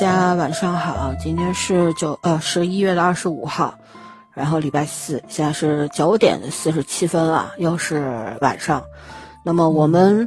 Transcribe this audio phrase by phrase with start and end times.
[0.00, 3.74] 大家晚上好，今天是九呃十一月的二十五号，
[4.32, 8.82] 然后礼拜四，现在是九点四十七分了，又是晚上。
[9.44, 10.26] 那么我们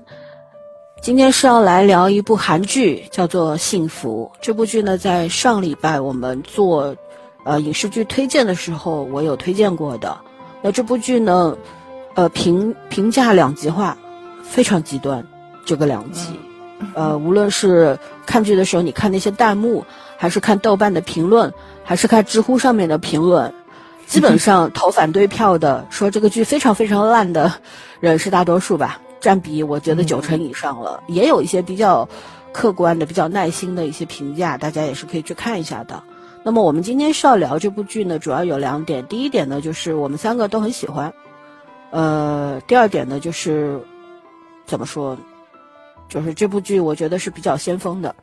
[1.01, 4.31] 今天是要来聊一部韩剧，叫做《幸福》。
[4.43, 6.95] 这部剧呢，在上礼拜我们做
[7.43, 10.15] 呃影视剧推荐的时候，我有推荐过的。
[10.61, 11.57] 那这部剧呢，
[12.13, 13.97] 呃评评价两极化，
[14.43, 15.25] 非常极端，
[15.65, 16.39] 这个两极。
[16.93, 19.85] 呃，无论是看剧的时候，你看那些弹幕，
[20.17, 23.53] 还是看豆瓣的评论，还是看知乎上面的评论，
[24.05, 27.53] 基本上投反对票的，说这个剧非常非常烂的
[27.99, 31.03] 人是大多数吧，占比我觉得九成以上了。
[31.07, 32.07] 也有一些比较
[32.51, 36.03] 客观的、比较耐心的一些评价，大家也是可以去看一下的。
[36.43, 39.07] 那么我们今天是要聊这部剧呢，主要有两点。
[39.07, 41.13] 第一点呢，就是我们三个都很喜欢。
[41.91, 43.79] 呃，第二点呢，就是
[44.65, 45.17] 怎么说？
[46.13, 48.15] 就是这部剧，我觉得是比较先锋的，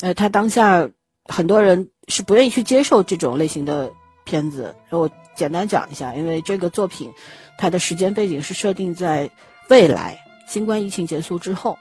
[0.00, 0.90] 呃，他当下
[1.26, 3.88] 很多人是不愿意去接受这种类型的
[4.24, 4.74] 片子。
[4.90, 7.12] 我简单讲一下，因为这个作品，
[7.56, 9.30] 它的时间背景是设定在
[9.68, 11.78] 未来新冠疫情结束之后，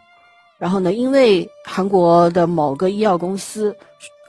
[0.60, 3.76] 然后呢，因为韩国的某个医药公司，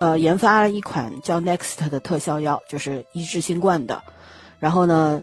[0.00, 4.02] 呃，研发了一款叫 Next 的特效药，就是医治新冠的，
[4.58, 5.22] 然后呢，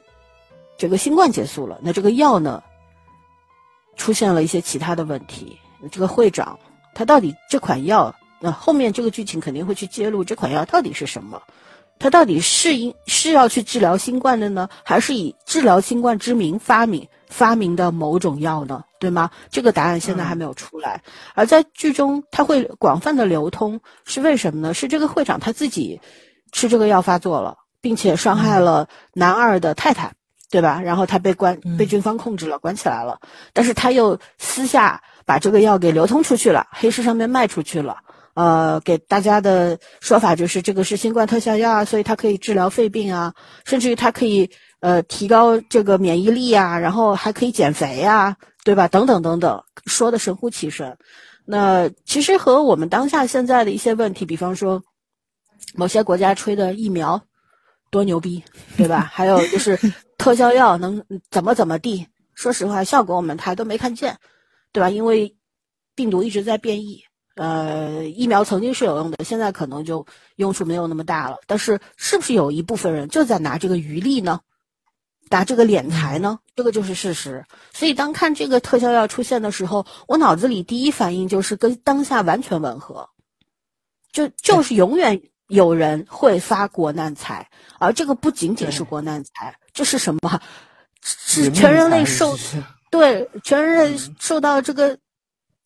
[0.77, 2.61] 这个新冠结束了，那这个药呢，
[3.95, 5.57] 出现了一些其他的问题。
[5.89, 6.59] 这个会长，
[6.93, 8.13] 他到底这款药？
[8.43, 11.41] 那后面这个剧情肯定会去揭露这款药到底是什么？
[11.99, 18.83] 他到底是因是要去治疗新冠的呢，还是以治疗新冠之名发明发明的某种药呢？
[18.99, 19.29] 对吗？
[19.51, 21.03] 这个答案现在还没有出来。
[21.35, 24.73] 而在剧中，他会广泛的流通，是为什么呢？
[24.73, 26.01] 是这个会长他自己
[26.51, 30.13] 吃这个药发作了，并且伤害了男二的太太，
[30.49, 30.81] 对吧？
[30.81, 33.19] 然后他被关被军方控制了，关起来了。
[33.53, 35.03] 但是他又私下。
[35.31, 37.99] 把这个药给流通出去了，黑市上面卖出去了。
[38.33, 43.33] 呃，给大家的说法就是这个是新冠特效药啊，所以它可以治疗肺病啊，
[43.63, 48.89] 甚至于它可以呃提高这个免疫力啊，然后还可以减肥啊，对吧？
[48.89, 50.97] 等等等等，说的神乎其神。
[51.45, 54.83] 那其实和我们当下现在的一些问题，比方说
[55.75, 57.21] 某些国家吹的疫苗
[57.89, 58.43] 多牛逼，
[58.75, 59.09] 对吧？
[59.13, 59.79] 还有就是
[60.17, 62.05] 特效药能怎么怎么地，
[62.35, 64.17] 说实话，效果我们还都没看见。
[64.71, 64.89] 对吧？
[64.89, 65.35] 因为
[65.95, 67.03] 病毒一直在变异，
[67.35, 70.05] 呃，疫苗曾经是有用的，现在可能就
[70.35, 71.37] 用处没有那么大了。
[71.47, 74.39] 但是，是不是有一部分人就在拿这个余力呢？
[75.29, 76.39] 打这个敛财呢？
[76.55, 77.45] 这个就是事实。
[77.73, 83.09] 所以，当看这个特效药出现的时候，我脑子里第一反应就是跟当下完全吻合，
[84.11, 87.49] 就就是永远有人会发国难财，
[87.79, 90.41] 而这个不仅仅是国难财，这是什么？
[91.01, 92.35] 是全人类受。
[92.91, 94.99] 对，全人类受到这个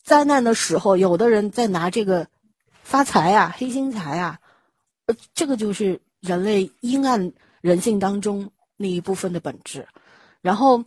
[0.04, 2.28] 灾难的时候，有的人在拿这个
[2.84, 4.40] 发财呀、黑心财啊，
[5.34, 9.86] 这个就是人类阴暗人性当中那一部分的本质。
[10.42, 10.86] 然后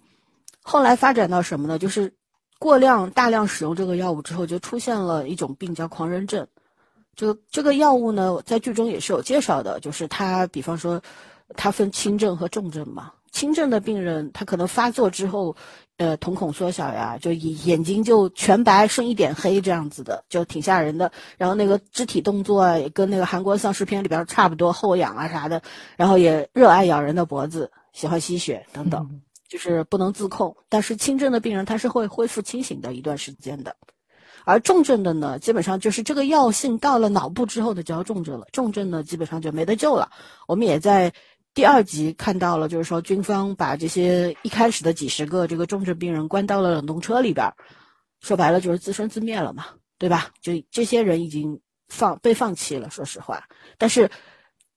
[0.63, 1.77] 后来发展到什么呢？
[1.77, 2.15] 就是
[2.61, 6.47] 过量、大量使用这个药物之后，就出现了一种病叫狂人症。
[7.17, 11.03] 这个这个药物呢，在剧中也是有介绍的，就是它，比方说，
[11.57, 13.13] 它分轻症和重症嘛。
[13.39, 15.55] 轻症的病人，他可能发作之后。
[15.99, 21.11] 呃，瞳孔缩小呀，就眼眼睛就全白，剩一点黑这样子的，就挺吓人的。
[21.37, 25.61] 然后那个肢体动作啊，也跟那个韩国丧尸片里边差不多，后仰啊啥的。
[25.97, 30.57] 然后也热爱咬人的脖子，喜欢吸血等等，就是不能自控。
[30.69, 33.75] 但是轻症的病人他是会恢复清醒的一段时间的，
[34.45, 38.47] 而重症的呢，基本上就是这个药性到了脑部之后的就要重症了。
[38.53, 40.13] 重症呢，基本上就没得救了。
[40.47, 41.13] 我们也在。
[41.59, 47.53] 第二集看到了，就是说军方把这些一开始的几十个这个重症病人关到了冷冻车里边，
[48.21, 49.67] 说白了就是自生自灭了嘛，
[49.99, 50.31] 对吧？
[50.41, 53.49] 就这些人已经放被放弃了，说实话。
[53.77, 54.13] 但是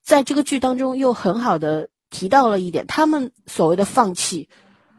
[0.01, 4.49] 在这个剧当中又很好的提到了一点，他们所谓的放弃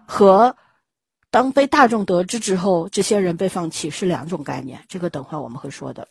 [0.06, 0.56] 和
[1.32, 4.84] 当被大众得知之后，这些人被放弃是两种概念。
[4.86, 6.06] 这个等会我们会说的。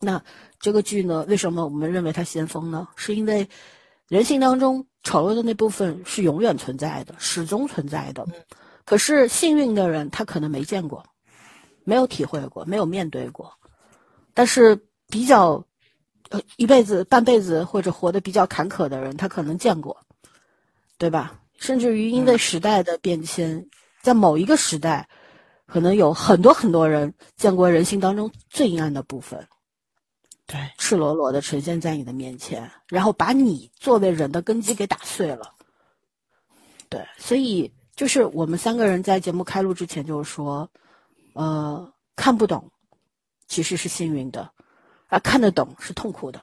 [0.00, 0.22] 那
[0.60, 2.88] 这个剧呢，为什么我们认为它先锋呢？
[2.94, 3.48] 是因为。
[4.08, 8.26] 人性当中丑陋的那部分是永远存在的，始终存在的。
[8.84, 11.04] 可是幸运的人，他可能没见过，
[11.84, 13.52] 没有体会过，没有面对过。
[14.32, 15.64] 但是比较，
[16.30, 19.96] 呃，一辈子、半辈子或者活得比较坎坷的人，他可能见过，
[20.98, 21.40] 对吧？
[21.58, 23.66] 甚至于因为时代的变迁，
[24.02, 25.08] 在某一个时代，
[25.66, 29.48] 可能有很多很多人见过人性当中最阴暗的部分。
[30.46, 35.52] 对，赤裸裸的呈现在你的面前，然后把你作为人的根基给打碎了。
[36.88, 40.70] 对，所以就是我们三个人在节目开录之前就说，
[41.32, 42.70] 呃，看不懂
[43.48, 44.48] 其实是幸运的，
[45.08, 46.40] 啊，看得懂是痛苦的。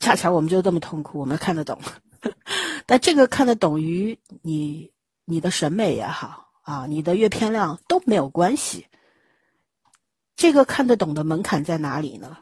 [0.00, 1.78] 恰巧我们就这么痛苦，我们看得懂。
[2.86, 4.90] 但这个看得懂与你
[5.26, 8.86] 你的审美也好啊，你的阅片量都没有关系。
[10.34, 12.38] 这个看得懂的门槛在哪里呢？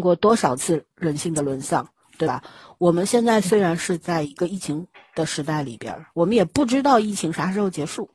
[0.00, 2.42] 过多少次人性的沦丧，对吧？
[2.78, 8.10] 我们现在虽然是在一个疫情的时代里边，我们也不知道疫情啥时候结束。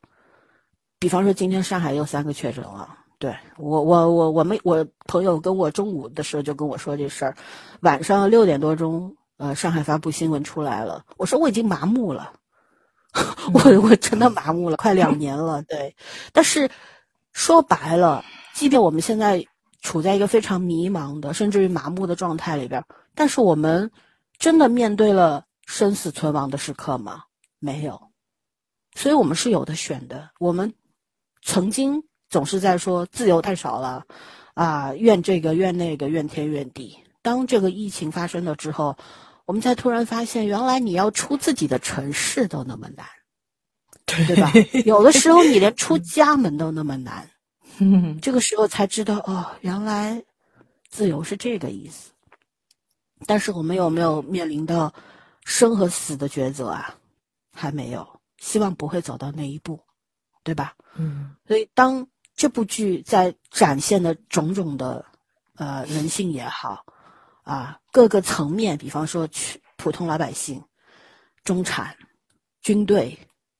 [1.00, 2.98] 比方说，今天上海有三个确诊了。
[3.20, 7.36] 对我，我，我，我们我朋友跟我中午的时候就跟我说这事儿，
[7.82, 11.06] 晚上六点多钟，呃，上海发布新闻出来了。
[11.18, 12.34] 我说我已经麻木了，
[13.54, 15.62] 我我真的麻木了，快两年了。
[15.64, 15.96] 对，
[16.32, 16.70] 但是
[17.32, 19.46] 说白了，即便我们现在。
[19.84, 22.84] 处在一个非常迷茫的，甚至于麻木的状态里边，
[23.14, 23.92] 但是我们
[24.40, 27.24] 真的面对了生死存亡的时刻吗？
[27.60, 28.10] 没有，
[28.96, 30.32] 所以我们是有的选的。
[30.40, 30.74] 我们
[31.42, 34.06] 曾经总是在说自由太少了，
[34.54, 36.98] 啊，怨这个怨那个怨天怨地。
[37.22, 38.96] 当这个疫情发生了之后，
[39.46, 43.06] 我们才突然发现，原来你要出自己的城市都那么难，
[44.06, 44.52] 对吧？
[44.86, 47.30] 有的时候你连出家门都那么难。
[48.22, 50.24] 这个时候才知道哦，原来
[50.90, 52.12] 自由是这个意思。
[53.26, 54.94] 但是我们有没有面临到
[55.46, 56.96] 生和死的抉择啊？
[57.52, 59.80] 还没有，希望不会走到那一步，
[60.44, 60.76] 对吧？
[60.96, 61.36] 嗯。
[61.48, 62.06] 所以当
[62.36, 65.06] 这部剧在展现的种种的
[65.56, 66.86] 呃人性也好
[67.44, 70.64] 啊，各个层面，比方说去普通老百姓、
[71.44, 71.96] 中产、
[72.62, 73.18] 军队、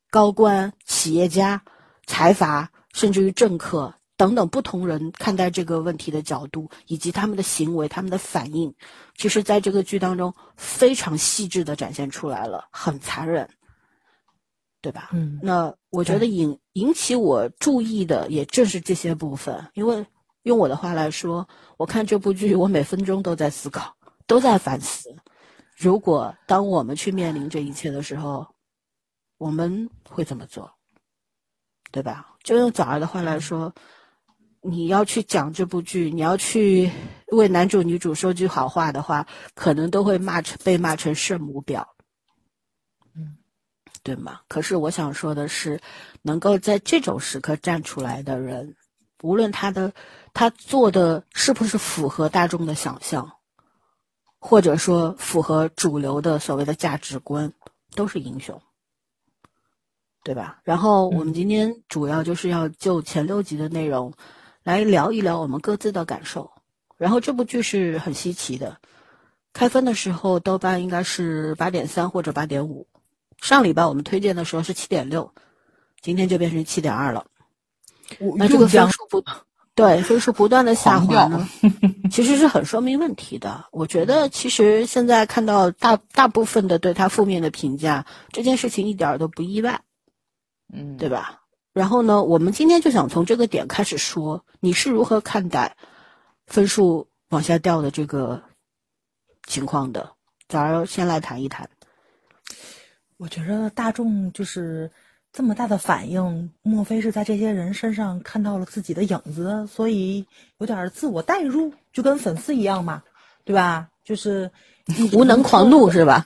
[0.10, 1.64] 高官、企业家、
[2.06, 3.94] 财阀，甚至于政客。
[4.16, 8.74] 等等，不同人看待这个问题的角度，以及他们的行为、他们的反应，
[9.18, 13.50] 其实在这个剧当中非常细致的展现出来了，很残忍，
[14.82, 15.10] 对吧？
[15.14, 15.40] 嗯。
[15.42, 20.06] 那我觉得引引起我注意的也正是这些部分，因为
[20.44, 23.96] 用我的话来说，我看这部剧，我每分钟都在思考，
[24.28, 25.14] 都在反思。
[25.76, 28.46] 如果当我们去面临这一切的时候，
[29.40, 30.72] 我们会怎么做？
[31.92, 32.36] 对吧？
[32.44, 33.74] 就用早儿的话来说。
[34.66, 36.90] 你要去讲这部剧，你要去
[37.34, 41.86] 为男主女主说句好话的话，可能都会骂成被骂成圣母婊，
[43.14, 43.36] 嗯，
[44.04, 44.40] 对吗？
[44.48, 45.82] 可是我想说的是，
[46.22, 48.74] 能够在这种时刻站出来的人，
[49.22, 49.94] 无论他的
[50.34, 53.30] 他做的是不是符合大众的想象，
[54.40, 57.52] 或者说符合主流的所谓的价值观，
[57.96, 58.62] 都是英雄，
[60.24, 60.62] 对吧？
[60.64, 64.14] 然后我们今天主要就是要就前六集的内容。
[64.64, 66.52] 来聊一聊我们各自的感受，
[66.98, 68.78] 然后这部剧是很稀奇的，
[69.52, 72.88] 开分的时候豆瓣应该是八点三或者八点五，
[73.42, 75.34] 上礼拜我们推荐的时候是七点六，
[76.02, 77.26] 今天就变成七点二了。
[78.38, 79.24] 那这个分数不，
[79.76, 81.48] 对分数不断的下滑呢，
[82.12, 83.66] 其实是很说明问题的。
[83.72, 89.82] 我觉得其实现在看到大大部分的对他负面的评价，这件事情一点都不意外，
[90.72, 91.43] 嗯，对吧？
[91.74, 95.76] 然后呢，我们今天就想从这个点开始说，你是如何看待
[96.46, 98.42] 分数往下掉的这个
[99.48, 100.12] 情况的？
[100.48, 101.70] 咱先来谈一谈。
[103.18, 104.92] 我觉得大众就是
[105.32, 110.28] 这么大的反应，莫非是在这些人身上看到了自己的影子，所以
[110.60, 113.04] 有点自我代入，就跟粉丝一样嘛，
[113.44, 113.90] 对吧？
[114.04, 114.52] 就是。
[115.14, 116.26] 无能狂怒是吧？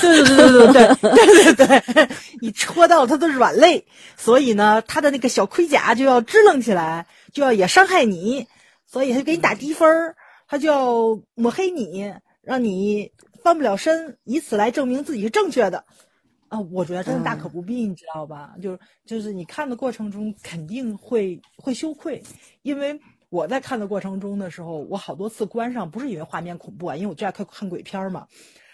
[0.00, 2.08] 对对对对对对对对，
[2.40, 3.84] 你戳到他的软肋，
[4.16, 8.46] 所以呢，他的那个小盔甲就要支棱起来，就要也伤害你，
[8.86, 10.16] 所以他给你打低分儿，
[10.48, 12.10] 他就要抹黑你，
[12.42, 13.10] 让你
[13.42, 15.84] 翻不了身，以此来证明自己是正确的。
[16.48, 18.52] 啊，我觉得真的大可不必，你知道吧？
[18.62, 22.22] 就是就是你看的过程中肯定会会羞愧，
[22.62, 22.98] 因为。
[23.30, 28.26] 我在看的过程中的时候，我好多次关上，不是因为画面恐怖啊，因为我最爱看看鬼片嘛，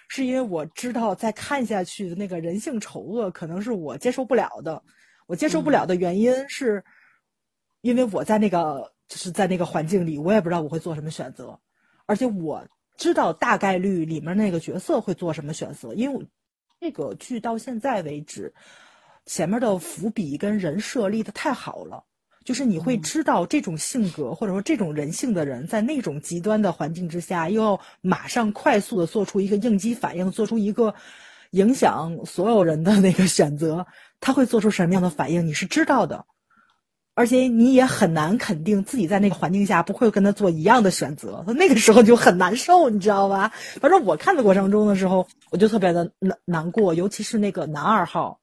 [0.08, 4.82] 是因为我知道再看下去的那个人性丑恶可能是我接受不了的。
[5.26, 6.84] 我接受不了的原因是，
[7.80, 11.58] 因为我在那个就是在那个环境里，我也不知道我会做什么选择，
[12.06, 12.64] 而且我
[12.96, 16.22] 知道大概率里面那个角色会做什么选择，因为我
[16.80, 18.54] 这个剧到现在为止，
[19.26, 22.04] 前面的伏笔跟人设立的太好了。
[22.46, 30.94] 就是你会知道这种性格或者说这种人性的人，在那种极端的环境之下，又要马上快速的做出一个应激反应，做出一个
[31.50, 33.84] 影响所有人的那个选择，
[34.20, 36.24] 他会做出什么样的反应，你是知道的，
[37.14, 43.52] 而且你也很难肯定自己在那个环境下不会跟他做一样的选择，那个时候就很难受，你知道吧？
[43.80, 48.38] 反正我看的过程中的时候，我就特别的难难过，尤其是那个男二号。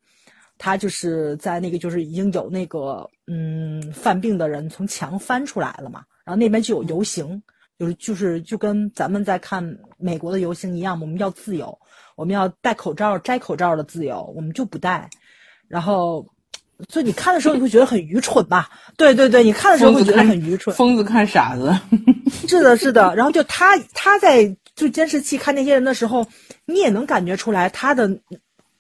[0.57, 7.41] 他就是在那个就是已经有那个嗯犯病的人从墙翻出来了嘛，然后那边就有游行，
[7.77, 11.79] 就是就是就跟咱们在看美国的游行一样，我们要自由，
[12.15, 15.09] 我们要戴口罩摘口罩的自由，我们就不戴，
[15.67, 16.27] 然后。
[16.89, 18.69] 所以你看的时候你会觉得很愚蠢吧？
[18.97, 20.75] 对对对，你看的时候会觉得很愚蠢。
[20.75, 21.71] 疯子看傻子，
[22.47, 23.15] 是的，是的。
[23.15, 26.27] 然后就他他在就监视器看那些人的时候，
[26.65, 28.19] 你也能感觉出来他的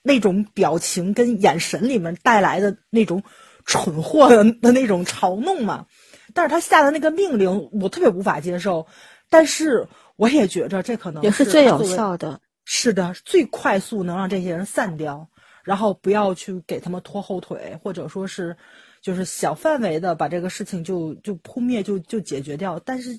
[0.03, 3.23] 那种表情跟眼神里面带来的那种
[3.65, 5.87] 蠢货的的那种嘲弄嘛。
[6.35, 8.85] 但是他下的那个命令，我特别无法接受。
[9.29, 12.39] 但是我也觉着这可能也是最有效的。
[12.65, 15.27] 是的，最快速能让这些人散掉。
[15.63, 18.57] 然后不要去给他们拖后腿，或者说是，
[19.01, 22.77] 就是小范围的把这个事情就就扑灭就就解决掉。
[22.83, 23.17] 但是，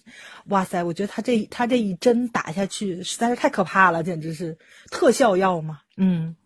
[0.49, 4.59] 哇塞，我觉得他这他这一针打下去实在是太可怕了，简直是
[4.91, 5.81] 特效药嘛。
[5.97, 6.37] 嗯。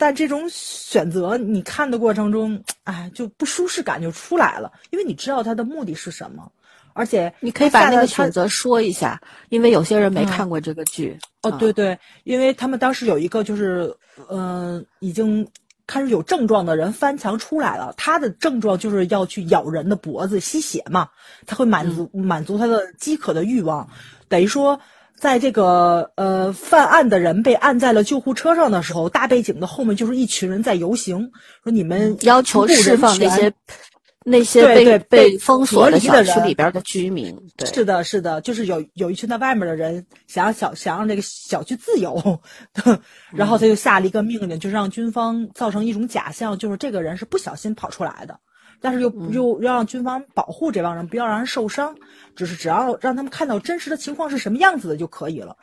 [0.00, 6.50] 但这种选择，你看的过程中，哎，就不舒适感就出来了，因为你知道他的目的是什么。
[6.94, 11.18] 而且你可以把那个选择说一下，因为有些人没看过这个剧。
[11.42, 13.94] 哦，对对，因为他们当时有一个就是，
[14.30, 15.46] 嗯，已经
[15.86, 21.10] 开始有症状的人翻墙出来了，他的症状就是要去咬人的脖子吸血嘛，
[21.46, 23.86] 他会满足满足他的饥渴的欲望。
[24.28, 24.80] 等于说，
[25.20, 31.30] 在这个呃犯案的人被按在了救护车上的时候，大背景的后面就是一群人在游行，
[31.62, 33.52] 说你们要求释放那些。
[34.22, 37.66] 那些被被封锁的小区里边的居民，对。
[37.66, 42.38] 是的，是的，就是有有一群在外面的人想让小想让这个小区自由，
[43.32, 48.38] 然后他就下了一个命令，就是让军方造成一种假象，就是这个人是不小心跑出来的，
[48.80, 51.96] 但是又又要让军方保护这帮人，不要让人受伤，
[52.36, 55.56] 只是只要让他们看到真实的情况是什么样子的就可以了。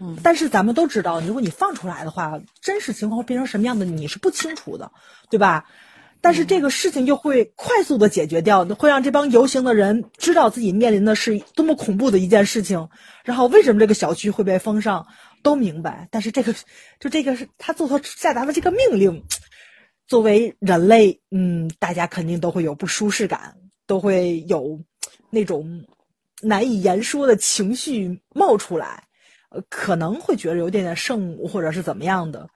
[0.00, 4.90] 嗯，但是咱们都知道，如果你放出来的话，真实情况会变成什么样的，你是不清楚的，
[5.30, 5.66] 对吧？
[6.20, 12.88] 但是这个事情就会快速的解决掉，会让这帮游行的人知道自己面临的是多么恐怖的一件事情，
[13.24, 15.06] 然后为什么这个小区会被封上，
[15.42, 16.08] 都明白。
[16.10, 16.54] 但是这个，
[16.98, 19.22] 就这个是他做出下达的这个命令，
[20.06, 23.56] 作为人类，嗯，大家肯定都会有不舒适感，
[23.86, 24.78] 都会有
[25.30, 25.84] 那种
[26.42, 29.02] 难以言说的情绪冒出来，
[29.50, 32.48] 呃，可能会觉得有点点圣母或者是怎么样的。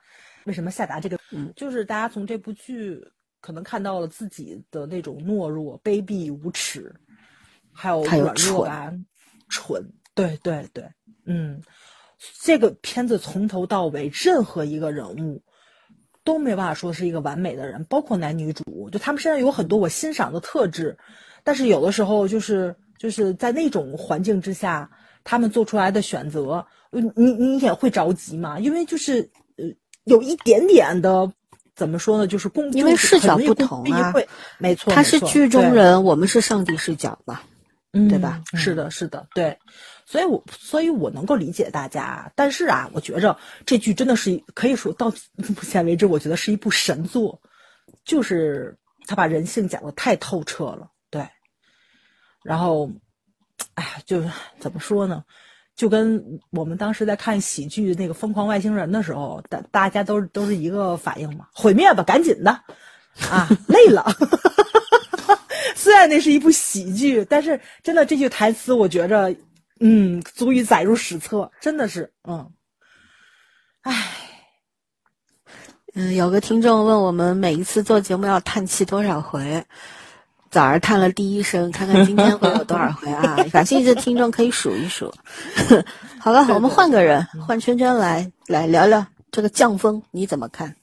[0.44, 1.18] 为什么下达这个？
[1.32, 3.00] 嗯，就是大家从这部剧。
[3.40, 6.92] 可能看到了自己的那种懦弱、卑鄙、无耻，
[7.72, 9.06] 还有软弱感、
[9.48, 9.80] 蠢。
[10.12, 10.84] 对对对，
[11.24, 11.62] 嗯，
[12.42, 15.40] 这个片子从头到尾，任何一个人物
[16.28, 20.98] 都没办法说是一个完美的人，包括男女主，就他们身上有很多我欣赏的特质，
[21.42, 24.90] 但是有的时候就是就是在那种环境之下，
[25.24, 28.58] 他们做出来的选择，你你也会着急嘛？
[28.58, 29.64] 因为就是呃，
[30.04, 31.32] 有一点点的。
[31.74, 32.26] 怎么说呢？
[32.26, 34.12] 就是共，因为视角不同啊，
[34.58, 37.38] 没错，他是剧中人，我们是上帝视角嘛，
[37.92, 38.42] 对吧？
[38.52, 39.56] 是的，是的，对，
[40.10, 43.36] 所以我所以我能够理解大家，但是啊，我觉着
[43.66, 47.38] 这剧真的是可以说到 目前为止，我觉得是一部神作，
[48.06, 48.74] 就是
[49.06, 51.28] 他把人性讲的太透彻了，对，
[52.42, 52.90] 然后，
[53.74, 55.22] 哎呀，就是怎么说呢？
[55.76, 62.50] 就跟我们当时在看喜剧那个《疯狂外星人》的时候，大大家都都是一个反应嘛，毁灭吧，赶紧的，
[63.30, 64.06] 啊，累了。
[65.76, 69.36] 虽然那是一部喜剧，但是真的这句台词，我觉着，
[69.80, 72.50] 嗯，足以载入史册，真的是，嗯，
[73.82, 73.94] 唉，
[75.94, 79.64] 嗯，有个听众问我们，每一次做节目要叹气多少回？
[80.50, 83.36] 早上叹了第一声，看看今天会有多少回啊？
[83.52, 85.12] 感兴趣的听众可以数一数。
[86.18, 90.74] 好了，我们换个人，换圈圈来来聊聊这个降风，你怎么看？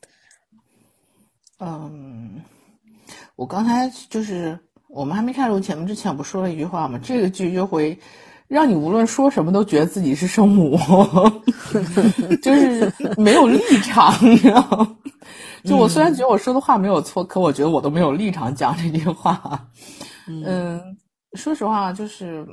[1.59, 2.43] 嗯，
[3.35, 6.99] 我刚才就是我们还没看录节目之前，我不说了一句话吗？
[7.03, 7.99] 这个剧就会
[8.47, 10.77] 让你无论说什么都觉得自己是圣母，
[12.41, 14.95] 就是没有立场， 你知道吗？
[15.63, 19.67] 就我虽然觉得我说的话没有错，可我觉得我都没有立场讲这句话。
[20.27, 20.79] 嗯，
[21.33, 22.45] 说实话，就是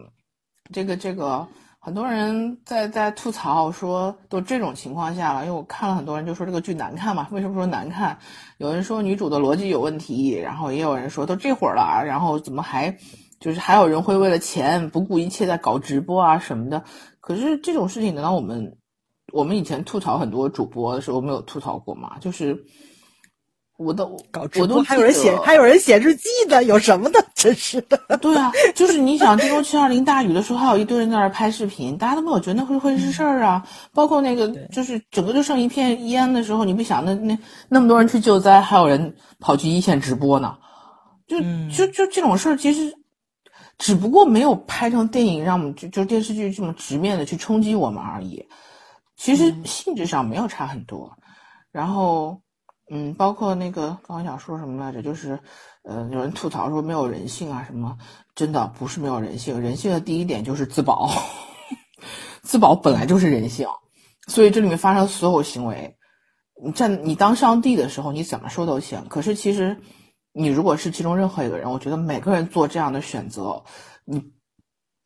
[0.72, 1.46] 这个这个，
[1.78, 7.28] 很多人在在吐槽说，都这种情况下了，因为我看了很多人就说这个剧难看嘛。
[7.30, 8.16] 为什么说难看？
[8.56, 12.96] 有人说女主的逻辑有问题，然后也有人说都这会儿了，然后怎么还
[13.42, 16.82] 就是还有人会为了钱不顾一切在搞直播啊什么的？
[17.20, 18.78] 可是这种事情，难道我们
[19.34, 22.16] 我们以前吐槽很多主播的时候没有吐槽过吗？
[22.20, 22.64] 就是。
[23.78, 27.24] 我都搞直播，还有人写，还有人写日记的，有什么的？
[27.34, 27.98] 真是的。
[28.18, 33.66] 对啊，就是你想郑州七二零大雨的时候，还有一堆人在那儿拍视频，大家都没有觉得那会会是事儿啊。
[33.92, 37.36] 包括那个就是整个就剩一片烟的时候，你不想那那
[37.68, 40.54] 那么多人去救灾，还有人跑去一线直播呢？
[41.26, 41.40] 就
[41.74, 42.94] 就就这种事儿，其实
[43.82, 48.46] 只不过没有拍成电影，让我们就就电视剧这么直面的去冲击我们而已。
[49.16, 51.18] 其实性质上没有差很多。
[51.72, 52.40] 然后，
[52.92, 55.40] 嗯，包括那个刚刚想说什么来着，就是。
[55.84, 57.98] 呃，有人吐槽说没有人性啊什么？
[58.36, 61.10] 真的不是没有人性，人性的第一点就是自保，
[62.44, 63.66] 自保本来就是人性，
[64.28, 65.96] 所以这里面发生所有行为，
[66.64, 69.04] 你站你当上帝的时候，你怎么说都行。
[69.08, 69.76] 可是其实，
[70.32, 73.62] 你如果是其中任何一个人，我觉得每个人做这样的选择，
[74.04, 74.22] 你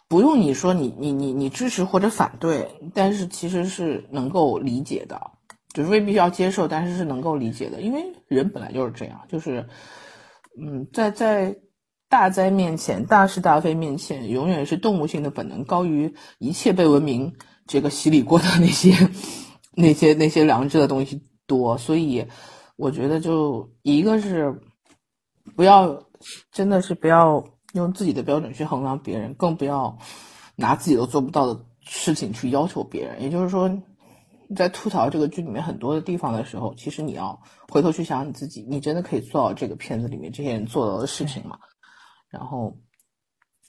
[0.08, 5.20] 不用你说你你你你支持或者反对，但是其实是能够理解的，
[5.72, 9.66] 就是未必要接受，但是是能够理解的，因为人本来就是这样，就是。
[10.58, 11.54] 嗯，在在
[12.08, 17.30] 大灾面前、大是大非面前，永远是动物性的本能高于一切被文明
[17.66, 19.10] 这个洗礼过的那些、
[19.74, 21.76] 那些、那些良知的东西多。
[21.76, 22.26] 所以，
[22.76, 24.58] 我觉得就一个是
[25.56, 26.02] 不要，
[26.52, 29.98] 真的是不要用自己的标准去衡量别人，更不要
[30.54, 33.22] 拿自己都做不到的事情去要求别人。
[33.22, 33.70] 也就是说。
[34.54, 41.58] 在吐槽这个剧里面很多的地方的时候，其实你要回头去想你自己，你真的可以做到这个片子里面这些人做到的事情吗？
[42.30, 42.76] 然后，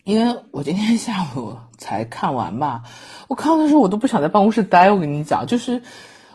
[0.04, 2.84] 因为我今天下午才看完吧，
[3.28, 4.92] 我看完的时候我都不想在办公室待。
[4.92, 5.82] 我跟你讲，就是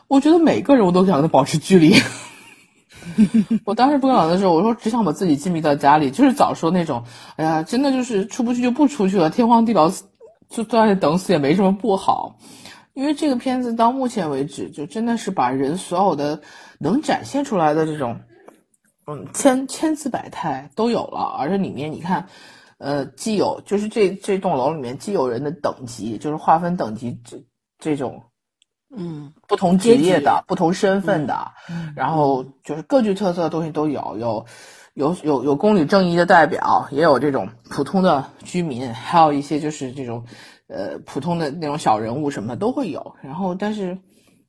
[0.08, 1.94] 我觉得每个人我都想跟他保持距离。
[3.64, 7.04] 我当时不讲的时候，我说只想把自己禁闭到家里，就是早说那种，
[7.36, 9.90] 哎呀，真的就是出不去就不出去了，天荒地老，
[10.48, 12.38] 就在那等死也没什么不好。
[12.94, 16.42] 因为这个片子到目前为止，就真的是把人所有的
[16.78, 18.20] 能展现出来的这种，
[19.06, 21.34] 嗯，千千姿百态都有了。
[21.38, 22.28] 而且里面你看，
[22.76, 27.42] 呃，既有就是这这栋楼里面既有人的等级，就是划分等级这
[27.78, 28.24] 这种，
[28.96, 31.52] 嗯，不同职业的、不同身份的，
[31.96, 34.46] 然后就是各具特色的东西都有，有
[34.94, 40.24] 有有有公理正义的代表，也有这种普通的居民，还有一些就是这种。
[40.68, 43.98] 呃，普通的那种小人物什么的都会有，然后但是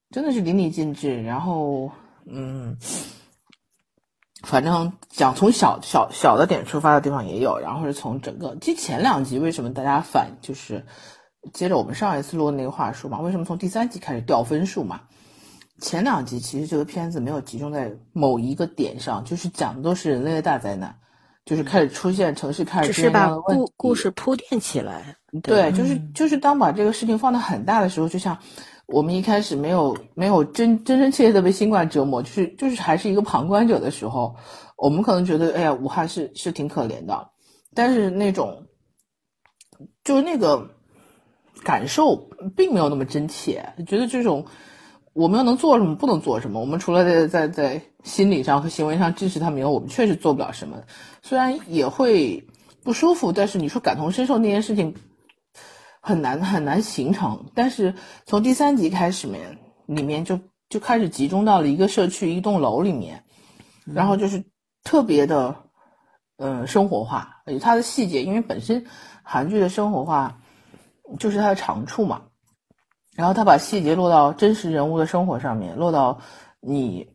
[0.10, 1.92] 真的是淋漓尽致，然后
[2.26, 2.78] 嗯，
[4.42, 10.86] 反正讲从小小小的点出发的地方也有，然后是从整个其实前两集为什么大家反就是
[11.52, 15.02] 接着我们上一次录的那个话术嘛，为什么从第三集开始掉分数嘛？
[15.82, 20.96] 前两集其实这个片子没有集中在某一个点上，就是讲的都是人类的大灾难。
[21.46, 28.38] 就是开始出现城市开始只是把故故事铺垫起来，对，就是就是当把这个事情放得很大的时候，就像
[28.86, 34.34] 我们一开始没有没有真真真切切的被新冠折磨，就是就是还是一个旁观者的时候，
[34.78, 37.30] 我们可能觉得哎呀，武汉是是挺可怜的，
[37.76, 38.66] 但是那种
[40.06, 40.66] 就是那个
[41.64, 44.46] 感受并没有那么真切，觉得这种。
[45.16, 46.60] 我们又能做什么，不能做什么？
[46.60, 50.82] 我们除了在在在心理上和行为上支持他们以外，我们确实做不了什么。
[51.22, 52.48] 虽然也会
[52.84, 54.96] 不舒服，但是你说感同身受那件事情
[56.02, 57.46] 很难很难形成。
[57.54, 57.94] 但是
[58.26, 63.24] 从第三集开始面里面就就开始集中到了一个社区一栋楼里面，
[63.86, 64.44] 然后就是
[64.84, 65.58] 特别的
[66.38, 68.88] 嗯生活化，而且它的细节，因为本身
[69.22, 70.42] 韩剧的生活化
[71.20, 72.22] 就是他的长处嘛。
[73.16, 76.20] 然后他把细节落到真实人物的生活上面，落到
[76.60, 77.08] 你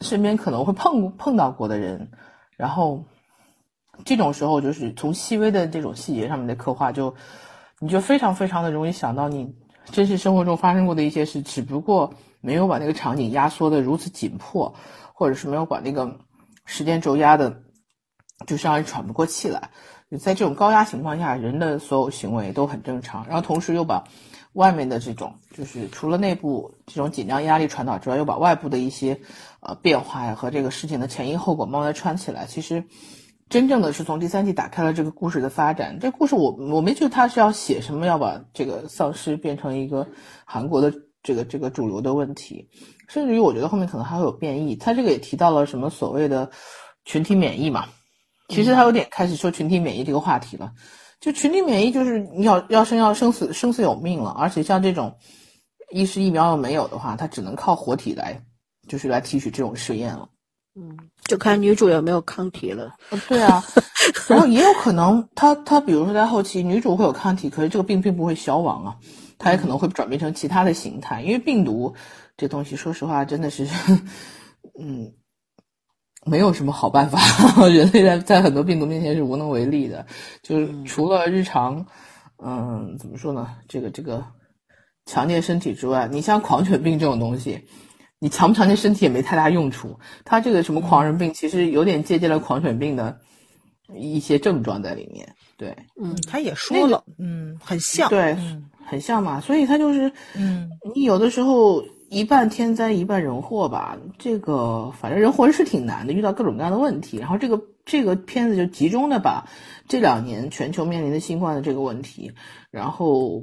[0.00, 2.10] 身边可能会碰碰到过的人，
[2.56, 3.04] 然后
[4.04, 7.14] 这种时候就是从细微的这种细节上面的刻画，就
[7.78, 9.54] 你就非常非常的容易想到你
[9.92, 14.74] 真实生活中发生过的一些事，只不过没有把那个场景压缩的如此紧迫，
[15.12, 16.18] 或者是没有把那个
[16.64, 17.62] 时间轴压的，
[18.44, 19.70] 就是让人喘不过气来。
[20.18, 24.04] 在这种高压情况下，人的所有行为都很正常，然后同时又把。
[24.54, 29.18] 外面的这种，就是除了内部这种紧张压力传导之外，又把外部的一些
[29.58, 32.46] 呃变化呀和这个事情的前因后果慢慢串起来。
[32.46, 32.84] 其实，
[33.48, 35.98] 真正的是从第三季打开了这个故事的发展。
[35.98, 40.06] 这故事我我没觉得他是要写什么，要把这个丧尸变成一个
[40.44, 42.68] 韩国的这个这个主流的问题。
[43.08, 44.76] 甚至于我觉得后面可能还会有变异。
[44.76, 46.48] 他这个也提到了什么所谓的
[47.04, 47.86] 群体免疫嘛？
[48.48, 50.72] 其实他有点开始说群体免疫这个话题了。
[51.20, 55.16] 就群体免疫，就是你要要生要生死生死有命了，而且像这种，
[55.90, 58.38] 一是疫苗又没有的话，它只能靠活体来，
[58.88, 60.28] 就是来提取这种试验了。
[60.76, 62.92] 嗯，就看女主有没有抗体了。
[63.28, 63.64] 对啊，
[64.28, 68.96] 然后也有可能，他他比如说在后期，女主会有抗体，可是这个病并不会消亡啊，
[69.38, 71.94] 它也可能会转变成其他的形态，因为病毒
[72.36, 73.66] 这东西，说实话真的是，
[74.78, 75.10] 嗯，
[76.26, 77.18] 没有什么好办法，
[77.68, 80.04] 人类在在很多病毒面前是无能为力的，
[80.42, 81.84] 就是除了日常，
[82.42, 83.56] 嗯，怎么说呢？
[83.68, 84.24] 这个这个
[85.06, 87.60] 强健身体之外，你像狂犬病这种东西，
[88.18, 89.98] 你强不强健身体也没太大用处。
[90.24, 93.18] 它这个什么狂人病，其实有点借鉴了狂犬病的
[93.94, 95.28] 一些症状在里面。
[95.56, 98.36] 对，嗯，他也说了，嗯，很像，对，
[98.86, 99.40] 很像嘛。
[99.40, 101.84] 所以他就是，嗯，你有的时候。
[102.14, 107.18] 一半天灾一半人祸吧，这个反正人活着是挺难的，遇到各种各样的问题。
[107.18, 109.48] 然后这个这个片子就集中的把
[109.88, 112.30] 这两年全球面临的新冠的这个问题，
[112.70, 113.42] 然后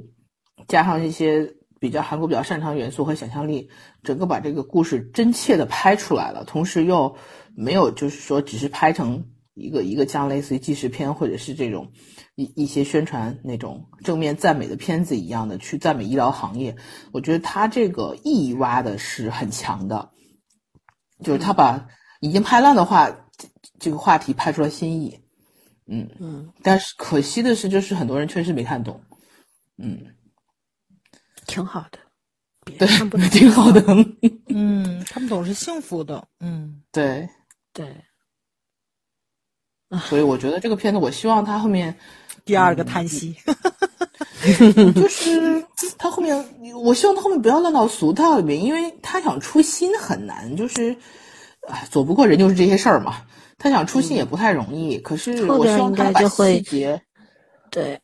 [0.68, 3.68] 加上一些比较韩国比较擅长元素和想象力，
[4.02, 7.14] 整个把这个故事真切的拍出来了，同时又
[7.54, 11.88] 没有就是说只是拍成一个一个像类似于纪实片或者是这种。
[12.42, 16.76] 一一些宣传那种正面赞美的片子一样的去赞美医疗行业，
[17.12, 20.10] 我觉得他这个意义挖的是很强的，
[21.22, 21.88] 就是他把
[22.20, 23.28] 已经拍烂的话
[23.78, 25.20] 这个话题拍出了新意，
[25.86, 29.00] 嗯嗯，但是可惜的是，就是很多人确实没看懂，
[29.78, 30.14] 嗯，
[31.46, 31.98] 挺好的，
[32.78, 32.88] 对，
[33.30, 33.82] 挺好的，
[34.48, 37.28] 嗯，看不懂是幸福的，嗯，对。
[37.74, 38.04] 对，
[40.00, 41.96] 所以我觉得这个片子，我希望他后面。
[42.44, 43.36] 第二个叹息，
[44.94, 45.64] 就是
[45.96, 46.44] 他后面，
[46.82, 50.96] 我希望他后面不要烂到俗套里面，因为他想出新很难，就是，
[51.68, 53.22] 哎，躲不过人就是这些事儿嘛。
[53.58, 57.02] 他想出新也不太容易，可是我希望他把细节，
[57.70, 58.00] 对，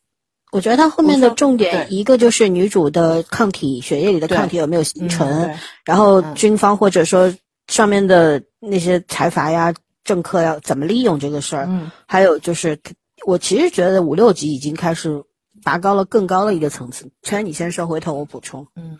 [0.52, 5.52] 我觉得他后面的重点一个就是女主的抗体，血液里的抗体有没有形成，
[5.84, 7.34] 然后军方或者说
[7.66, 9.74] 上面的那些财阀呀、
[10.04, 11.68] 政客呀怎么利用这个事儿，
[12.06, 12.78] 还有就是。
[13.26, 15.24] 我其实觉得五六级已经开始
[15.64, 17.10] 拔高了更高的一个层次。
[17.22, 18.66] 陈，你先说，回头我补充。
[18.76, 18.98] 嗯，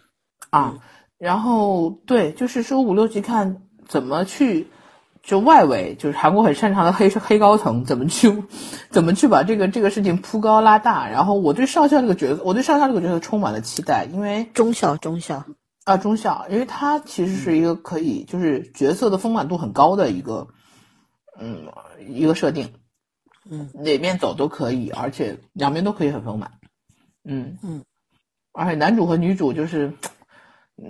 [0.51, 0.79] 啊，
[1.17, 4.69] 然后对，就是说五六级看怎么去，
[5.23, 8.43] 就外围就是韩国很擅长的黑黑高层怎么去，
[8.91, 11.09] 怎么去把这个这个事情铺高拉大。
[11.09, 15.45] 然后我对上校这个角色，我对上校这个角色充满了期待，因为中校中校
[15.85, 20.49] 啊中校，因为他其实是一个可以就是角色的丰满度很高的一个
[21.39, 21.69] 嗯
[22.09, 22.75] 一个设定。
[23.51, 26.51] 嗯，哪面走都可以，而且两边都可以很丰满。
[27.25, 27.83] 嗯嗯，
[28.53, 29.93] 而且男主和女主就是，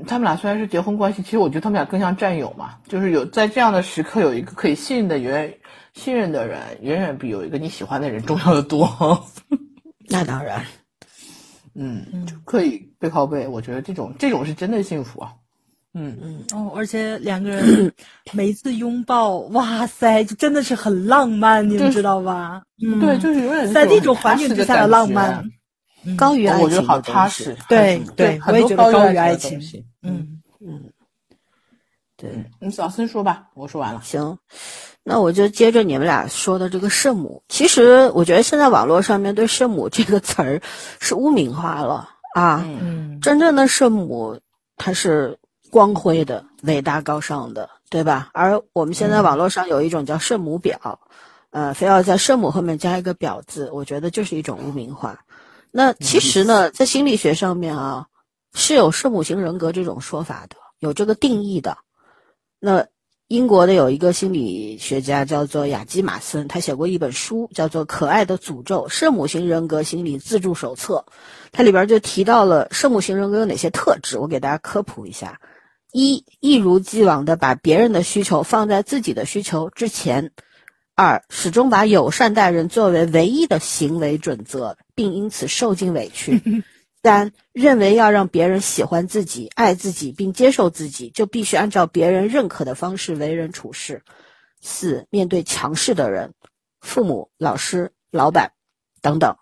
[0.06, 2.78] 他们俩虽然是结婚关系，其实我觉得他们俩更像战友嘛。
[2.88, 5.58] 就是有在这样的时刻，有一个可以信任的远
[5.94, 8.88] 信任的人，远远比有一个你喜欢的人重要的多。
[10.10, 10.64] 那当然，
[11.74, 15.34] 嗯，就可以背靠背，我觉得这种这种是真的幸福啊。
[15.94, 17.92] 嗯嗯哦，而且两个人
[18.32, 22.62] 每一次拥抱，哇塞，就真的是很浪漫，你们知道吧？
[22.84, 25.42] 嗯，对，就是永远在那种环境之下的浪漫，
[26.16, 27.56] 高于爱情，我觉得好踏实。
[27.68, 29.58] 对对，我也觉得高于爱情。
[30.02, 30.84] 嗯嗯，
[32.16, 34.00] 对，你小声说吧，我说完了。
[34.04, 34.38] 行，
[35.02, 37.42] 那我就接着你们俩说的这个圣母。
[37.48, 40.60] 其实我觉得现在网络上面对圣母这个词儿
[41.00, 42.62] 是污名化了啊。
[42.64, 44.38] 嗯，真正的圣母，
[44.76, 45.36] 她是。
[45.70, 48.30] 光辉的、伟大、高尚的，对吧？
[48.32, 50.98] 而我们现在网络上有一种叫圣母婊，
[51.50, 55.20] 呃，非要在圣母后面加一个婊字，我觉得就是一种污名化。
[55.70, 58.06] 那其实呢，在心理学上面啊，
[58.54, 61.78] 是有圣母型人格这种说法的，有这个定义的。
[62.58, 62.86] 那
[63.28, 71.04] 英国的有一个心理学家叫做雅基马森，他写过一本书，叫做《可爱的诅咒：圣母型人格心理自助手册》，
[71.52, 75.38] 它里边就提到了圣母型人格有哪些特质，我给大家科普一下。
[75.92, 80.30] 一一如既往的把别人的需求放在自己的需求之前；
[80.94, 86.40] 二始终把友善待人作为唯一的行为准则，并因此受尽委屈；
[87.02, 94.00] 三认为要让别人喜欢自己、爱自己并接受自己，就必须按照别人认可的方式为人处事；
[94.60, 96.34] 四面对强势的人，
[96.80, 98.52] 父母、老师、老板
[99.00, 99.38] 等等，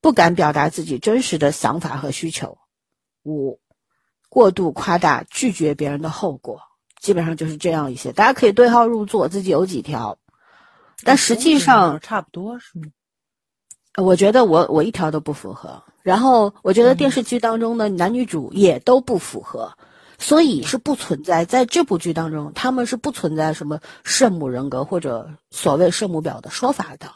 [0.00, 2.56] 不敢表达自己真实的想法和需求；
[3.22, 3.60] 五。
[4.28, 6.60] 过度夸大拒绝别人的后果，
[7.00, 8.12] 基本上就是这样一些。
[8.12, 10.18] 大家可以对号入座，自己有几条，
[11.04, 12.86] 但实际上差不多是吗？
[13.96, 15.82] 我觉得我我一条都不符合。
[16.02, 19.72] 然后我觉得电视剧当中的男女主也都不符合，
[20.18, 27.10] 所以是不存在在这部剧当中，他们是不存在什么圣母人格或者所谓圣母婊的说法的。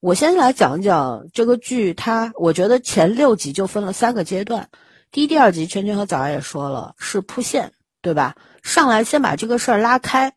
[0.00, 4.70] 我先来讲讲这个剧，它我觉得前六集就分了三个阶段。
[5.12, 8.36] 第一、第二集，圈圈和早儿也说了，是铺线，对吧？
[8.62, 10.36] 上来先把这个事儿拉开，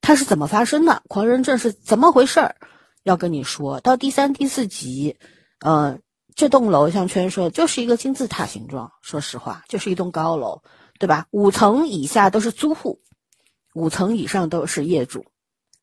[0.00, 1.04] 它是怎么发生的？
[1.06, 2.56] 狂人症是怎么回事儿？
[3.04, 5.16] 要跟你说到第三、第四集，
[5.60, 6.00] 呃，
[6.34, 8.90] 这栋楼像圈说，就是一个金字塔形状。
[9.02, 10.62] 说实话，就是一栋高楼，
[10.98, 11.26] 对吧？
[11.30, 13.00] 五层以下都是租户，
[13.72, 15.26] 五层以上都是业主。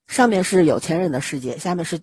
[0.08, 2.02] 上面是有钱人的世界，下面是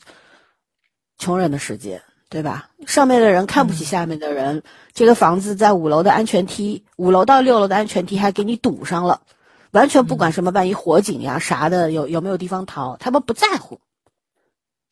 [1.18, 2.70] 穷人的世界，对吧？
[2.86, 4.62] 上面的人看不起下面的人，
[4.92, 9.22] 这个房子在五楼的安全梯，五楼到六楼的安全梯还给你堵上了，
[9.70, 13.80] 完全不管什么万一火警呀啥的，有有没有地方逃，他们不在乎，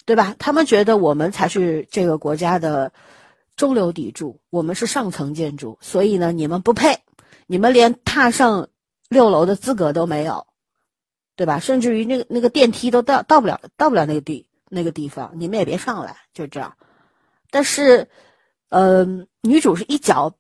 [0.06, 0.34] 对吧？
[0.38, 2.92] 他们觉得我们才是这个国家的
[3.56, 7.00] 中流砥柱，我们是上层建筑，所以呢，你们不配，
[7.46, 8.68] 你们连踏上
[9.08, 10.46] 六楼的资格都没有。
[11.36, 11.58] 对吧？
[11.58, 16.76] 甚至于那个那个电梯都到到不了，到不了那个地那个地方，你们也别上来，就这样。
[17.54, 18.08] 但是，
[18.68, 19.04] 呃，
[19.42, 20.34] 女主是一脚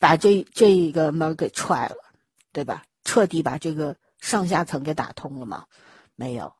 [0.00, 1.96] 把这这一个门给踹了，
[2.52, 2.82] 对吧？
[3.04, 5.64] 彻底把这个上下层给打通了吗？
[6.16, 6.52] 没有，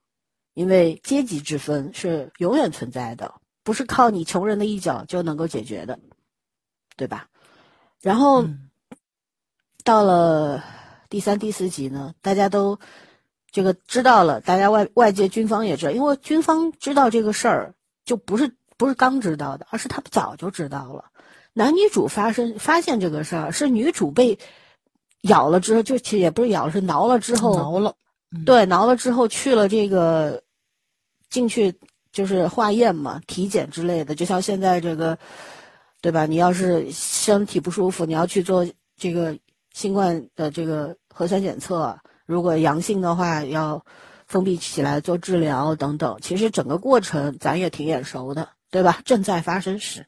[0.55, 5.99] 因为阶级之分是永远存在的，不是靠你穷人的一脚就能够解决的，
[6.97, 7.29] 对吧？
[8.01, 8.47] 然后
[9.83, 10.63] 到了
[11.09, 12.79] 第三、第四集呢，大家都。
[13.51, 21.05] 这个知道了，大家外外界军方也知道，因为军方知道这个事儿，就不是不是刚知道的，而是他们早就知道了。
[21.53, 24.39] 男女主发生发现这个事儿，是女主被
[25.23, 27.95] 咬了之后，就其实也不是咬了，是挠了之后挠了，
[28.45, 30.43] 对，挠了之后去了这个
[31.31, 31.75] 进去
[32.13, 35.19] 就是化验嘛，体检之类的，就像现在这个，
[36.01, 36.27] 对吧？
[36.27, 39.39] 你要是身体不舒服，你要去做这个
[39.73, 41.99] 新冠的这个核酸检测。
[42.27, 43.85] 如果阳性的话，要
[44.27, 46.19] 封闭起来做治疗等等。
[46.21, 49.01] 其实整个过程咱也挺眼熟的，对吧？
[49.07, 50.07] 正在发生时，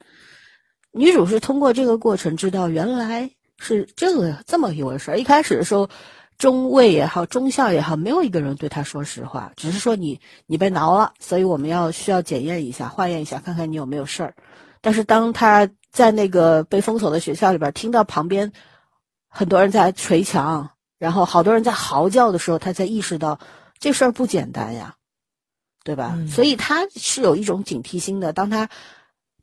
[0.93, 5.19] 女主是通过这个过程知道原来是这个这么一回事儿。
[5.19, 5.89] 一开始的时候，
[6.37, 14.35] 中尉也好，中校也好，没有一个人对她说实话，只是说你你被挠了，所以我们要需要检验一下，化验一下，看看你有没有事儿。
[14.83, 18.53] 但是当他在那个被封锁的学校里边，听到旁边
[19.31, 20.69] 很多人在捶墙。
[20.99, 23.39] 然后好多人在嚎叫的时候，他才意识到
[23.79, 24.97] 这事儿不简单呀，
[25.89, 26.19] 对吧？
[26.29, 28.35] 所以他是有一种警惕心的。
[28.35, 28.69] 当他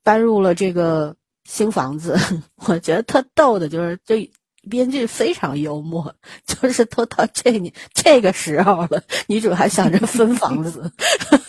[0.04, 2.16] 搬入了这个新房子，
[2.68, 4.30] 我觉得特逗的就是这
[4.70, 6.14] 编剧非常幽默，
[6.46, 10.92] 就是都到这你这个时候了，女主还想着分房子，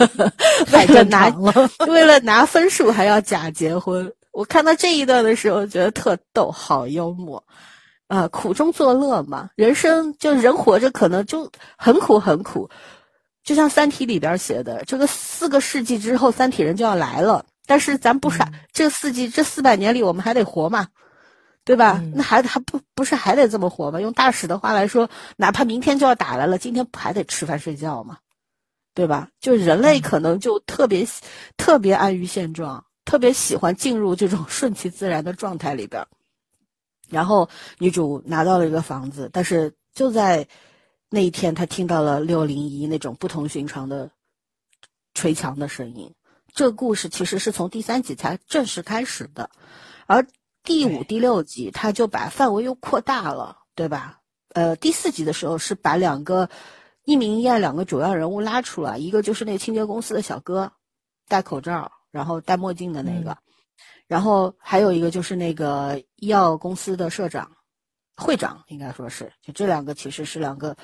[0.73, 1.29] 为了拿
[1.87, 4.11] 为了拿分数还要假结婚。
[4.33, 7.45] 我看到这一段的时候，觉得特逗，好幽默。
[8.09, 12.71] 啊，苦中作乐嘛，人生就人活着可能就很苦很苦，
[13.47, 20.89] 就像《三体》里边写的，这个四个世纪之后，三体人就要来了，但是咱不傻，这四季这四百年里我们还得活嘛，
[21.65, 22.03] 对吧？
[22.13, 24.01] 那还还不不是还得这么活吗？
[24.01, 28.19] 用大使的话来说，哪怕明天就要打来了，今天不还得吃饭睡觉吗？
[28.95, 29.29] 对吧？
[29.41, 31.07] 就人类可能就特别
[31.57, 36.05] 特别安于现状，特别喜欢进入这种顺其自然的状态里边。
[37.09, 40.49] 然后女主拿到了一个房子，但是就在
[41.17, 44.11] 那一天，他听到了六零一那种不同寻常的
[45.15, 46.13] 捶墙的声音。
[46.53, 49.49] 这个故事其实是从第三集才正式开始的，
[50.05, 50.27] 而
[50.63, 54.21] 第五、第六集他就把范围又扩大了，对吧？
[54.51, 56.51] 呃，第四集的时候是把两个
[57.03, 60.73] 一明一暗两个主要人物拉出来，一个就是那清洁公司的小哥，
[61.29, 63.39] 戴口罩然后戴墨镜的那个。
[64.07, 67.56] 然后还有一个就是那个医药公司的社长、
[68.17, 70.77] 会长，应该说是，就这两个其实是两个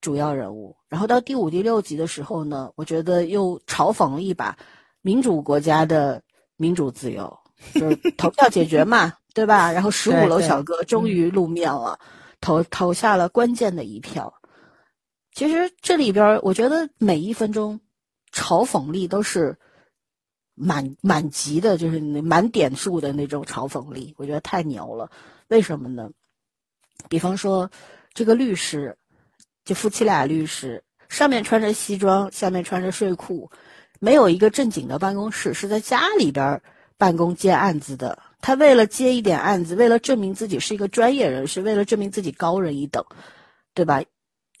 [0.00, 0.76] 主要人物。
[0.88, 4.56] 然后到第五、第六集的时候呢，我觉得又嘲讽了一把
[5.02, 6.22] 民主国家的
[6.56, 7.38] 民主自由，
[7.74, 9.72] 就是 投票解决嘛，对吧？
[9.72, 11.98] 然后十五楼小哥终于露面了，
[12.40, 14.34] 投投下了关键的一票。
[15.32, 17.80] 其实这里边，我觉得每一分钟
[18.32, 19.58] 嘲讽力都是。
[20.60, 25.08] 满满级的，就是满点数的那种嘲讽力，我觉得太牛了。
[25.46, 26.10] 为什么呢？
[27.08, 27.70] 比方说，
[28.14, 28.96] 这个律师，
[29.64, 33.50] 就夫妻俩律师，上面穿着西装，下面穿着睡裤，
[34.00, 36.60] 没有一个正经的办公室，是在家里边
[36.96, 38.18] 办公接案子的。
[38.40, 43.04] 他为了接一点案子，为了证明自己是一个专业人士，为了证明自己高人一等，
[43.74, 44.02] 对吧？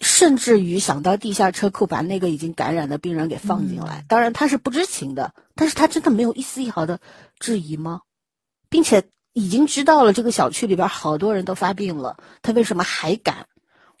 [0.00, 7.00] 甚至于想到地下车库把那个已经感染的病人给放进来，当然他是不知情的，但是他真的没有一丝一毫的
[7.40, 8.02] 质疑吗？
[8.70, 13.46] 并且已经知道了这个小区里边好多人都发病了，他为什么还敢？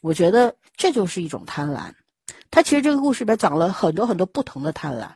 [0.02, 1.92] 我觉得这就是一种贪婪。
[2.50, 5.10] 他其实这个故事里边讲了很多很多不同的贪婪，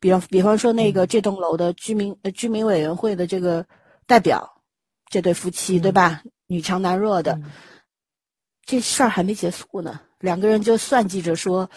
[0.00, 3.66] 比方比方说那个这栋楼的居民呃居民委员会的这个
[4.06, 4.62] 代表，
[5.08, 6.22] 这对夫妻对吧？
[6.46, 7.40] 女强男弱的，
[8.64, 10.00] 这事儿还没结束呢。
[10.18, 11.70] 两个人就算计着说：“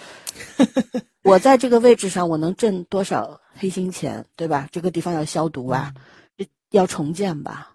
[1.23, 4.67] 我在这个位置上，我能挣多少黑心钱，对吧？
[4.71, 5.93] 这个地方要消毒啊，
[6.71, 7.70] 要重建吧。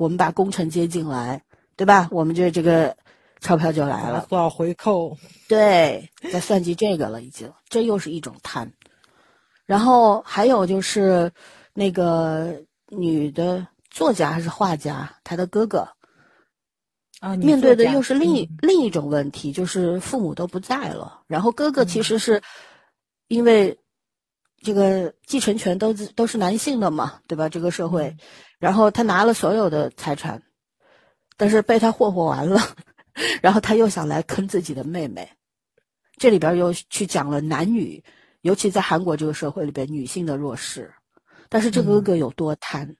[0.00, 1.42] 我们把工程接进来，
[1.76, 2.08] 对吧？
[2.10, 2.96] 我们这这个
[3.40, 5.14] 钞票就来了，多少回扣？
[5.46, 7.52] 对，在算计这个了，已经。
[7.68, 8.72] 这又是一种贪，
[9.66, 11.30] 然后还有就是
[11.74, 12.58] 那个
[12.88, 15.86] 女的作家还是画家，她的哥哥
[17.20, 22.40] 啊，面对的又是另一、嗯另一种问题，就是父母都不在了，然后哥哥其实是
[23.28, 23.78] 因为
[24.62, 27.48] 这个继承权都是都是男性的嘛，对吧？
[27.48, 28.16] 这个社会，
[28.58, 30.42] 然后他拿了所有的财产，
[31.36, 32.60] 但是被他霍霍完了，
[33.40, 35.30] 然后他又想来坑自己的妹妹，
[36.16, 38.04] 这里边又去讲了男女，
[38.42, 40.92] 尤其在韩国这个社会里边女性的弱势，
[41.48, 42.96] 但是这个哥哥有多贪。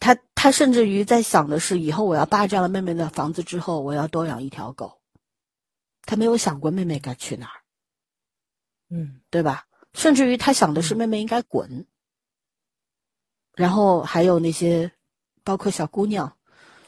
[0.00, 5.00] 他他甚至于在想的是，以后我要霸占了妹妹的房子之后，我要多养一条狗。
[6.04, 7.60] 他没有想过妹妹该去哪儿，
[8.90, 9.64] 嗯对吧？
[9.94, 11.86] 甚至于他想的是妹妹应该滚。
[13.54, 14.92] 然后还有那些，
[15.44, 16.36] 包括小姑娘，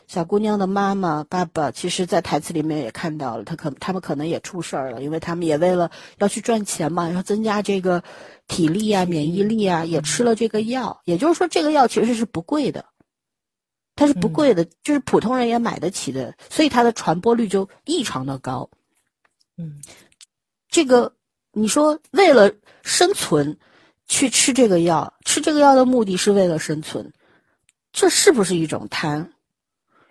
[0.06, 8.02] 小姑娘的妈妈、爸爸，其实在台词里面也看到了，他可他们可能也出事儿了，因为他们也为了要去赚钱嘛，要增加这个
[8.48, 11.02] 体力啊、免疫力啊，也吃了这个药。
[11.04, 12.86] 也就是说，这个药其实是不贵的，
[13.94, 18.70] 它是不贵的，就是普通人也买得起的，所以它的传播率就异常的高。
[19.58, 19.82] 嗯
[20.68, 21.14] 这个
[21.56, 23.58] 你说为了生存
[24.08, 27.12] 去吃这个药，吃这个药的目的是为了生存，
[27.92, 29.30] 这是不是一种贪？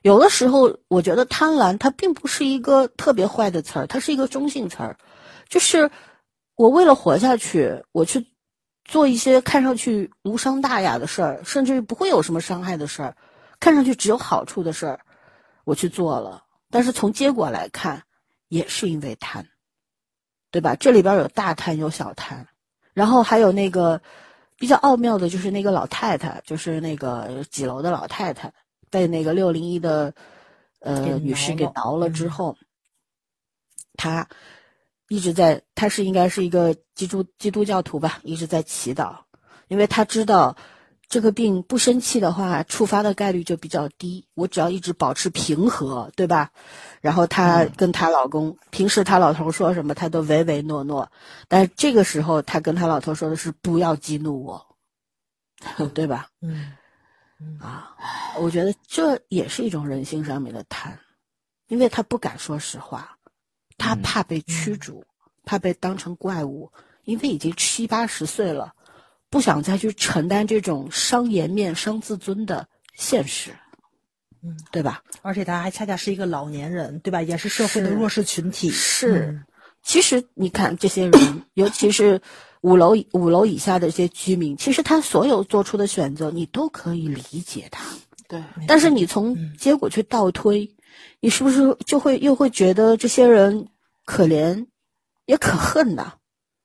[0.01, 4.97] 有的时候，我觉得贪婪它并不是一个特别坏的词儿，它是一个中性词儿，
[5.49, 5.91] 就是
[6.55, 8.25] 我为了活下去，我去
[8.85, 13.17] 做一些看上去无伤大雅的事儿，甚至于不会有什么伤害的事儿，
[13.59, 14.99] 看上去只有好处的事儿，
[15.65, 18.03] 我去做了，但是从结果来看，
[18.47, 19.47] 也是因为贪。
[20.53, 20.75] 对吧？
[20.75, 22.45] 这里边有大贪有小贪，
[22.93, 23.99] 然后还有那个
[24.59, 28.53] 比较奥妙的，就是那个老太太，就是那个几楼的老太太，
[28.91, 30.13] 被那个六零一的
[30.79, 32.55] 呃女士给挠了之后，
[33.97, 34.27] 她
[35.07, 39.15] 一直在，她是应该是一个基督基督教徒吧，一直在祈祷，
[39.69, 40.55] 因为她知道
[41.13, 44.25] 这个病不生气的话，触发的概率就比较低。
[44.33, 46.49] 我只要一直保持平和，对吧？
[47.01, 51.11] 然后她跟她老公，平时她老头说什么，她都唯唯诺诺，
[51.47, 54.75] 但是这个时候她跟她老头说的是不要激怒我，
[55.93, 56.29] 对吧？
[56.41, 56.73] 嗯
[57.61, 57.95] 啊，
[58.39, 60.99] 我觉得这也是一种人性上面的贪，
[61.67, 63.19] 因为他不敢说实话，
[63.77, 65.05] 他怕被驱逐，
[65.45, 66.71] 怕被当成怪物，
[67.03, 68.73] 因为已经七八十岁了，
[69.33, 73.49] 不想再去承担这种伤颜面、伤自尊的现实，
[74.43, 75.01] 嗯，对吧？
[75.23, 77.19] 而且他还恰恰是一个老年人，对吧？
[77.23, 78.69] 也是社会的弱势群体。
[78.69, 79.43] 是嗯
[79.81, 82.21] 其实你看这些人，尤其是
[82.61, 87.83] 五楼五楼以下的这些居民，其实他所有做出的选择，你都可以理解他。
[88.29, 90.69] 对，但是你从结果去倒推，
[91.19, 93.67] 你是不是就会又会觉得这些人
[94.05, 94.65] 可怜，
[95.25, 96.13] 也可恨呐？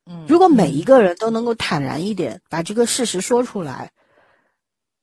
[0.09, 3.93] 嗯，如果每一个人都能够坦然一点，把这个事实说出来，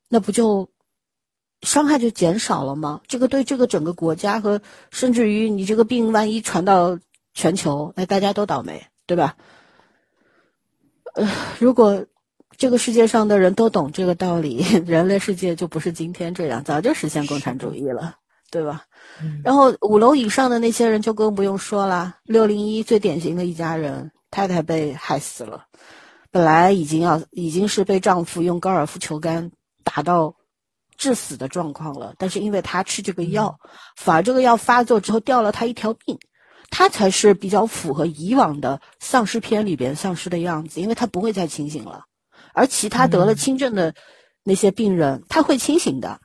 [0.10, 0.70] 那不就
[1.62, 3.02] 伤害就减少了吗？
[3.08, 6.98] 这个对这个整个国家和甚至于你这个病万一传到
[7.34, 9.36] 全球，那大家都倒霉，对吧？
[11.14, 12.06] 呃，如果
[12.58, 18.16] 这个世界上的人都懂这个道理， 人类世界就不是今天这样，早就实现共产主义了，
[18.50, 18.86] 对吧？
[19.22, 25.66] 嗯然后五楼以上的那些人就更不用说了，六零一最典型的一家人，太太被害死了，
[26.30, 29.50] 本来已经要已经是被丈夫用高尔夫球杆
[29.86, 30.36] 打到
[30.98, 33.58] 致死的状况了，但是因为她吃这个药，
[33.96, 36.20] 反而这个药发作之后掉了她一条命，
[36.70, 42.04] 她才是比较符合以往的丧尸片里边丧尸的样子，因为她不会再清醒了，
[42.54, 43.96] 而其他得了轻症的
[44.44, 46.20] 那些病人，他会清醒的，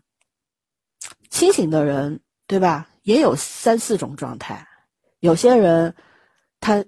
[1.30, 2.20] 清醒的人。
[2.50, 2.88] 对吧？
[3.04, 4.66] 也有三四种状态，
[5.20, 5.94] 有些人
[6.58, 6.84] 他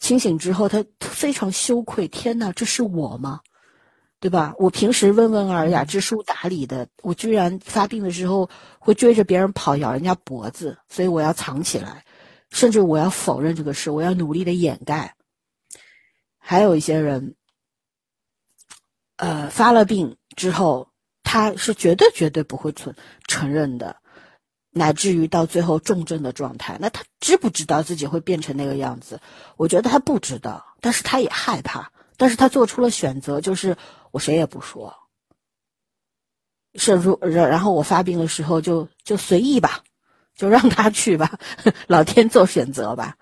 [0.00, 3.40] 清醒之后，他非常羞愧，天哪，这是我吗？
[4.20, 4.54] 对吧？
[4.58, 12.04] 我平时温文尔雅、知书达理的，我居然发病的时候会追着别人跑，咬人家脖子，所以我要藏起来，
[12.50, 15.14] 甚至我要否认这个事，我要努力的掩盖。
[16.38, 17.36] 还有一些人，
[19.18, 20.88] 呃，发了病之后，
[21.22, 22.96] 他是绝对绝对不会存
[23.28, 23.96] 承认的。
[24.78, 29.20] 乃至于到最后重症的状态，那他知不知道自己会变成那个样子？
[29.56, 33.76] 我觉得他不知道，但是他也害怕，但是他做出了选择，就是
[34.12, 34.94] 我谁也不说，
[36.76, 39.82] 是如然然后我发病的时候就就随意吧，
[40.36, 41.38] 就让他去吧，
[41.88, 43.16] 老天做选择吧。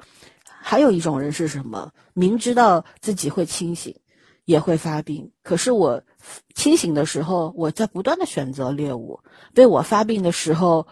[0.44, 1.92] 还有一种人是什么？
[2.12, 3.98] 明知道自己会清醒，
[4.44, 6.02] 也会发病，可是我
[6.54, 9.20] 清醒的时候，我在不断的选择猎物，
[9.54, 10.86] 被我发病的时候。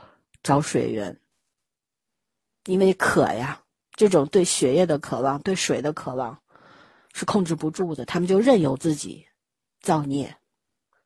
[0.44, 1.18] 找水源，
[2.66, 3.60] 因为渴呀，
[3.96, 6.38] 这种对血液的渴望、对水的渴望
[7.12, 9.26] 是控制不住的，他们就任由自己
[9.80, 10.36] 造孽，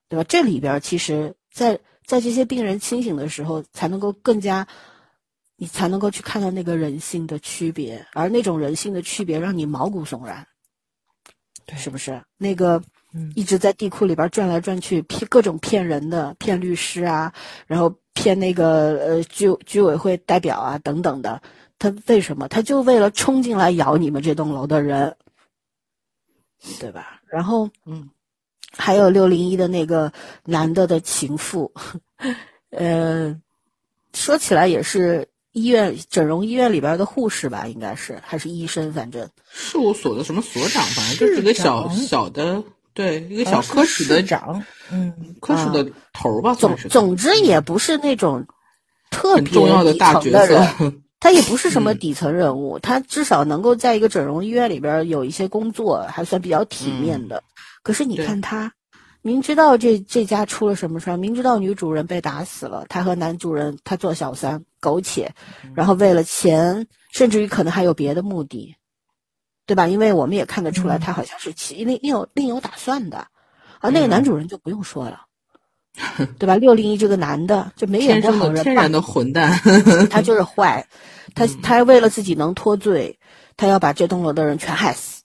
[0.09, 0.25] 对吧？
[0.25, 4.67] 这里边其实，在在这些病人清醒的时候，才能够更加，
[5.57, 10.47] 你才能够去看到那个人性的区别，而那种人性的区别让你毛骨悚然，
[11.65, 12.21] 对是不是？
[12.37, 12.83] 那个
[13.35, 17.33] 一直在地库里边转来转去，骗各种骗人的，骗律师啊，
[17.67, 21.41] 然后骗那个呃居居委会代表啊等等的，
[21.79, 22.49] 他为什么？
[22.49, 25.17] 他就为了冲进来咬你们这栋楼的人，
[26.81, 27.21] 对吧？
[27.29, 28.11] 然后嗯。
[28.77, 30.13] 还有六零一的那个
[30.45, 31.73] 男的的情妇，
[32.69, 33.41] 呃，
[34.13, 42.63] 说起来也是医院整容医院里边的护士吧，应该是还是医生，反正事务所的什么所长，反正就是个小小的，
[42.99, 46.53] 对，一个小科室的长，嗯，科室的头吧。
[46.53, 48.45] 总总之也不是那种
[49.09, 50.61] 特别重要的大角色，
[51.21, 57.41] 他也不是什么底层人物，他至少能够在一个整容医院里边有一些工作，还算比较体面的。
[57.85, 58.73] 可是你看他，
[59.23, 65.33] 明知道这这家出了什么事儿，明知道女主人被打死了，他和男主人他做小三苟且，
[65.73, 68.75] 然后为了钱，甚至于可能还有别的目的，
[69.69, 69.87] 对吧？
[69.87, 73.27] 因为我们也看得出来，他好像是其另另有另有打算的，
[73.81, 75.27] 而那个男主人就不用说了，
[76.39, 76.57] 对吧？
[76.57, 79.61] 六零一这个男的就没演过好人，天然的混蛋，
[80.11, 80.89] 他就是坏，
[81.37, 83.19] 他他为了自己能脱罪，
[83.59, 85.23] 他要把这栋楼的人全害死。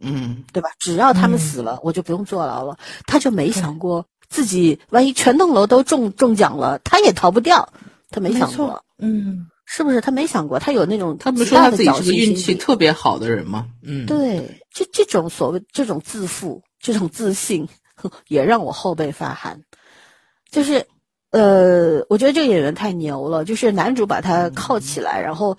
[0.00, 0.70] 嗯，对吧？
[0.78, 2.78] 只要他们死了，我就不用坐牢了。
[3.06, 7.68] 他就没想过自己万一全栋楼都中中奖了，他也逃不掉。
[8.12, 10.00] 他没想过，嗯，是不是？
[10.00, 13.68] 他没想过，他有那种他不说他自己是个运气特别好的人吗？
[13.84, 14.42] 嗯，对，
[14.74, 17.68] 这这种所谓这种自负、这种自信，
[18.26, 19.56] 也让我后背发寒。
[20.50, 20.84] 就是，
[21.30, 23.44] 呃，我觉得这个演员太牛了。
[23.44, 25.56] 就是男主把他铐起来，然后。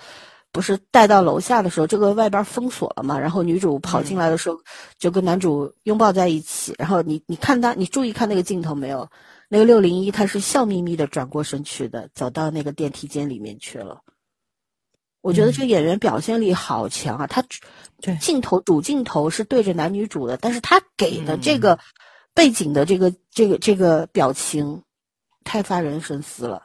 [0.53, 3.17] 不是带到楼下的时候，这个外边封锁了嘛？
[3.17, 4.57] 然后女主跑进来的时候，
[4.99, 6.75] 就跟男主拥抱在一起。
[6.77, 9.07] 然后你你看他，你注意看那个镜头没有？
[9.53, 13.99] 那个六零一他是笑眯眯的转过身去的，走到那个电梯间里面去了。
[15.19, 17.27] 我觉得这个演员表现力好强啊！
[17.27, 17.43] 他
[18.21, 21.77] 镜头主镜头是对着男女主的，但是他给的这个
[22.33, 24.83] 背景的这个这个这个表情，
[25.43, 26.63] 太发人深思了。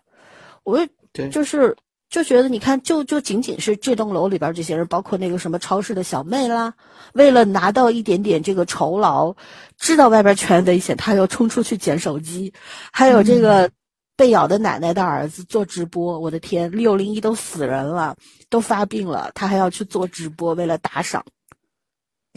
[0.62, 0.86] 我
[1.32, 1.76] 就是。
[2.16, 6.72] 就觉得你看，就就仅仅是这栋楼里边这些人，包括那个什么超市的小妹啦，
[7.12, 9.34] 为了拿到一点点这个酬劳，
[9.76, 12.50] 知道外边全危险，他要冲出去捡手机；
[12.90, 13.70] 还有这个
[14.16, 18.16] 被咬的奶奶的儿子做直播，我的天，六零一都死人了，
[18.48, 21.22] 都发病了，他还要去做直播，为了打赏，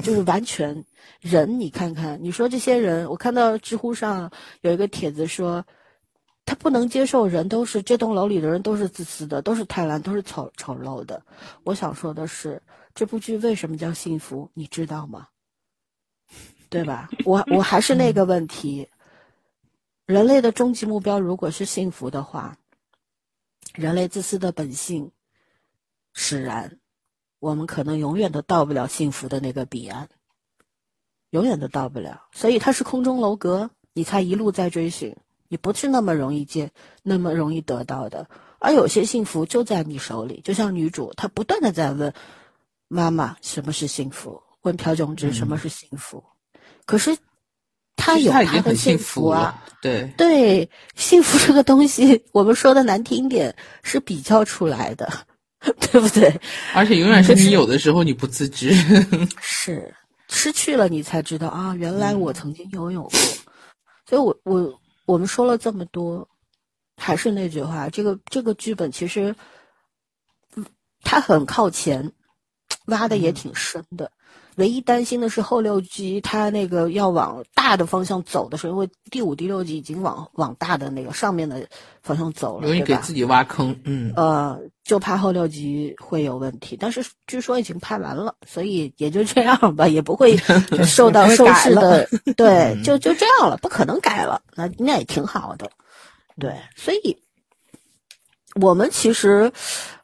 [0.03, 0.84] 就是完全
[1.21, 1.57] 人。
[1.57, 5.63] 你看看，你说这些人，我看到知乎上有一个帖子说。
[6.50, 11.24] 他不能接受人都是这栋楼里的人都是自私的，都是贪婪，都是丑丑陋的。
[11.64, 12.64] 我想说的是，
[12.95, 14.50] 这部剧为什么叫幸福？
[14.56, 15.28] 你知道吗？
[16.68, 17.08] 对吧？
[17.24, 18.89] 我我还是那个问题，
[20.08, 22.58] 人类的终极目标如果是幸福的话，
[23.76, 25.12] 人类自私的本性
[26.14, 26.80] 使然，
[27.38, 30.10] 我们可能永远都到不了幸福的那个彼岸，
[31.30, 32.24] 永远都到不了。
[32.32, 35.16] 所以它是空中楼阁，你才一路在追寻。
[35.50, 36.72] 你不是那么容易见，
[37.04, 38.26] 那么容易得到的。
[38.60, 42.14] 而有些幸福就在你手里，就像女主，她不断的在问
[42.88, 46.24] 妈妈什么是幸福，问朴炯植什么是幸福。
[46.86, 47.18] 可是
[47.95, 55.12] 她有她的幸福啊，对对，幸福这个东西，我们说的难听点是比较出来的，
[55.80, 56.32] 对不对？
[56.76, 58.72] 而且永远是你有的时候你不自知，
[59.41, 59.91] 是
[60.28, 63.12] 失去了你才知道啊，原来我曾经拥有过。
[64.06, 64.62] 所以我我。
[64.62, 64.78] 我
[65.18, 66.30] 们说了这么多，
[66.97, 69.36] 还是那句话，这个这个剧本其实，
[71.01, 72.12] 它很靠前，
[72.86, 74.12] 挖的也挺深的。
[74.60, 81.66] 唯一担心的是后六集它那个要往大的方向走的时候，因为第五、第六集已经往往大的那个上面的
[82.03, 83.74] 方向走了，容易给自己挖坑。
[83.86, 86.78] 嗯，呃，就怕后六集会有问题。
[86.78, 90.38] 但是据说已经拍完了，所以也就这样吧，也不会
[90.86, 92.07] 受到收视的。
[92.36, 94.41] 对，就就这样了，不可能改了。
[94.55, 95.72] 那那也挺好的。
[96.38, 97.18] 对，所以。
[98.56, 99.52] 我们其实，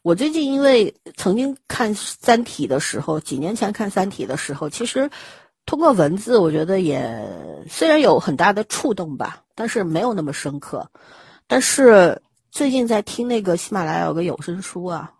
[0.03, 5.09] 我最近因为曾经看《三体》的时候，几年前看《三体》的时候，其实
[5.65, 7.27] 通过文字，我觉得也
[7.67, 10.87] 虽然有很大的触动吧，但是没有那么深刻。
[11.47, 12.21] 但是
[12.51, 15.11] 最近在听那个喜马拉雅有个有声书啊，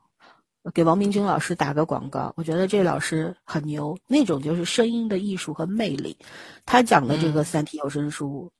[0.71, 6.15] 给王明军老师打个广告，我觉得这老师很牛，那种就是声音的艺术和魅力。
[6.63, 8.51] 他讲的这个《三体》有声书，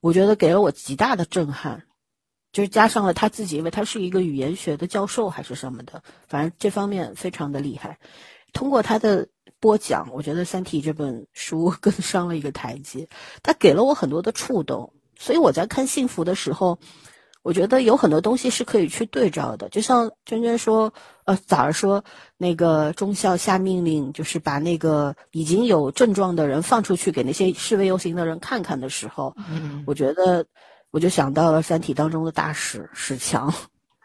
[0.00, 1.80] 我觉得给了我极大的震撼。
[2.52, 7.98] 就是加上了他自己，因为他是一个语言学的教授还是什么的，反正这方面非常的厉害。
[8.52, 9.28] 通过他的
[9.60, 13.08] 播讲，我觉得《三体》这本书 更上了一个台阶，
[13.42, 16.78] 他给了我很多的触动，所以我在看《幸福》的时候。
[17.42, 20.92] 我觉得有很多东西是可以去对照的，就像娟娟说，
[21.24, 22.04] 呃，早上说
[22.36, 30.44] 那个中校下命令，就是把那个已经有症状的人放出去给那些示威游行的人看看的时候，嗯，我觉得
[30.90, 33.52] 我就想到了《三体》当中的大使史强，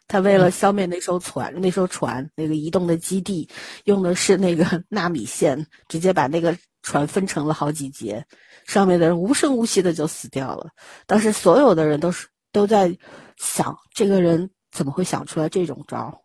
[0.08, 3.48] 他为了消灭那艘船，那艘船那个移动的基地
[3.86, 8.26] 用的是那个 纳米线，直接把那个船分成了好几节，
[8.66, 10.70] 上面的人无声无息的就死掉了。
[11.06, 12.96] 当时所有的人都是都在。
[13.38, 16.22] 想这个人怎么会想出来这种招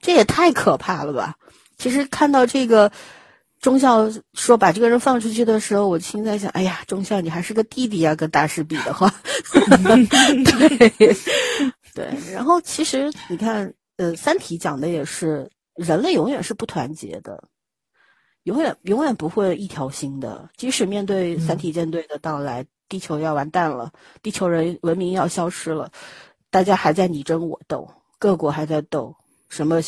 [0.00, 1.34] 这也太可怕了吧！
[1.76, 2.88] 其实看到这个
[3.66, 9.12] 中校说把这个人放出去的时候，我心在想：哎呀，中校你还是个弟弟啊，跟大师比的话。
[9.50, 11.16] 对
[11.92, 17.42] 对，然后其实你看，呃，《三体》讲的也是人类永远是不团结的，
[18.44, 23.90] 永远永远不会一条心的，即使面对三体舰队的到来，地球要完蛋了，
[24.22, 25.90] 地球人文明要消失了。
[26.50, 27.90] 大家还在你争我斗，
[28.20, 29.16] 各国还在斗，
[29.48, 29.80] 什么，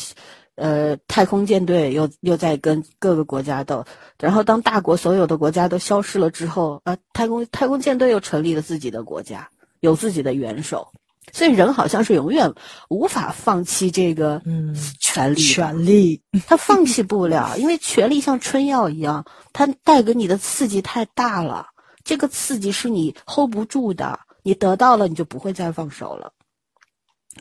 [0.59, 3.85] 呃，太空舰队又又在跟各个国家斗，
[4.19, 9.49] 然后当大国所有的国家都消失了之后，啊，太空太空舰队又成立了自己的国家，
[9.79, 10.91] 有自己的元首，
[11.31, 12.53] 所以人好像是永远
[12.89, 21.67] 无法放弃这个嗯权利，权利他放弃不了，因为权力像春药一样，它带给你的刺激太大了，
[22.03, 26.33] 这个刺激是你 hold 不住的，你得到了你就不会再放手了。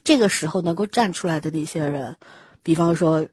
[0.05, 2.17] 这个时候能够站出来的那些人，
[2.63, 3.27] 比方说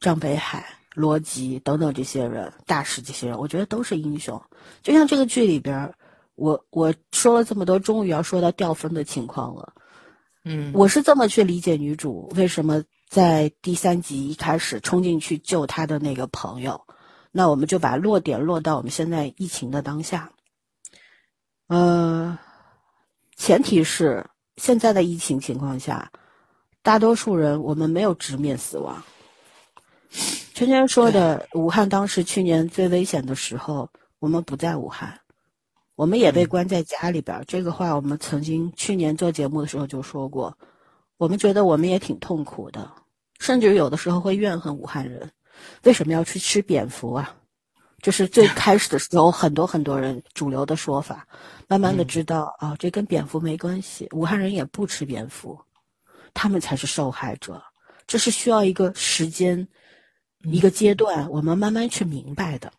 [0.00, 4.40] 张北海、罗辑等等这些人，大使这些人，我觉得都是英雄。
[4.82, 5.92] 就像这个剧里边，
[6.34, 9.72] 我我说了这么多，终于要说到掉分的情况了。
[10.44, 16.86] 嗯，我是这么去理解女主为什么在第三集一开始冲进去救她的那个朋友。
[17.32, 20.32] 那我们就把落点落到我们现在疫情的当下。
[21.68, 22.38] 呃，
[23.36, 24.26] 前提是。
[24.58, 26.10] 现在的疫情情况下，
[26.86, 29.02] 大多数人我们没有直面死亡。
[30.54, 35.18] 圈圈说的，武汉当时去年最危险的时候，我们不在武汉，
[35.96, 37.42] 我们也被关在家里边。
[37.48, 40.56] 这个话我们曾经去年做节目的时候就说过，
[41.16, 42.88] 我们觉得我们也挺痛苦的，
[43.40, 45.28] 甚至有的时候会怨恨武汉人，
[45.82, 47.34] 为什么要去吃蝙蝠啊？
[48.00, 51.26] 这是最开始的时候，很多很多人主流的说法。
[51.66, 54.08] 慢慢的知道啊，这跟蝙蝠没关系。
[54.12, 55.58] 武汉人也不吃蝙蝠，
[56.36, 57.64] 他们才是受害者。
[58.06, 59.66] 这是需要一个时间，
[60.44, 62.72] 一个阶段，我们慢慢去明白的。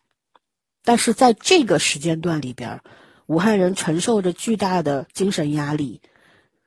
[0.84, 2.80] 但是在这个时间段里边，
[3.26, 6.00] 武汉人承受着巨大的精神压力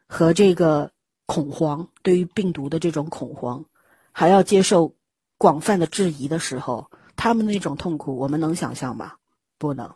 [0.05, 0.91] 和这个
[1.25, 3.65] 恐慌，对于病毒的这种恐慌，
[4.11, 4.93] 还要接受
[5.37, 6.91] 广泛的质疑的时候。
[7.15, 9.13] 他们那种痛苦，我们能想象吗？
[9.59, 9.93] 不能，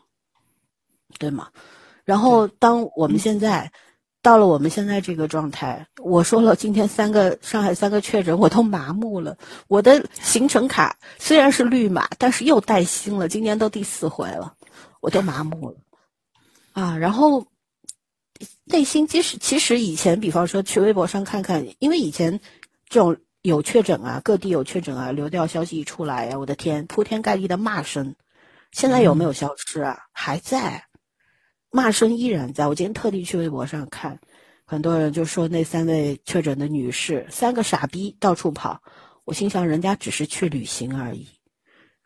[1.18, 1.50] 对吗？
[2.04, 3.72] 然后，当我们现在
[4.26, 9.38] 到了我们现在这个状态，我说了，今天三个上海三个确诊，我都麻木了。
[9.68, 13.30] 我的行程卡虽然是绿码，但是又带星了。
[13.30, 14.56] 今年都第四回了，
[15.00, 15.78] 我都麻木了
[16.74, 16.98] 啊。
[16.98, 17.46] 然后
[18.64, 22.40] 内心其实其实以前，比方说去微博上看看，因为以前
[22.90, 23.16] 这种。
[23.44, 28.16] 有确诊啊，各地有确诊啊，流调消息一出来呀，我的天，铺天盖地的骂声，
[28.72, 30.00] 现在有没有消失啊？
[30.12, 30.84] 还在，
[31.76, 32.68] 骂声依然在。
[32.68, 34.18] 我今天特地去微博上看，
[34.64, 38.82] 很多人就说那三位确诊的女士三个傻逼到处跑，
[39.26, 41.28] 我心想人家只是去旅行而已，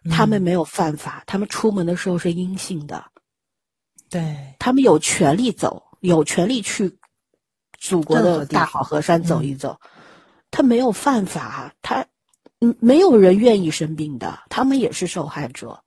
[0.10, 3.06] 他们没有犯法，他们出门的时候是阴性的，
[4.10, 4.36] 对。
[4.58, 6.92] 他们有权利走，有权利去
[7.78, 9.80] 祖国的大好河山走一走。
[10.50, 12.04] 他没有犯法，他，
[12.60, 15.80] 嗯，没有人愿意生病的，他们也是受害者，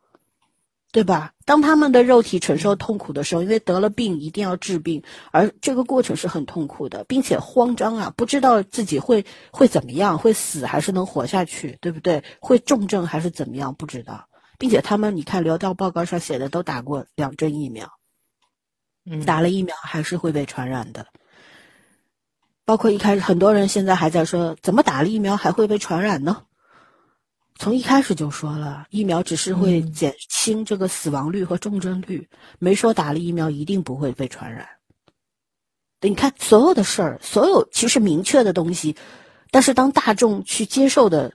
[0.93, 1.33] 对吧？
[1.47, 12.23] 当他们的肉体承受痛苦的时候，因为得了病一定要治病，而这个过程是很痛苦的，并且慌张啊，不知道自己会会怎么样，会死还是能活下去，对不对？
[12.41, 14.29] 会重症还是怎么样，不知道，
[14.59, 17.91] 并且他们，你看流调报告上写的都打过两针疫苗，
[19.07, 21.07] 嗯，打了疫苗还是会被传染的。
[22.67, 26.43] 包括一开始，很多人现在还在说，怎么打了疫苗还会被传染呢？
[27.63, 34.69] 从一开始就说了，疫苗只是会减轻这个死亡率和重症率，没说打了疫苗一定不会被传染。
[36.01, 38.97] 你看，所有的事儿，所有其实明确的东西，
[39.53, 41.35] 但是当大众去接受的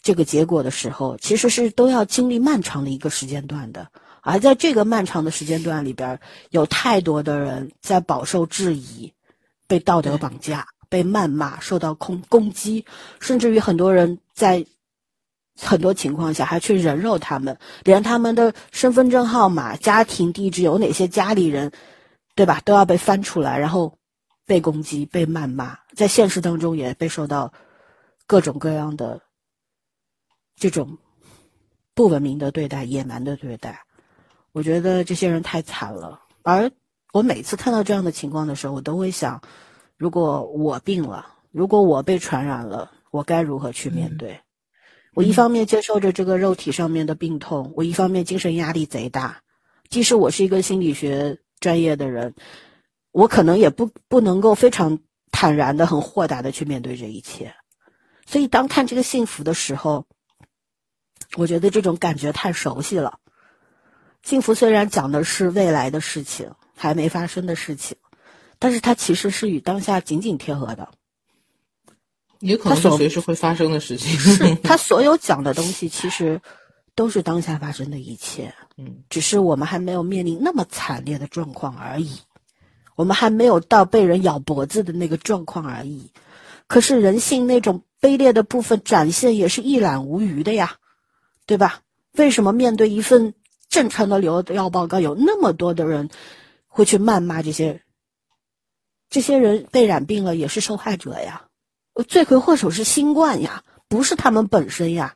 [0.00, 3.88] 这个结果的时候，其实是都要经历漫长的一个时间段的。
[4.20, 6.20] 而在这个漫长的时间段里边，
[6.50, 9.12] 有太多的人在饱受质疑。
[9.66, 12.84] 被道德绑架，被谩骂，受到攻攻击，
[13.18, 14.64] 甚至于很多人在
[15.60, 21.72] 很多情况下还去人肉他们，连他们的身份证号码、家庭地址有哪些家里人，
[22.34, 23.98] 对吧，都要被翻出来，然后
[24.46, 27.52] 被攻击、被谩骂，在现实当中也被受到
[28.26, 29.20] 各种各样的
[30.56, 30.98] 这种
[31.94, 33.84] 不文明的对待、野蛮的对待。
[34.52, 36.70] 我觉得这些人太惨了，而
[37.12, 39.42] 我每次看到这样的情况的时候，我都会想，
[39.96, 44.40] 如果我病了，如果我被传染了，我该如何去面对？
[45.14, 49.42] 我一方面接受着这个肉体上面的病痛，我一方面精神压力贼大。
[49.88, 52.34] 即使我是一个心理学专业的人，
[53.10, 55.00] 我可能也不不能够非常
[55.32, 57.54] 坦然的、很豁达的去面对这一切。
[58.24, 60.06] 所以，当看这个幸福的时候，
[61.36, 63.18] 我觉得这种感觉太熟悉了。
[64.22, 67.96] 幸福虽然讲的是未来的事情，还没发生的事情，
[68.60, 70.88] 但是它其实是与当下紧紧贴合的。
[72.40, 74.18] 也可能是随时会发生的事情。
[74.18, 76.40] 是 他所有讲的东西，其实
[76.94, 78.54] 都是当下发生的一切。
[78.76, 82.18] 嗯，只是我们还没有面临那么惨烈的状况而已，
[82.96, 86.10] 我们还没有到被人咬脖子的那个状况而已。
[86.66, 90.76] 可是人性那种卑劣的部分展现也是一览无余的呀，
[91.46, 91.80] 对吧？
[92.12, 93.34] 为什么面对一份
[93.68, 96.08] 正常的流调报告，有那么多的人
[96.68, 97.82] 会去谩骂这些？
[99.10, 101.48] 这些人被染病了，也是受害者呀。
[102.02, 105.14] 罪魁祸首是新冠呀，不是他们本身呀，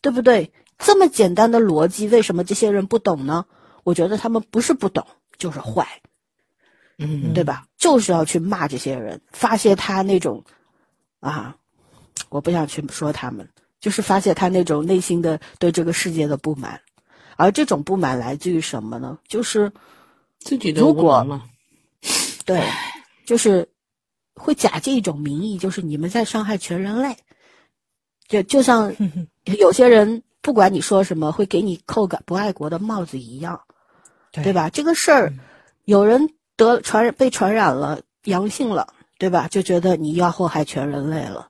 [0.00, 0.52] 对不对？
[0.78, 3.46] 这么简单的逻辑，为什么这些人不懂呢？
[3.82, 5.06] 我觉得他们不是不懂，
[5.38, 6.02] 就是坏，
[6.98, 7.66] 嗯，对吧？
[7.78, 10.44] 就是要去骂这些人，发泄他那种，
[11.20, 11.56] 啊，
[12.28, 13.48] 我不想去说他们，
[13.80, 16.82] 就是发泄他那种内心的对这个世界的不满，
[17.36, 19.18] 而这种不满来自于什么呢？
[19.28, 19.72] 就是
[20.38, 21.44] 自己的如果嘛，
[22.44, 22.62] 对，
[23.24, 23.68] 就是。
[24.36, 27.16] 会假借一种名义，就是你们在伤害全人类，
[28.28, 28.94] 就就像
[29.58, 33.62] 有些人不管你说什么，会给你扣个不爱国的帽子一样，
[34.30, 34.70] 对吧？
[34.70, 35.32] 这个事儿，
[35.84, 39.48] 有人得传染被传染了阳性了，对吧？
[39.48, 41.48] 就觉得你要祸害全人类了，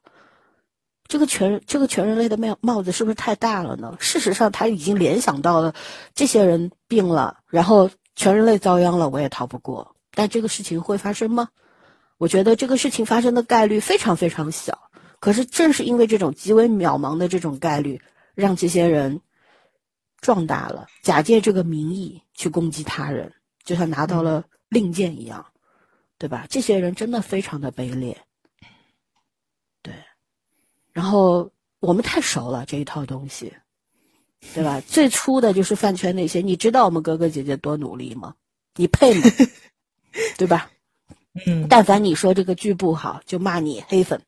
[1.09, 3.97] 这个全这个全人类的帽帽子是不是太大了呢？
[3.99, 5.75] 事实上，他已经联想到了
[6.15, 9.95] 这些人病了，然后全人类遭殃了，我也逃不过。
[10.15, 11.49] 但这个事情会发生吗？
[12.19, 14.91] 我觉得这个事情发生的概率非常非常小，
[15.21, 18.01] 可是正是因为这种极为渺茫的这种概率，
[18.35, 19.21] 让这些人
[20.21, 23.33] 壮大了，假借这个名义去攻击他人，
[23.65, 25.45] 就像拿到了令箭一样，
[26.19, 26.47] 对吧？
[26.49, 28.17] 这些人真的非常的卑劣，
[29.83, 29.93] 对。
[30.93, 31.51] 然后
[31.81, 33.53] 我们太熟了这一套东西，
[34.55, 34.81] 对吧？
[34.81, 38.35] 最初的就是饭圈那些，你知道我们哥哥姐姐多努力吗？
[38.75, 39.23] 你配吗？
[40.39, 40.71] 对吧？
[41.45, 44.23] 嗯，但凡你说这个剧不好，就骂你黑粉，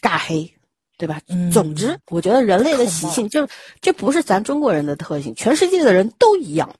[0.00, 0.54] 尬黑，
[0.98, 1.20] 对吧？
[1.28, 3.48] 嗯总之，我觉得人类的习性就
[3.80, 6.76] 这不是咱中国人的特性，全世界的人都一样，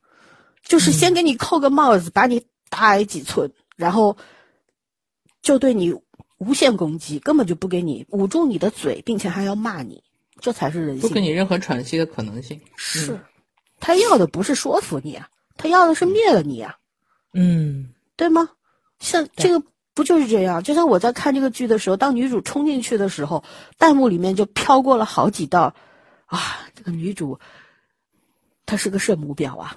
[0.62, 4.16] 就是先给你扣个帽子，把你打矮几寸，然后
[5.42, 5.94] 就对你
[6.38, 10.02] 无限攻击，根本就不给你捂住你的嘴，并且还要骂你，
[10.38, 11.08] 这才是人性。
[11.08, 12.60] 不给你任何喘息的可能性。
[12.76, 13.18] 是，
[13.80, 16.76] 他要的不是说服你啊，他要的是灭了你啊。
[17.32, 18.50] 嗯对吗？
[19.00, 20.62] 像这个不就是这样？
[20.62, 23.42] 就像我在看这个剧的时候，当女主冲进去的时候，
[23.78, 25.74] 弹幕里面就飘过了好几道，
[26.26, 26.38] 啊，
[26.76, 27.40] 这个女主
[28.66, 29.76] 她是个圣母婊啊，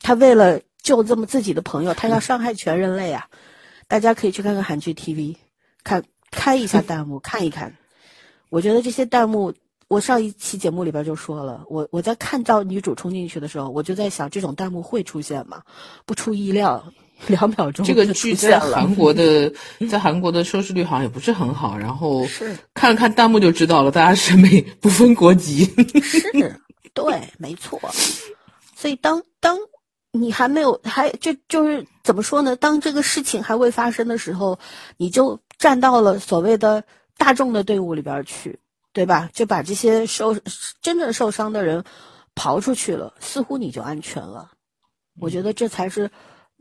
[0.00, 3.28] 她为了救这么自己的朋友，她要伤害全人类啊！
[3.88, 5.36] 大家可以去看看韩剧 TV，
[5.82, 7.76] 看开一下弹幕 看一看。
[8.48, 9.54] 我觉得这些弹幕，
[9.88, 15.62] 我上一期节目里边就说了，我我在看到女主冲进去的时候，我就在想，这种弹幕会出现吗？
[16.06, 16.92] 不出意料。
[17.28, 19.52] 两秒钟，这个剧在韩国的，
[19.90, 21.78] 在韩国的收视率好像也不是很好。
[21.78, 25.64] 然后是看了看弹幕就知道了，大家审美 不分国籍。
[26.02, 26.60] 是，
[26.92, 27.80] 对，没错。
[28.74, 29.56] 所以当当
[30.10, 32.56] 你还没有还就就是怎么说呢？
[32.56, 34.58] 当这个事情还未发生的时候，
[34.96, 36.82] 你就站到了所谓的
[37.16, 38.58] 大众的队伍里边去，
[38.92, 39.30] 对吧？
[39.32, 40.36] 就把这些受
[40.80, 41.84] 真正受伤的人
[42.34, 44.50] 刨出去了，似乎你就安全了。
[45.20, 46.10] 我觉得这才是。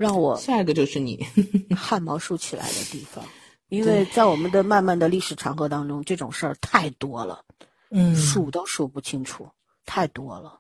[0.01, 1.23] 让我下一个就是你。
[1.77, 3.23] 汗毛竖起来的地方，
[3.69, 7.45] 因为在我们的漫漫的历史长河当中，这种事儿太多了，
[7.91, 9.47] 嗯，数都数不清楚，
[9.85, 10.59] 太多了。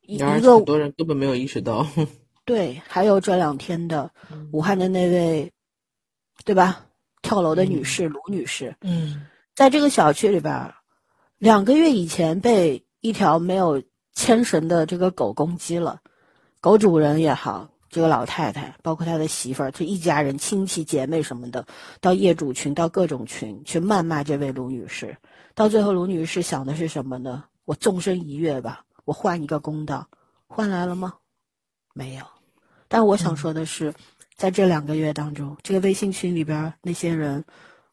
[0.00, 1.86] 一个很多人根本没有意识到。
[2.46, 4.10] 对，还有这两天的
[4.52, 5.52] 武汉的那位，
[6.44, 6.86] 对吧？
[7.22, 10.72] 跳楼的女士卢女士，嗯，在这个小区里边，
[11.38, 16.00] 两个月以前被一条没有牵绳的这个狗攻击了，
[16.60, 17.68] 狗主人也好。
[17.96, 21.66] 这个老太太，包括她的媳妇儿，这一家人、亲戚、姐妹什么的，
[22.02, 25.16] 到业主群、到各种群去谩骂这位卢女士。
[25.54, 27.44] 到最后，卢女士想的是什么呢？
[27.64, 30.06] 我纵身一跃吧，我换一个公道，
[30.46, 31.14] 换来了吗？
[31.94, 32.26] 没有。
[32.86, 33.94] 但我想说的是，
[34.36, 37.46] 在这两个月当中，这个微信群里边那些人，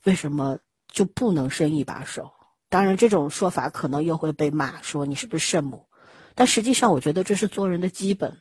[0.04, 0.60] 为什么
[0.92, 2.30] 就不能伸一把手？
[2.68, 5.86] 当然，这种说法可能又会被骂，说你是不是圣母？
[6.36, 8.38] 但实际上，我觉得这是做人的基本，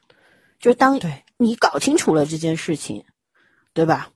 [0.59, 0.99] 就是当
[1.43, 3.05] 你搞清楚了这件事情，
[3.73, 4.11] 对吧？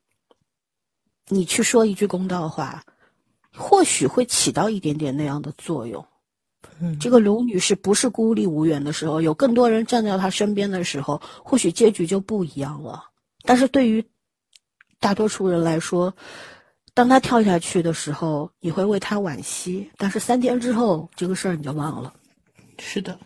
[1.28, 2.84] 你去说一句公道话，
[3.52, 6.06] 或许会起到一点点那样的作用。
[6.78, 13.06] 嗯，这个卢女士不是孤立无援的时候，有更多人站在她身边的时候，或许结局就不一样了。
[13.42, 14.04] 但是对于
[15.00, 16.14] 大多数人来说，
[16.94, 22.14] 当他跳下去的时候，你会为他惋惜，但是三天之后，这个事儿你就忘了。
[22.78, 23.18] 是的，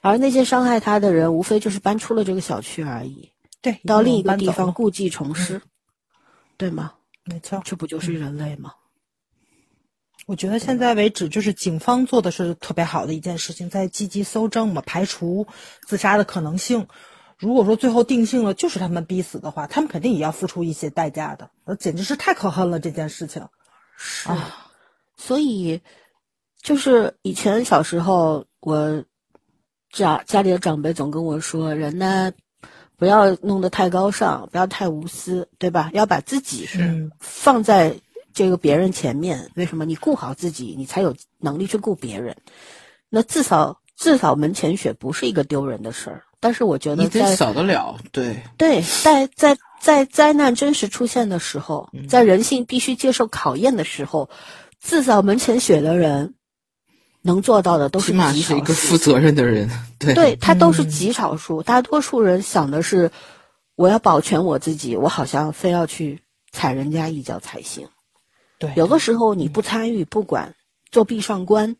[0.00, 3.30] 而那些伤害他的人，无非就是搬出了这个小区而已，
[3.64, 5.62] 对，到另一个地方故技重施，
[6.58, 6.92] 对吗？
[7.24, 8.74] 没错，这不就是人类吗？
[10.26, 15.46] 我觉得现在为止，就是警方做的是特别好的一件事情，在积极搜证嘛，排除
[15.86, 16.86] 自杀的可能性。
[17.38, 21.50] 如果说最后定性了就是他们逼死的话，他们肯定也要付出一些代价的。
[21.64, 23.48] 呃，简直是太可恨了这件事情。
[23.96, 24.68] 是，啊
[25.16, 25.80] 所以
[26.60, 29.02] 就是以前小时候，我
[29.90, 32.30] 家家里的长辈总跟我说，人呢
[33.04, 35.90] 不要弄得太高尚，不要太无私，对吧？
[35.92, 36.66] 要把自己
[37.20, 37.96] 放在
[38.32, 39.50] 这个别人前面。
[39.56, 39.84] 为什么？
[39.84, 42.38] 你顾好自己，你才有能力去顾别人。
[43.10, 46.22] 那至少至少门前雪不是一个丢人的事儿。
[46.40, 54.30] 但是我觉得，在扫得了，对对，在在在灾难真实出现的时候，在人性必须接受考验的时候，
[54.80, 56.32] 自扫门前雪的人
[57.26, 58.42] 能做到的都是极少数。
[58.42, 59.66] 是一个负责任的人，
[59.98, 61.62] 对，对他都是极少数。
[61.62, 63.10] 大多数人想的是，
[63.76, 66.20] 我要保全我自己，我好像非要去
[66.52, 67.88] 踩人家一脚才行。
[68.58, 70.54] 对，有的时候你不参与，不管
[70.90, 71.76] 做壁上观，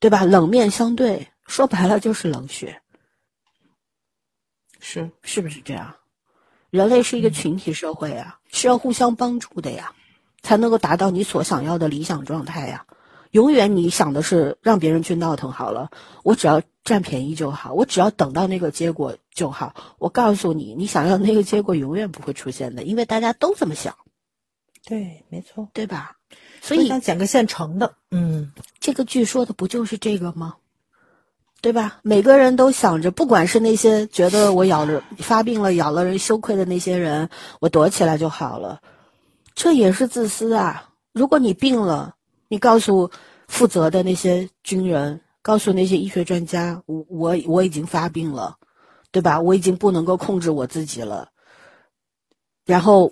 [0.00, 0.24] 对吧？
[0.24, 2.80] 冷面相对，说白了就是冷血。
[4.80, 5.94] 是是不是这样？
[6.70, 9.92] 人类是一个群体社会啊，是要互相帮助的呀，
[10.40, 12.86] 才能够达到你所想要的理想状态呀。
[13.30, 15.90] 永远你想的是让别人去闹腾好了，
[16.22, 19.74] 我只要占便宜就好，我只要等到那个结果就好。
[19.98, 23.94] 我告诉你，你想要那个结果永远不会出现的，因为大家都这么想。
[24.84, 26.16] 对，没错，对吧？
[26.62, 30.54] 所以想捡个现成的，嗯，这个剧说的不就是这个吗？
[31.60, 31.98] 对吧？
[32.02, 37.28] 每个人都想着，不管是那些觉得我咬了发病了、咬了人羞愧的那些人，
[37.60, 38.80] 我躲起来就好了，
[39.54, 40.90] 这也是自私啊！
[41.12, 42.15] 如果你病了，
[42.48, 43.10] 你告诉
[43.48, 48.56] 负责的那些军人，告诉那些医学专家，我我我已经发病了，
[49.10, 49.40] 对吧？
[49.40, 51.30] 我已经不能够控制我自己了。
[52.64, 53.10] 然后，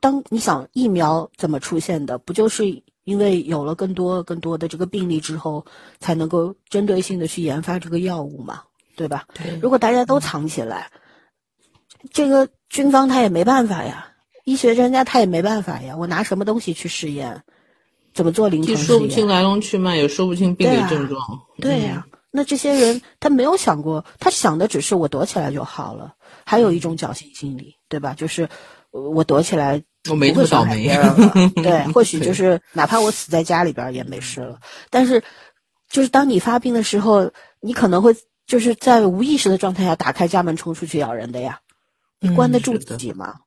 [0.00, 2.82] 当你想疫苗怎么出现的，不就是？
[3.04, 5.66] 因为有了更多更多的这个病例之后，
[6.00, 8.62] 才能够针对性的去研发这个药物嘛，
[8.96, 9.26] 对吧？
[9.34, 9.54] 对。
[9.60, 10.90] 如果大家都藏起来，
[12.10, 14.08] 这个军方他也没办法呀，
[14.44, 15.94] 医学专家他也没办法呀。
[15.98, 17.42] 我拿什么东西去试验？
[18.14, 18.86] 怎么做临床试验？
[18.86, 21.20] 说不清来龙去脉，也说不清病理症状。
[21.58, 22.06] 对呀。
[22.30, 26.14] 那这些人他没有想过，他想的只是我躲起来就好了。
[26.44, 28.14] 还有一种侥幸心理，对吧？
[28.14, 28.48] 就是
[28.90, 29.84] 我躲起来。
[30.10, 30.86] 我没会倒霉，
[31.62, 34.58] 对，或许就是哪怕我死在家里边也没事了。
[34.90, 35.22] 但是，
[35.88, 38.14] 就是当你发病的时候，你可能会
[38.46, 41.60] 就是在无意识的状态下打开家门冲出去咬人的呀。
[42.20, 43.40] 你关得住自己吗？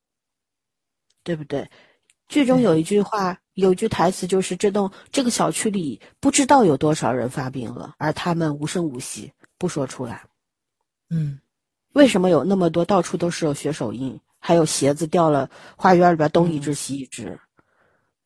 [1.24, 1.70] 对不对？
[2.28, 10.24] 剧中有一句话，有一句台词，就是这栋这个小区里不知道有多少人发病了，而他们无声无息，不说出来。
[11.10, 11.40] 嗯，
[11.94, 14.20] 为什么有那么多到处都是有血手印？
[14.40, 17.40] 还有鞋子掉了，花园里边东一只西一只，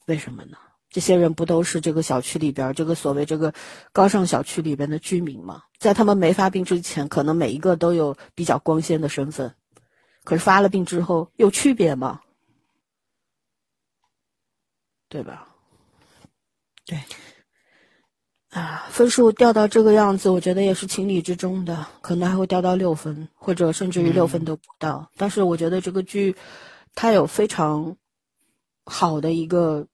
[0.08, 0.58] 为什么呢？
[0.90, 3.54] 这些人不都是这个小区里边这个所谓这个
[3.94, 5.64] 高尚小区里边的居民吗？
[5.80, 9.56] 在他们没发病之前，可能每一个都有比较光鲜的身份，
[10.26, 12.20] 可是发了病之后有区别吗？
[15.12, 15.46] 对吧？
[16.86, 16.98] 对。
[18.52, 25.10] 啊，分数掉到这个样子，我觉得也是情理之中的，可能还会掉到六分，或者甚至于六分都不到。
[25.18, 26.34] 但是我觉得这个剧，
[26.96, 27.96] 它有非常
[28.86, 29.86] 好的一个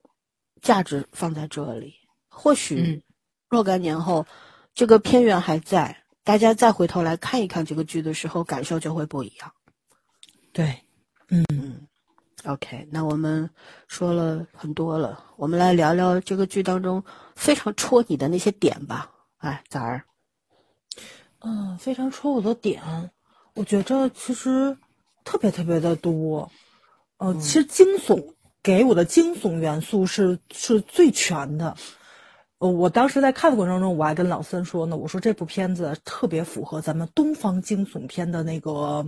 [0.62, 1.94] 价值放在这里。
[2.30, 3.04] 或许
[3.50, 4.26] 若干年后，
[4.74, 9.52] 这个片源还在，大家再回头来看一看这个剧的时候，感受就会不一样。
[10.52, 10.80] 对，
[11.30, 11.87] 嗯。
[12.48, 13.50] OK，那我们
[13.90, 17.04] 说了很多了，我们来聊聊这个剧当中
[17.36, 19.12] 非常戳你的那些点吧。
[19.40, 20.06] 哎，崽儿，
[21.40, 22.82] 嗯，非常戳我的点，
[23.54, 24.78] 我觉着其实
[25.26, 26.50] 特别特别的多。
[27.18, 28.34] 呃，其实惊悚
[28.64, 31.76] 给我的惊悚元素是是最全的。
[32.60, 39.06] 呃，我当时在看的过程中，我还跟老森说呢，我说这部片子特别符合咱们东方惊悚片的那个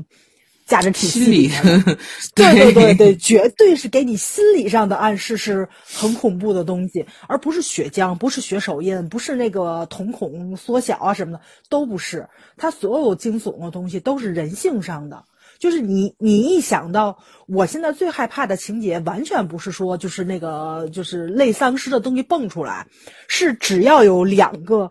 [0.69, 1.97] 价值体系里的。
[2.35, 12.27] 对对对对，绝对是给你心理上的暗示，是很恐怖的东西，而不是血浆，不是血手印，不是那个瞳孔缩小啊什么的，都不是。
[12.55, 15.25] 它所有惊悚的东西都是人性上的。
[15.57, 22.87] 就是你，你一想到我现在最害怕的情节，完全不是说就是那个就是类丧尸的东西蹦出来，
[23.27, 24.89] 是只要有两个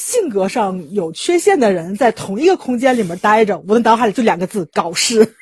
[0.00, 5.34] 性格上有缺陷的人在同一个空间里面待着，我的脑海里就两个字：搞事。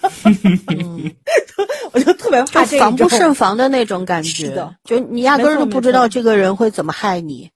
[1.92, 7.50] 我就特别怕这就防不胜防的那种感觉是的，就你压根儿都不知道这个人会怎么害你，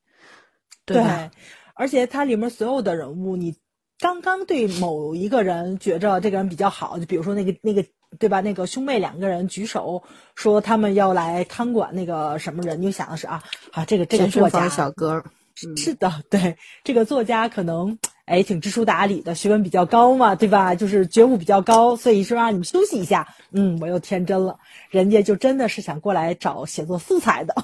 [0.84, 1.30] 对吧？
[1.74, 3.54] 而且它里面所有的人物，你
[3.98, 7.84] 刚刚对某一个人觉着这个人比较好，就比如说那个那个
[8.18, 8.40] 对吧？
[8.40, 10.02] 那个兄妹两个人举手
[10.34, 15.24] 说他们要来看管那个什么人，你就想的是啊啊，这个这个作家小哥儿，
[15.54, 20.74] 是的， 对这个作家可能哎挺知书达理的，学问比较高嘛，对吧？
[20.74, 23.28] 就是觉悟比较高，所以说让你们休息一下。
[23.52, 24.58] 嗯，我又天真了，
[24.90, 27.54] 人家就真的是想过来找写作素材的。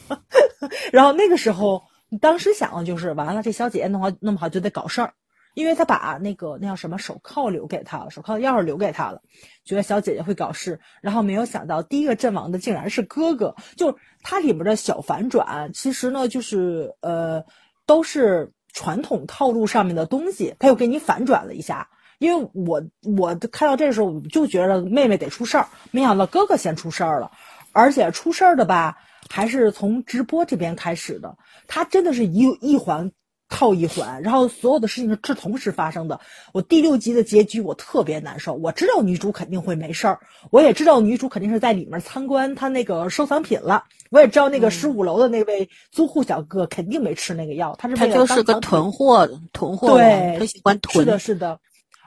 [0.92, 5.14] 然后那个时候，你当时想的就是，完了这小姐姐弄好弄不好就得搞事儿，
[5.54, 9.20] 因为他把那个那叫什么手铐留给她了，手铐的钥匙留给她了，
[9.64, 17.44] 觉得小姐姐会搞事，然后没有想到第一个阵亡的竟然是哥哥，就它里面的小反转，其实呢就是呃
[17.86, 21.88] 都是传统套路上面的东西，他又给你反转了一下。
[22.18, 22.82] 因为我
[23.16, 27.32] 我看到这时候我就觉得妹妹得出事儿，没想到哥哥先出事儿了，
[27.72, 28.98] 而且出事儿的吧
[29.30, 33.10] 还是从直播这边开始的，他真的是一一环
[33.50, 36.20] 套一环，然后所有的事情是同时发生的。
[36.52, 40.20] 我第六集的结局我特别难受，我知道女主肯定会没事儿，
[40.50, 51.10] 我也知道女主肯定是在里面参观她那个收藏品了，我也知道那个十五楼的那位租户小哥肯定没吃那个药，他是他就是个囤货的囤货对王，他喜欢囤是。
[51.10, 51.58] 的，是的。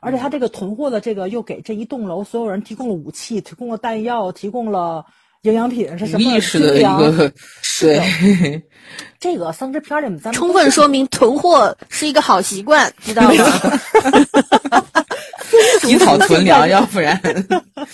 [0.02, 5.06] 而且他这个囤货的这个又给这一栋楼所有人提供了武器，提供了弹药，提供了
[5.44, 6.82] 营养品，是什么意识的一？
[6.82, 7.32] 个
[7.80, 8.00] 对，
[9.20, 13.32] 这个丧尸片里面咱们充分说明囤货是一个好习惯，知道吗？
[15.82, 17.20] 提早囤粮，要不然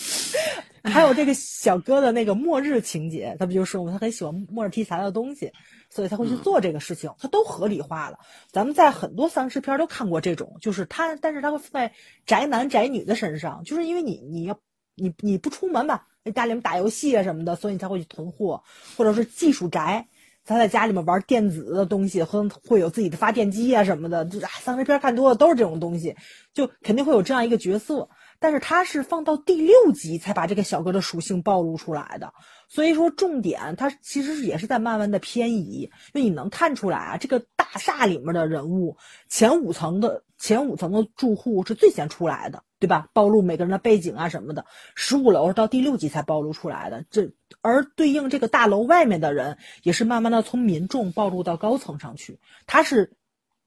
[0.84, 3.92] 还有这个小哥的那个末日情节，他不就说吗？
[3.92, 5.52] 他很喜欢末日题材的东西，
[5.90, 8.18] 所以他会去做这个事情，他都合理化了。
[8.52, 11.92] 咱们在很多丧尸片都看过这种，就是他，但是他会放在
[12.26, 14.58] 宅男宅女的身上，就是因为你你要
[14.96, 16.04] 你你不出门吧，在
[16.34, 18.64] 家里面打游戏啊什么的，所以你才会去囤货，
[18.98, 20.08] 或者是技术宅。
[20.46, 26.16] 他在家里面玩电子的东西，和会有自己的发电机啊什么的，就是丧尸片看多了都是这种东西，
[26.54, 28.10] 就肯定会有这样一个角色。
[28.40, 32.34] 但是他是放到第六集才把这个小哥的属性暴露出来的，
[32.68, 38.98] 所以说重点他其实也是在慢慢的偏移，因为你能看出来啊，这个大厦里面的人物
[39.28, 43.10] 前五层的前五层的住户是最先出来的，对吧？
[43.14, 44.66] 暴露每个人的背景啊什么的，
[44.96, 53.14] 十五楼到第六级才暴露出来的，这而对应这个大楼外面的人也是慢慢的从民众暴露到高层上去，他是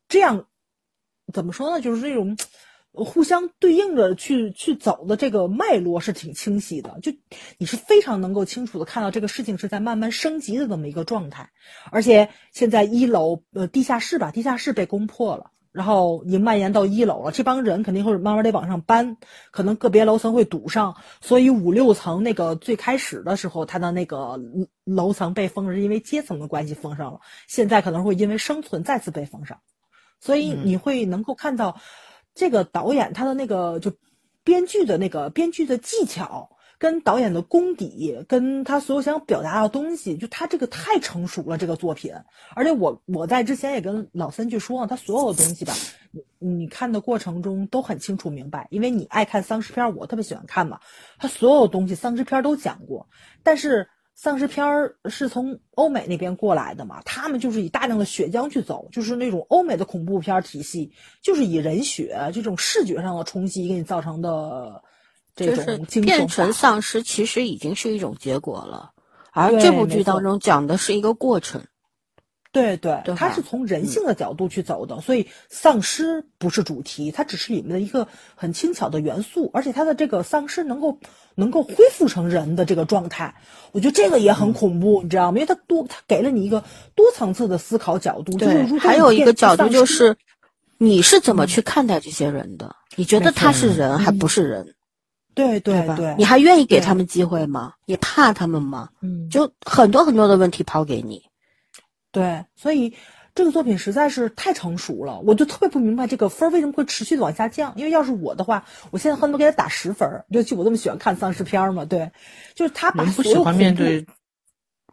[0.09, 0.47] 这样
[1.33, 1.81] 怎么说呢？
[1.81, 2.37] 就是这种。
[2.95, 7.11] 互相对应着去去走的这个脉络是挺清晰的，就
[7.57, 11.53] 你是非常能够清楚的看到这个事情是在慢慢升级的这么一个状态，
[11.91, 19.17] 而且现在一楼呃地下室吧，地下室被攻破了，然后已经蔓延到一楼了，这帮人肯定会慢慢得往上搬，
[19.51, 24.39] 可能个别楼层会堵上，所以五六层那个最开始的时候，它的那个
[24.85, 29.59] 楼层被封是因为阶层的关系封上了，现在可能会因为生存再次被封上，
[30.21, 31.81] 所以你会能够看到。
[32.35, 33.93] 这个导演他的那个就
[34.43, 36.52] 编剧的那个编剧的技巧，
[36.83, 41.57] 跟导演的功底，跟他所有想表达的东西，就他这个太成熟了。
[41.57, 42.13] 这个作品，
[42.57, 45.73] 而且我我在之前也跟老三去说，他所有的东西吧，
[46.11, 50.81] 你你看的过程中都很清楚明白，因为你爱看丧尸片，我特别喜欢看嘛。
[51.19, 53.07] 他所有东西丧尸片都讲过，
[53.45, 53.89] 但是。
[54.15, 64.81] 丧尸片儿是从欧美那边过来的嘛，他们就是以大量的血浆去走，就是那种欧美的恐怖片体系，就是以人血这种视觉上的冲击给你造成的
[65.35, 66.07] 这种惊悚。
[66.07, 68.91] 变成丧尸其实已经是一种结果了，
[69.33, 71.63] 而这部剧当中讲的是一个过程。
[72.53, 80.99] 对对，它是从人性的角度去走的，所以丧尸不是主题，它只是里面的一个很轻巧的元素，而且它的这个丧尸能够
[81.35, 83.37] 能够恢复成人的这个状态，
[83.73, 85.39] 我觉得这个也很恐怖，你知道吗？
[85.39, 86.63] 因为它多，它给了你一个
[86.95, 88.37] 多层次的思考角度。
[88.37, 90.15] 对，还有一个角度就是，
[90.77, 92.77] 你是怎么去看待这些人的？
[92.97, 94.75] 你觉得他是人还不是人？
[95.35, 97.75] 对对对对，你还愿意给他们机会吗？
[97.87, 98.89] 你怕他们吗？
[99.01, 101.23] 嗯，就很多很多的问题抛给你。
[102.11, 102.95] 对，所以
[103.35, 107.73] 这个作品实在是太成熟了，我就特别不明白这个分儿为什么会持续的往下降。
[107.77, 110.27] 因为要是我的话，我现在恨不得给他打十分儿。
[110.29, 112.11] 尤其我这么喜欢看丧尸片儿嘛，对，
[112.55, 114.07] 就是他把所有喜欢面对，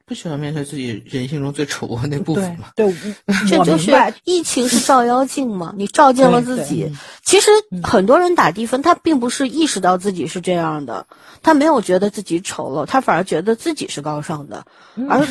[0.09, 2.95] 不喜欢面对自己人性中最丑恶那部分对嘛。
[3.47, 3.91] 这就是
[4.23, 6.91] 疫情是照妖镜嘛，你照见了自己。
[7.23, 7.51] 其实
[7.83, 11.05] 很多人打低分，他并不是意识到自己是这样的，
[11.43, 14.65] 他没有觉得自己丑陋，他反而觉得自己是高尚的，
[15.07, 15.27] 而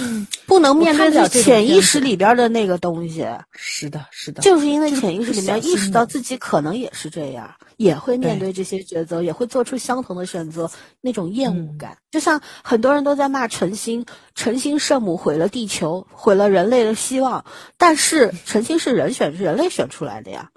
[0.47, 3.26] 不能面对我看不了这种自己潜意识里边的那个东西。
[3.53, 8.49] 是的，是的，就是因为就是潜意识里面意识到自己可能也是这样，也会面对。
[8.49, 10.70] 对这些抉择，也会做出相同的选择，
[11.01, 11.79] 那种厌恶嗯。
[11.79, 14.05] 感，就像很多人都在骂陈星，
[14.35, 20.51] 陈星圣母毁了地球，毁了人类的希望，但是陈星是人选，是人类选出来的呀，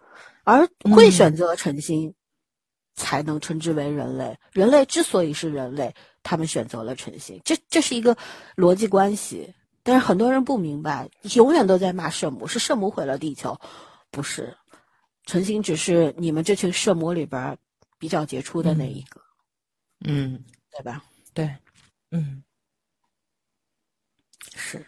[0.43, 2.15] 而会嗯选择陈星，
[2.95, 4.37] 才能称之为人类。
[4.51, 5.93] 人类之所以是人类，
[6.23, 8.17] 他们选择了陈星，这这是一个
[8.57, 9.53] 逻辑关系。
[9.83, 13.59] 但是很多人不明白，永远都在骂圣母，是圣母毁了地球，
[14.11, 14.55] 不是，
[15.31, 17.57] 陈星只是你们这群圣魔里边儿
[17.97, 19.21] 比较杰出的那一个，
[20.03, 21.05] 嗯，对吧？
[21.33, 21.55] 对，
[22.11, 22.43] 嗯
[24.53, 24.85] 是，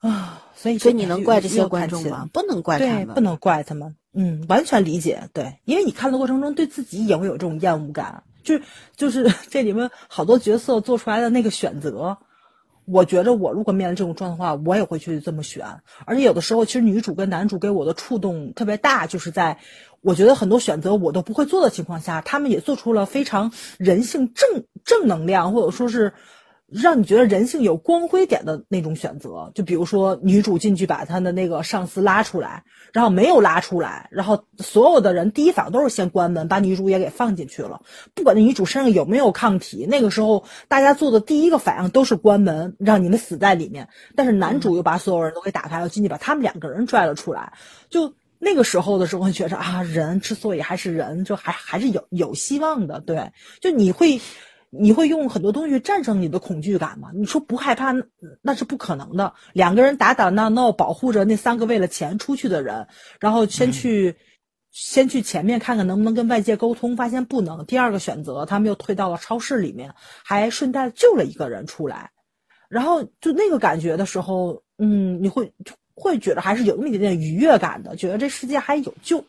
[0.00, 2.28] 啊，所以所以你能怪这些观众吗？
[2.34, 3.96] 不能怪他，们，不能怪他们。
[4.12, 5.30] 嗯，完全理解。
[5.32, 8.64] 对，因为你看的过程中，对自己也会有这种厌恶感，就是
[8.94, 12.18] 就是这里面好多角色做出来的那个选择，
[12.84, 15.66] 我觉着我如果面临这种状况，我也会去这么选。
[16.04, 19.58] 而且有的时候，其实女主跟男主给我的触动特别大，就是在
[20.00, 26.12] 我觉得很多选择我都不会做的情况下，他们也做出了非常人性正正能量，或者说是。
[26.72, 37.82] 让你觉得人性有光辉点的那种选择，就比如说女主进去把她的那个上司拉出来，然后没有拉出来，然后所有的人第一反应都是先关门，把女主也给放进去了。
[38.14, 43.88] 不管那女主身上有没有抗体，那个时候大家做的第一个反应都是关门，让你们死在里面。
[44.16, 47.52] 但是男主又把所有人都给打开了，进去把他们两个人拽了出来。
[47.90, 53.00] 就那个时候的时候，会觉着啊，人之所以还是人，就还还是有有希望的。
[53.00, 54.20] 对，就你会。
[54.74, 57.10] 你会用很多东西战胜你的恐惧感吗？
[57.14, 58.04] 你说不害怕，那
[58.40, 59.34] 那是不可能的。
[59.52, 62.86] 两个人打打闹闹，保护着那三个为了钱出去的人，
[63.20, 64.16] 然后先去，
[64.70, 67.66] 先去前面看看能不能跟外界沟通，发现不能。
[67.66, 69.94] 第二个选择，他们又退到了超市里面，
[70.24, 72.10] 还顺带救了一个人出来。
[72.70, 75.52] 然后就那个感觉的时候，嗯，你会
[75.94, 79.22] 会觉得还是有那么一点点愉悦感的，觉得这世界还有救，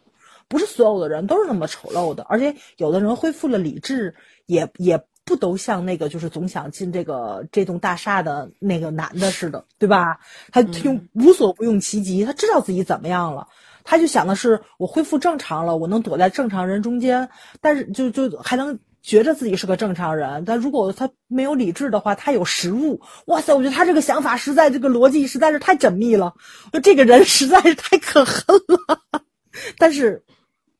[0.47, 4.15] 不是所有的人都是那么丑陋的，而且有的人恢复了理智，
[4.45, 5.03] 也也。
[5.25, 10.19] 不都像那个就是总想进这个这栋大厦的那个男的似的，对吧？
[10.51, 13.47] 他他用无所不用其极，他知道自己怎么样了，
[13.85, 17.29] 他就想的是我恢复正常了，我能躲在正常人中间，
[17.61, 20.43] 但是就就还能觉得自己是个正常人。
[20.45, 23.53] 但如果他没有理智的话，他有食物，哇塞！
[23.53, 26.33] 我觉得他这个想法实在这个逻辑实在是太缜密了，
[26.73, 29.21] 就这个人实在是太可恨了。
[29.79, 30.25] 但是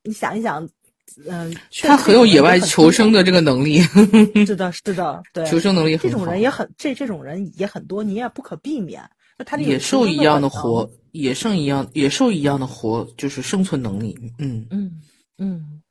[0.04, 0.68] 你想一想。
[1.28, 3.82] 嗯，他很有野外求生的这个能力。
[4.46, 9.02] 是的，是的，对，求生能力这种人也很这这种人也很多，你也不可避免。
[9.38, 14.18] 那他野兽一样的活，野兽一样，野兽一样的活，就是生存能力。
[14.38, 14.92] 嗯嗯
[15.38, 15.82] 嗯。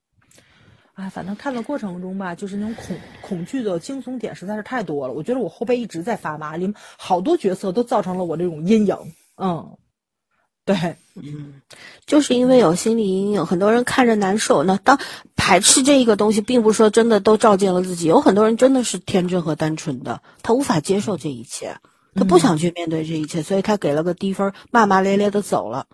[0.95, 5.15] 哎，反正看的过程中吧，就是那种恐恐惧的惊悚点实在是太多了。
[5.15, 8.97] 我觉得我后背一直在发麻，里面好多角色都造成了我这种阴影。
[9.37, 9.77] 嗯。
[10.65, 10.77] 对，
[11.17, 11.61] 嗯，
[12.07, 14.63] 就是因为有心理阴影，很多人看着难受。
[14.63, 14.99] 那当
[15.35, 21.79] 排斥这一个东西，并不是说真的都照见了自己，有很多人真的是天真和单纯的，他无法接受这一切，
[22.15, 25.87] 他不想去面对这一切，所以他给了个低分，骂骂咧咧的走了。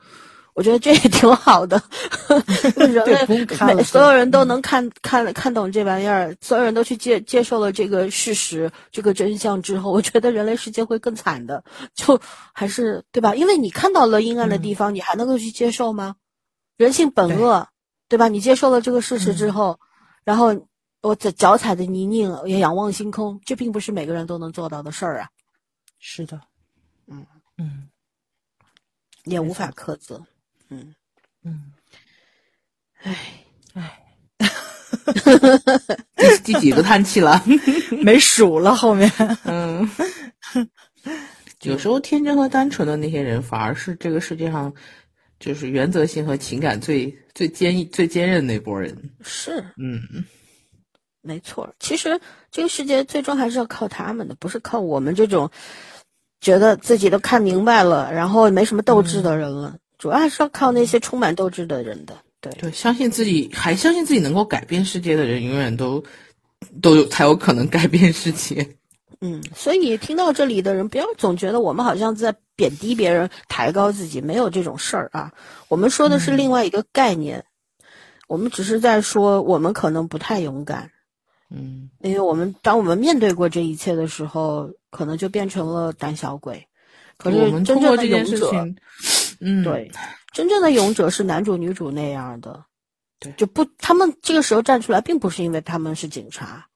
[0.59, 1.81] 我觉得这也挺好的，
[2.75, 11.63] 人类所有人都能看看看懂这玩意儿，所有人都去接接受了这个事实、这个真相之后， 我觉得人类世界会更惨的。
[11.95, 12.21] 就
[12.53, 13.37] 还是对吧？
[13.37, 16.17] 因为你看到了阴暗的地方，嗯、你还能够去接受吗？
[16.77, 17.69] 人性本恶，
[18.09, 18.27] 对吧？
[18.27, 19.87] 你接受了这个事实之后，嗯、
[20.25, 20.67] 然后
[21.03, 25.29] 我在脚踩的泥泞也仰望星空，这并不是每个人都能做到的事儿啊。
[26.01, 26.41] 是的，
[27.07, 27.25] 嗯
[27.59, 27.89] 嗯，
[29.23, 30.27] 也无法苛责。
[30.71, 30.95] 嗯
[31.45, 31.73] 嗯，
[33.03, 33.17] 唉
[33.75, 34.01] 唉，
[36.17, 37.43] 第第几个叹气了？
[38.03, 39.11] 没数了，后面。
[39.45, 39.89] 嗯，
[41.63, 44.73] 有时候天真和单纯的那些人，反而是这个世界上
[45.39, 48.95] 就是原则性和情感最最坚最坚韧那波人。
[49.23, 50.01] 是，嗯，
[51.23, 51.73] 没错。
[51.79, 55.51] 其实这个世界最终还是要靠他们的，不是靠我们这种
[56.41, 59.71] 觉得自己都看明白了，然后没什么斗志的人了。
[59.71, 66.03] 嗯主要还是要靠那些充满斗志的人的，对对，相信自己，还相信自己能够改变世界的人，永远都
[66.81, 68.67] 都有才有可能改变世界。
[69.21, 75.33] 嗯，所以听到这里的人，不要总觉得我们好像在贬低别人、抬高自己，没有这种事儿啊。
[75.67, 77.45] 我们说的是另外一个概念，
[78.29, 80.93] 我们只是在说我们可能不太勇敢，
[81.51, 86.65] 嗯，因为我们当我们面对过这一切的时候，可能就变成了胆小鬼。
[87.17, 88.77] 可是我们真正的通过这件勇者，事情，
[89.41, 89.91] 嗯，对，
[90.33, 92.65] 真正的勇者是男主女主那样的，
[93.19, 96.67] 对就不他们这个时候站出来，并不是因为他们是警察，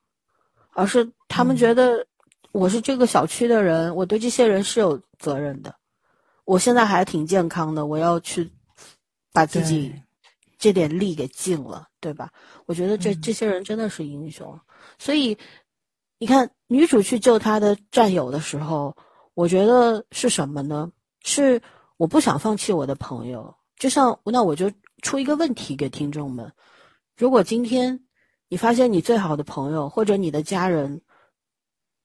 [0.73, 2.07] 而是他们觉得
[2.53, 5.75] 我是这个小区的人，我对这些人是有责任的。
[6.45, 8.51] 我现在还挺健康的，我要去
[9.33, 9.95] 把自己
[10.59, 12.31] 这点力给尽了，对吧？
[12.67, 14.61] 我觉得这这些人真的是英雄，
[14.99, 15.39] 所以
[16.19, 18.97] 你看女主去救她的战友的时候，
[19.35, 20.91] 我觉得是什么呢？
[21.25, 21.63] 是
[21.97, 24.73] 我不想放弃我的朋友，就像那我就
[25.03, 26.53] 出一个问题给听众们：
[27.17, 28.05] 如果今天
[28.49, 31.03] 你发现你最好的朋友或者你的家人，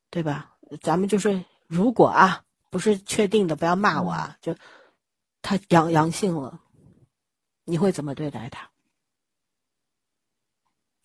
[0.10, 0.58] 对吧？
[0.82, 4.56] 咱们就是如果啊，不是确定的，不要骂我啊，就
[5.42, 6.60] 他阳阳性了，
[7.66, 8.70] 你会怎么对待他？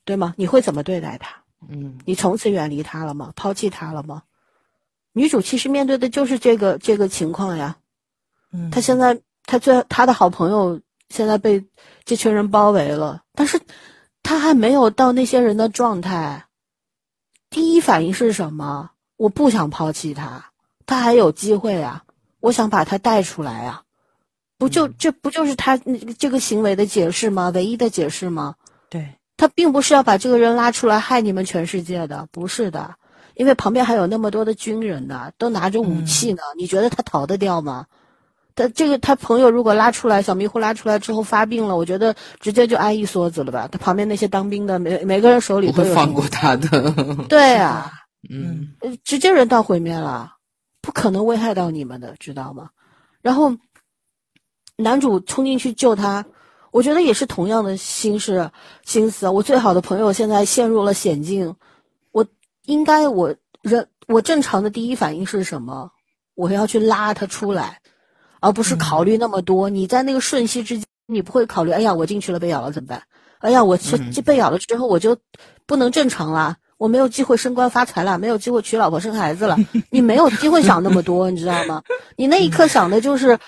[0.04, 0.34] 对吗？
[0.36, 1.44] 你会怎么对待他？
[1.68, 3.32] 嗯，你从此远离他了吗？
[3.36, 4.24] 抛弃他了吗？
[5.12, 7.78] 女主其实面对的就是这个这个情况呀。
[8.52, 11.64] 嗯她现在他最他的好朋友现在被
[12.04, 13.60] 这群人包围了，但是
[14.22, 16.46] 他还没有到那些人的状态。
[17.50, 18.90] 第一反应是什么？
[19.16, 20.52] 我不想抛弃他，
[20.86, 22.04] 他还有机会啊！
[22.40, 23.82] 我想把他带出来啊！
[24.58, 27.50] 不就这不就是他这个行为的解释吗？
[27.54, 28.54] 唯一的解释吗？
[28.88, 32.94] 对，他并不是要把这个人拉出来害你们全世界的，不是的，
[33.34, 36.42] 因为旁边还有那么多的军人呢，都拿着武器呢。
[36.56, 37.86] 你觉得他逃得掉吗？
[38.54, 43.68] 他这个他朋友如果拉出来，小迷糊拉出来之后发病了，我觉得直接就挨一梭子了吧。
[43.70, 46.92] 他旁边那些当兵的，每每个人手里不会都有放过他的。
[47.28, 47.92] 对啊，
[48.30, 50.32] 嗯呃直接人道毁灭了，
[50.80, 52.68] 不可能危害到你们的，知道吗？
[53.22, 53.56] 然后
[54.76, 56.24] 男主冲进去救他，
[56.72, 58.50] 我觉得也是同样的心事
[58.84, 59.28] 心思。
[59.28, 61.54] 我最好的朋友现在陷入了险境，
[62.10, 62.26] 我
[62.66, 65.90] 应该我人我正常的第一反应是什么？
[66.34, 67.78] 我要去拉他出来，
[68.42, 69.70] 而不是考虑那么多。
[69.70, 73.04] 你在那个瞬息之间，你不会考虑，哎呀，我进去了被咬了怎么办？
[73.38, 75.16] 哎呀，我这这被咬了之后我就
[75.64, 76.56] 不能正常了。
[76.76, 79.56] 我没有机会升官发财了，没有机会娶老婆生孩子了。
[79.90, 81.82] 你没有机会想那么多，你知道吗？
[82.16, 83.38] 你那一刻想的就是，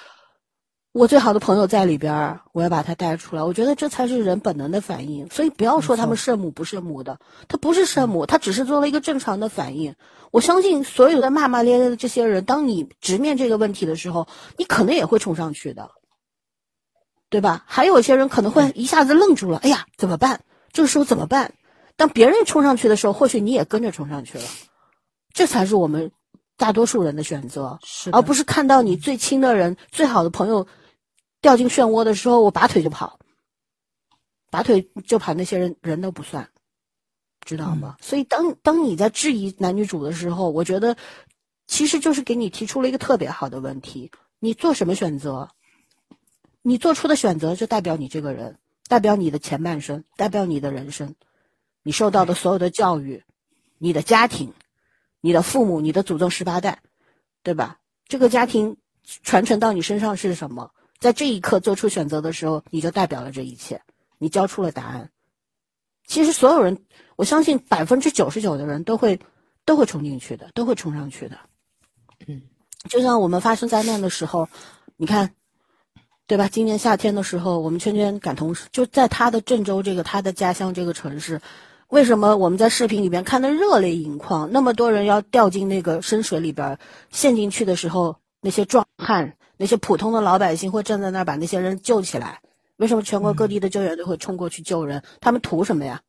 [0.94, 3.42] 我最好的朋友在里边儿，我要把他带出来。
[3.42, 5.28] 我觉得这才是人本能的反应。
[5.28, 7.18] 所以不要说他们圣母不圣母的，
[7.48, 9.96] 他不是圣母，他只是做了一个正常的反应。
[10.30, 15.90] 我相信所有的骂骂咧咧的这些人，当你直面这个问题的时候，你可能也会冲上去的，
[17.28, 17.64] 对吧？
[17.66, 20.42] 还有一些人可能会一下子愣住了，哎呀，怎么办？
[20.72, 21.54] 这个时候怎么办？
[21.96, 24.44] 当别人冲上去的时候，或许你也跟着冲上去了，
[25.32, 26.12] 这才是我们
[26.56, 30.68] 大多数人的选择，是而不是看到你最亲的人、最好的朋友
[31.44, 33.18] 掉进漩涡的时候，我拔腿就跑，
[34.50, 36.48] 拔腿就跑，那些人人都不算，
[37.44, 37.98] 知道吗？
[38.00, 40.96] 所以当当你在质疑男女主的时候，我觉得
[41.66, 45.50] 其实就是给你提出了一个特别好的问题：你做什么选择？
[46.62, 48.58] 你做出的选择就代表你这个人，
[48.88, 51.14] 代表你的前半生，代表你的人生。
[51.82, 53.22] 你受到的所有的教育，
[53.76, 54.54] 你的家庭，
[55.20, 56.80] 你的父母，你的祖宗十八代，
[57.42, 57.80] 对吧？
[58.08, 58.78] 这个家庭
[59.22, 60.70] 传承到你身上是什么？
[61.04, 63.82] 在这一刻做出选择的时候，你就代表了这一切，
[64.16, 65.10] 你交出了答案。
[66.06, 66.78] 其实所有人，
[67.14, 69.20] 我相信百分之九十九的人都会
[69.66, 71.36] 都会冲进去的，都会冲上去的。
[72.26, 72.40] 嗯，
[72.88, 74.48] 就像我们发生灾难的时候，
[74.96, 75.34] 你看，
[76.26, 76.48] 对吧？
[76.48, 81.38] 今年夏天的时候，我们圈圈感同身，就在他的郑州这个他的家乡这个城市，
[81.88, 84.50] 为什么我们在视频里面看的热泪盈眶？
[84.50, 86.78] 那么多人要掉进那个深水里边
[87.10, 92.40] 陷进去的时候，那些壮汉、那些普通的老百姓会站在那儿把那些人救起来。
[92.76, 95.02] 为什么全国各地的救援队会冲过去救人？
[95.20, 96.00] 他们图什么呀？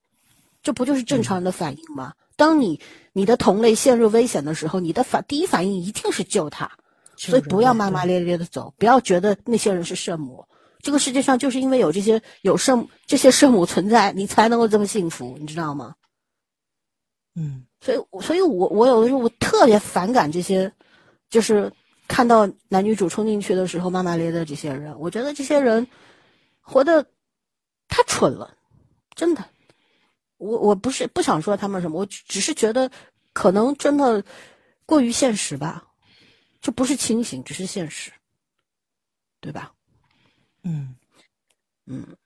[0.64, 2.12] 这不就是正常人的反应吗？
[2.36, 2.80] 当你
[3.14, 6.70] 你的同类陷入危险的时候，你的反第一反应一定是救他，
[7.16, 10.44] 所以不要骂骂咧咧的走，不要觉得那些人是圣母。
[10.80, 15.94] 这个世界上就是因为有这些有圣这些圣母存在，你才能够这么幸福，你知道吗？
[17.36, 20.72] 嗯，所以，所以我我有的时候我特别反感这些，
[21.30, 21.72] 就是
[22.07, 25.88] 看到男女主冲进去的时候骂骂咧咧的这些人，我觉得这些人
[26.61, 27.03] 活得
[27.88, 28.56] 太蠢了，
[29.15, 29.44] 真的。
[30.38, 32.91] 我我不是不想说他们什么，我只只是觉得
[33.34, 34.23] 可能真的
[34.86, 35.88] 过于现实吧，
[36.61, 38.11] 就不是清醒，只是现实，
[39.40, 39.73] 对吧？
[40.64, 40.95] 嗯
[41.86, 42.18] 嗯，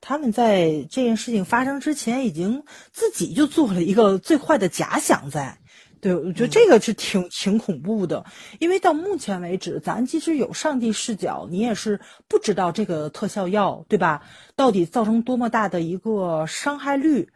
[0.00, 5.58] 他们在这件事情发生之前，已经自己就做了一个最坏的假想在。
[6.00, 8.24] 对，我觉得这个是挺挺恐怖的，
[8.58, 14.22] 因为到目前为止，咱即使有上帝视角，你也是不知道这个特效药，对吧？
[14.56, 17.28] 到底造成多么大的一个伤害率。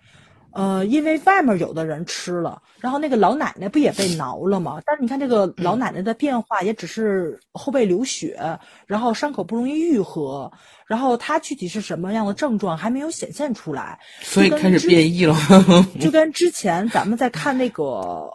[0.55, 4.81] 呃，因为外面有的人吃了，然后那个老奶奶不也被挠了吗？
[4.85, 10.53] 但是你看这个老奶奶的变化，也只是后背流血，然后伤口不容易愈合，
[10.87, 15.35] 然后她具体是什么样的症状还没有显现出来，所以开始变异了。
[16.01, 17.85] 就跟之前咱们在看那个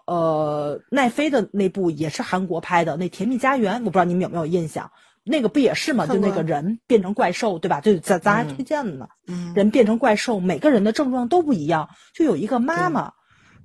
[0.05, 4.91] 呃奈飞的那部也是韩国拍的那《甜蜜家园》，我不知道你们有没有印象。
[5.27, 6.07] 那个不也是吗？
[6.07, 7.81] 就那个人变成怪兽，对吧？
[7.81, 9.07] 就咱咱还推荐了呢。
[9.53, 11.89] 人变成怪兽，每个人的症状都不一样。
[12.13, 13.11] 就有一个妈妈，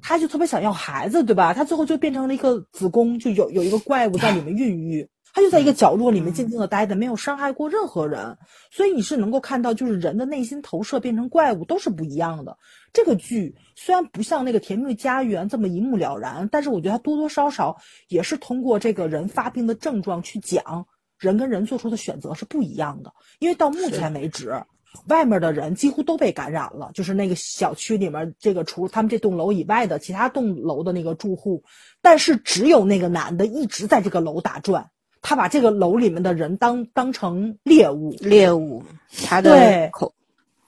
[0.02, 1.54] 她就特别想要孩子，对吧？
[1.54, 5.08] 她最后就变成了一个子宫，就有有一个怪物在里面孕育。
[5.34, 8.36] 她就在一个角落里面静静的待着，没有伤害过任何人。
[8.70, 12.58] 所以你是能够看到，就是人的内心投射变成怪物都是不一样的。
[12.92, 17.78] 这个剧虽然不像那个《甜蜜家园》这么一目了然，但是我觉得它多多少少
[18.08, 20.86] 也是通过这个人发病的症状去讲。
[21.22, 24.64] 人跟人做出的选择是不一样的，因为到目前为止，
[25.06, 31.62] 外面的人几乎都被感染了，就是那个小区里面这个除他们这栋楼以外的其他栋楼的那个住户，
[32.00, 34.90] 但是只有那个男的一直在这个楼打转，
[35.20, 38.82] 他把这个楼里面的人当当成猎物，猎物，
[39.24, 40.12] 他的口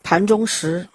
[0.05, 0.87] 盘中食，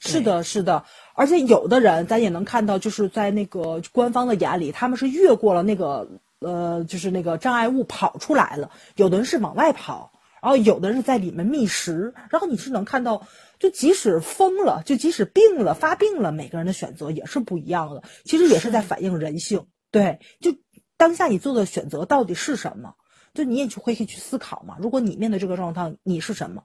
[0.00, 6.08] 是的，是的，而且有的人咱也能看到，就是在那个官方的眼里，他们是越过了那个。
[6.40, 13.26] 呃，就是那个障碍物跑出来了，有的人是往外跑，然后有的人在里面觅食，然后你是能看到，
[13.58, 18.02] 就即使疯了，就即使病了发病了，每个人的选择也是不一样的。
[18.24, 20.54] 其实也是在反映人性，对，就
[20.98, 22.94] 当下你做的选择到底是什么？
[23.32, 24.76] 就你也去会去思考嘛。
[24.78, 26.64] 如果你面对这个状况，你是什么？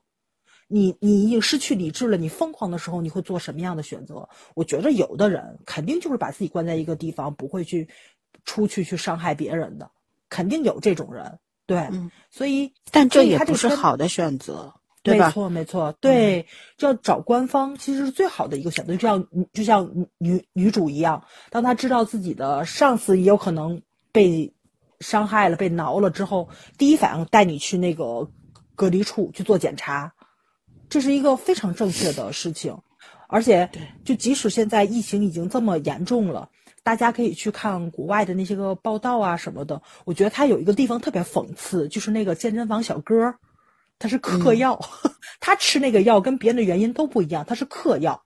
[0.68, 4.30] 你你已经失去理智了，你疯狂的时候，你会做什么样的选择？
[4.54, 7.88] 我觉得有的人肯定就是把自己关在一个地方，不会去。
[8.44, 9.90] 出去去伤害别人的，
[10.28, 11.88] 肯定有这种人，对，
[12.30, 15.26] 所以，但这也不是好的选择，对吧？
[15.26, 16.46] 没错，没错，对，
[16.76, 18.94] 就要找官方，其实是最好的一个选择。
[18.96, 24.52] 就像就像女女主一样，当她知道自己的上司也有可能被
[25.00, 26.48] 伤害了、被挠了之后，
[26.78, 28.28] 第一反应带你去那个
[28.74, 30.12] 隔离处去做检查，
[30.88, 32.76] 这是一个非常正确的事情。
[33.28, 33.70] 而且，
[34.04, 36.50] 就即使现在疫情已经这么严重了。
[36.84, 43.36] 大家可以去看国外的那些个报道啊什么的，我觉得他有一个地方特别讽刺，就是那个健身房小哥，
[43.98, 44.80] 他是嗑药，
[45.38, 48.24] 他吃那个药跟别人的原因都不一样，他是嗑药，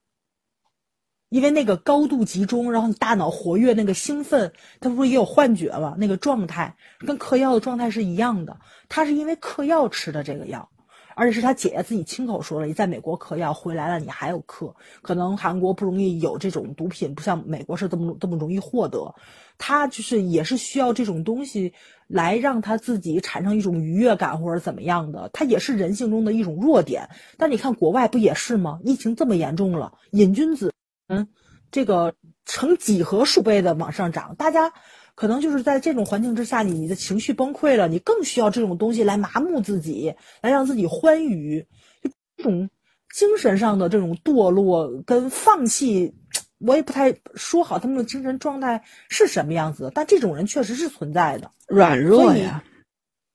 [1.29, 5.95] 因为那个高度集中，然后你大脑活跃那个兴奋，他不是也有幻觉吗？
[5.99, 8.59] 那个状态跟嗑药的状态是一样的，
[8.89, 10.71] 他是因为嗑药吃的这个药。
[11.17, 19.15] 而且是他姐姐自己亲口说了，你在美国嗑药回来了，你还有嗑，可能韩国不容易有这种毒品，不像美国是这么这么容易获得。
[19.57, 21.73] 他就是也是需要这种东西
[22.07, 27.09] 来让他自己产生一种愉悦感或者怎么样的，他也是人性中的一种弱点。
[27.39, 28.79] 但你看国外不也是吗？
[28.85, 30.75] 疫情这么严重了，瘾君子，
[31.09, 31.29] 嗯，
[31.71, 32.15] 这个
[32.45, 34.75] 成几何数倍的往上涨，大家。
[35.17, 41.67] 可能就是在这种环境之下，你你的情绪崩溃了，你更需要这种东西来麻木自己，来让自己欢愉。
[42.05, 42.71] 就这种
[43.15, 46.15] 精神上的这种堕落跟放弃，
[46.59, 49.91] 我也不太说好他们的精神状态是什么样子。
[49.95, 52.63] 但这种人确实是存在的，软弱呀。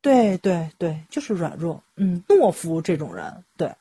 [0.03, 3.71] 对对对，就是软弱，嗯，懦夫这种人，对。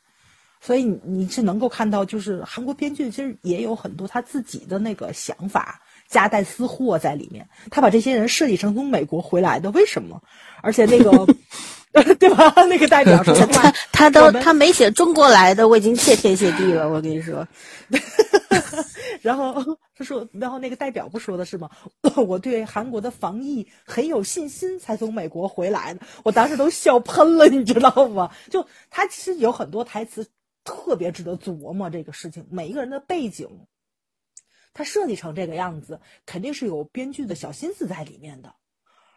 [0.59, 5.81] 所以你你是能够看到，就是韩国编剧其实也有很多他自己的那个想法。
[6.11, 10.21] 夹带私货在里面，他把这些人设计成从美国回来的，为什么？
[10.61, 11.25] 而且那个，
[12.19, 12.53] 对吧？
[12.67, 16.89] 那个代表说他他都他没写中国来的，我已经谢天谢地了。
[16.89, 17.47] 我跟你说，
[19.23, 19.55] 然后
[19.95, 21.69] 他说，然后那个代表不说的是吗？
[22.27, 26.01] 我对韩国的防疫很有信心，才从美国回来的。
[26.23, 28.29] 我当时都笑喷了，你知道吗？
[28.49, 30.27] 就他其实有很多台词
[30.65, 33.47] 特别值得琢磨这个事情，每一个人的背景。
[34.73, 38.53] 他设计成这个样子，肯定是有编剧的小心思在里面的。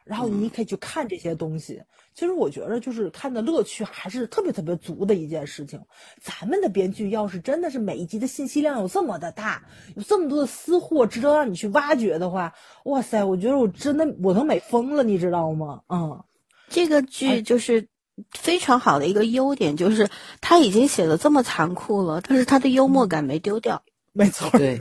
[0.04, 1.82] 然后你可以去看这些东西。
[2.12, 5.80] 其实我觉得，就是看的乐趣还是特别特别足的一件事情。
[6.20, 9.64] 咱们的编剧要是真的是每一集的信息量有这么的大，
[9.96, 12.52] 有这么多的私货值得让你去挖掘的话，
[12.84, 15.80] 哇塞，我觉得我真的我都美疯了，你知道吗？
[15.88, 16.22] 嗯，
[16.68, 17.88] 这个剧就是
[18.30, 20.10] 非常好的一个优点，就是
[20.42, 23.82] 他已经写的这么残酷了，但是他的幽默感没丢掉。
[24.14, 24.78] 没错，对。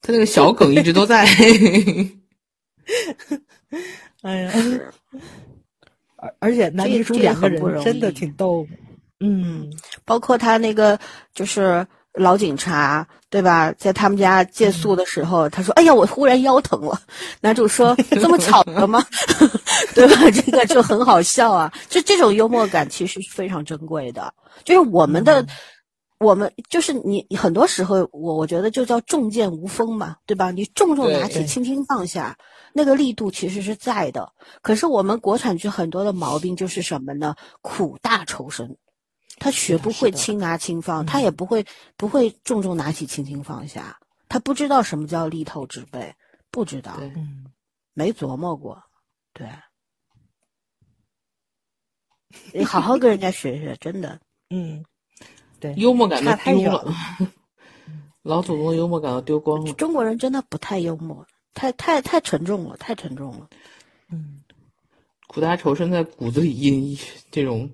[0.00, 1.24] 他那个小梗一直都在，
[4.22, 4.52] 哎呀，
[6.16, 8.66] 而而且男女主两个人真的挺逗，
[9.20, 9.70] 嗯，
[10.04, 10.98] 包括他那个
[11.32, 13.72] 就是老警察，对吧？
[13.78, 17.00] 在他们家借宿的时候，他说：“哎呀，我忽然腰疼了。”
[17.40, 19.04] 男主说：“这么巧的吗？”
[19.94, 20.16] 对吧？
[20.30, 21.72] 这个就很好笑啊！
[21.88, 24.34] 就这种幽默感其实是非常珍贵的。
[24.64, 25.46] 就是我们的，
[26.22, 30.50] 我们就是你很多时候，我我觉得就叫重剑无锋嘛，对吧？
[30.50, 32.38] 你重重拿起，轻轻放下，
[32.72, 34.32] 那个力度其实是在的。
[34.62, 37.34] 可是我们国产剧很多的毛病就是什么呢？
[37.60, 38.76] 苦大仇深。
[39.38, 41.66] 他学不会轻拿轻放，他也不会
[41.96, 46.14] 不会重重拿起轻轻放下，他不知道什么叫力透纸背，
[46.50, 47.44] 不知道，嗯，
[47.92, 48.80] 没琢磨过，
[49.32, 49.48] 对，
[52.54, 54.20] 你好好跟人家学学，真的，
[54.50, 54.84] 嗯，
[55.62, 56.92] 对，幽默感太丢远了，
[58.22, 59.72] 老祖宗的幽默感都丢光了。
[59.74, 61.24] 中国人真的不太幽默，
[61.54, 63.48] 太太太沉重了，太沉重了。
[64.10, 64.40] 嗯，
[65.28, 66.98] 苦大仇深在骨子里印
[67.30, 67.70] 这种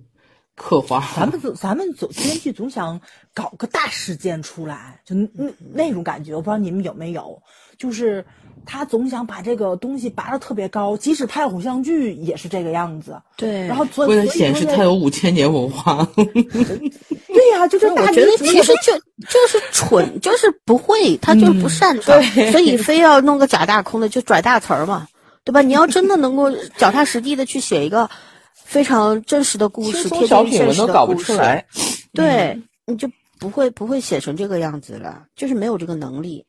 [0.55, 1.03] 刻画。
[1.17, 3.01] 咱们总咱们总编剧总想
[3.33, 7.43] 搞个大事件出来，就那那种感觉，我不知道你们有没有，
[7.79, 8.23] 就是
[8.71, 13.19] 他总想把这个东西拔得特别高，即使拍偶像剧也是这个样子。
[13.35, 18.93] 对，然后所以为了显示他有五千年文化， 对呀、就是大我觉得女主也其实就
[19.27, 25.09] 就是蠢，就是不会，他就是不擅长，对所以非要弄个假大空的，就拽大词儿嘛，
[25.45, 25.63] 对吧？
[25.63, 28.11] 你要真的能够脚踏实地的去写一个
[28.53, 31.65] 非常真实的故事，贴近小品文现实的都搞不故事出来。
[32.13, 33.09] 对，你就
[33.39, 36.45] 不会不会写成这个样子了，就是没有这个能力。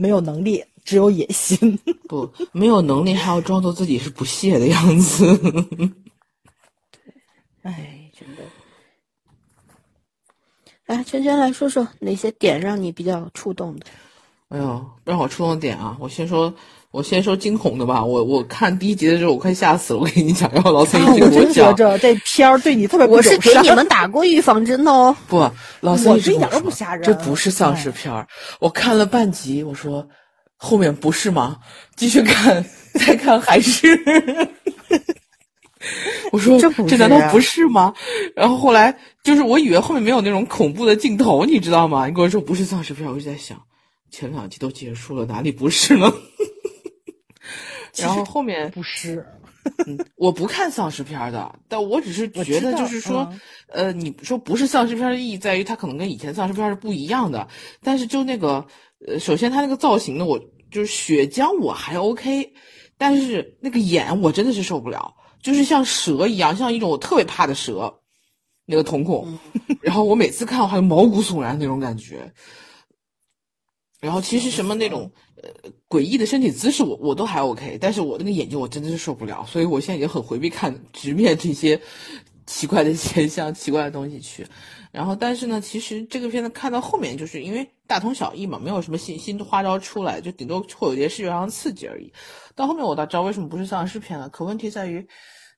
[0.00, 1.78] 没有能力，只有野心。
[2.08, 5.26] 不，没有能力还要装作自己是不屑的样子。
[7.60, 8.42] 哎，真的。
[10.86, 13.86] 来，圈圈来说说哪些点让你比较触动的？
[14.48, 15.94] 哎呦，让我触动点啊！
[16.00, 16.52] 我先说，
[16.92, 18.04] 我先说惊恐的吧。
[18.04, 20.00] 我我看第一集的时候，我快吓死了。
[20.00, 25.14] 我跟你讲，然后老三啊一 直给我真觉讲，着这片儿对你特别不我是给你们打过预防针的哦。
[25.28, 25.48] 不，
[25.80, 28.26] 老三我一直跟我说这一点都不吓人这不是丧尸片儿。
[28.58, 30.08] 我看了半集，我说
[30.56, 31.58] 后面不是吗？
[31.96, 32.64] 继续看，
[32.94, 33.96] 再看还是。
[36.32, 37.94] 我说这不啊这难道不是吗？
[38.34, 42.06] 然后后来就是我以为后面没有那种恐怖的镜头，你知道吗？
[42.06, 43.56] 你跟我说不是丧尸片儿，我就在想，
[44.10, 46.12] 前两集都结束了，哪里不是呢？
[47.96, 49.26] 然后后面不是，
[50.16, 53.28] 我不看丧尸片儿的，但我只是觉得就是说，
[53.72, 57.48] 嗯呃，你说不是丧尸片儿的意义在于它可能跟以前丧尸片儿是不一样的，
[57.82, 58.66] 但是就那个，
[59.06, 60.38] 呃，首先它那个造型呢，我
[60.70, 62.52] 就是血浆我还 OK，
[62.96, 67.92] 但是那个眼我真的是受不了，就是像蛇一样，像一种我特别怕的蛇，
[68.66, 69.38] 那个瞳孔，
[69.82, 72.32] 然后我每次看我还有毛骨悚然那种感觉。
[74.00, 75.10] 然后其实什么那种
[75.42, 81.80] 呃诡异的身体姿势我我都还 OK，但是我那个眼睛我真的是受不了，所以我现在已经很回避看直面这些
[82.46, 84.46] 奇怪的现象、奇怪的东西去。
[84.90, 92.12] 然后但是呢，其实这个片子看到后面，就是因为大同小异嘛，没有什么新新的花招出来，就顶多会有些视觉上的刺激而已。
[92.56, 95.06] 到后面我倒知道为什么不是丧尸片了，可问题在于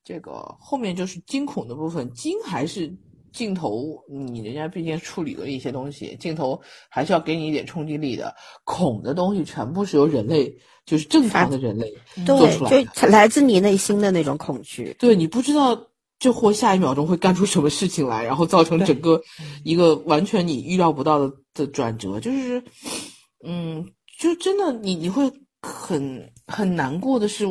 [0.05, 2.95] 这个后面就是惊恐的部分，惊还是
[3.33, 8.35] 镜头，你人家毕竟处理了一些东西，镜头还是要给你一点冲击力的。
[8.65, 10.55] 恐的东西全部是由人类，
[10.87, 11.93] 就是正常的人类
[12.27, 12.85] 做出来，的。
[12.95, 14.95] 就来自你内心的那种恐惧。
[14.99, 15.89] 对你不知道
[16.19, 19.21] 这货下一秒钟会干出什么事情来，然后造成整个
[19.65, 22.63] 一个完全你预料不到的的转折，就是，
[23.45, 23.85] 嗯，
[24.21, 25.31] 就真的你你会
[25.63, 27.45] 很很难过的是，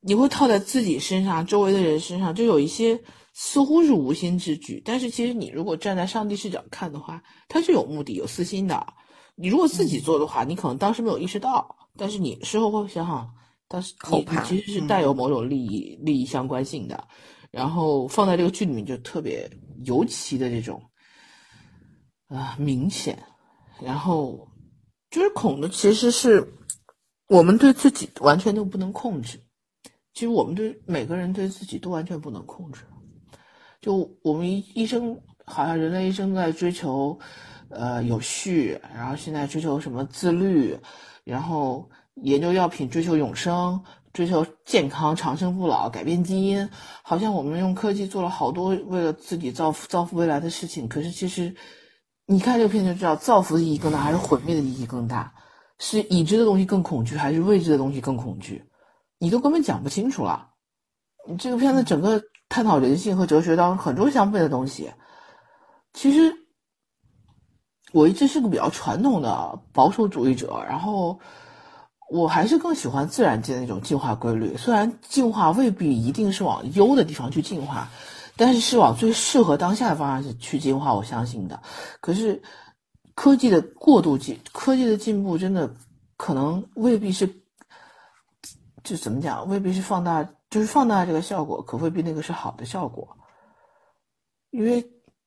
[0.00, 3.00] 你会套在自己身上、周围的人身上，就有一些
[3.32, 8.86] 似乎是无心之举，但是其实你如果站在上帝视角看的话，他是有目的、有私心的。
[9.36, 13.30] 你如果自己做的话，你可能当时没有意识到，但是你事后会想想，
[13.68, 17.08] 当时你你其实是带有某种利益、利益相关性的。
[17.50, 19.50] 然后放在这个剧里面就特别
[19.84, 20.80] 尤其的这种
[22.28, 23.20] 啊、明显，
[23.82, 24.46] 然后
[25.10, 26.46] 就是恐的其实是
[27.26, 29.36] 我们对自己完全都不能控制，
[30.14, 32.82] 其实我们对每个人对自己都完全不能控制，
[33.80, 37.18] 就我们一生好像人类一生在追求
[37.68, 40.78] 呃有序，然后现在追求什么自律，
[41.24, 41.88] 然后
[42.22, 43.82] 研究药品追求永生。
[44.12, 46.68] 追求健康、长生不老、改变基因，
[47.04, 50.88] 好像我们用科技做了好多为了自己造福、造福未来的事情。
[50.88, 51.54] 可是其实，
[52.26, 55.32] 你看这个片就知道，造福的意义更大，还是毁灭的意义更大？
[55.78, 58.64] 是已知的东西更恐惧，还是未知的东西更恐惧？
[59.20, 60.44] 你都根本讲不清楚了。
[61.28, 62.20] 你这个片子整个
[62.50, 64.92] 探讨人性和哲学当中很多相悖的东西。
[65.94, 66.30] 其实，
[67.92, 71.18] 我一直是个比较传统的保守主义者，然后。
[72.12, 77.88] 我还是更喜欢自然界的那种进化规律，虽然进化未必一定是往优的地方去进化，
[78.36, 81.62] 但是是往最适合当下的方向是去进化，我相信的。
[82.00, 82.42] 可是
[83.14, 85.72] 科技的过度进，科技的进步真的
[86.16, 87.32] 可能未必是，
[88.82, 93.16] 就怎么讲，未必是放大，就是放大这个效果，可未必那个是好的效果。
[94.50, 94.84] 因为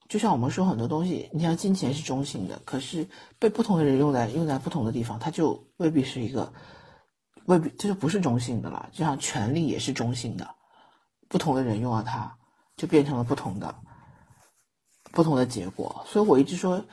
[0.10, 3.08] 就像我们说很多东西，你像金钱是中性的，可是
[3.40, 6.52] 被不同的人用在用在不同的地方，它就未必是一个，
[7.46, 8.90] 未必这就不是中性的了。
[8.92, 10.56] 就像权力也是中性的，
[11.30, 12.38] 不同的人用了它，
[12.76, 13.74] 就变成了不同的
[15.14, 16.04] 不同的结果。
[16.06, 16.84] 所以我一直说，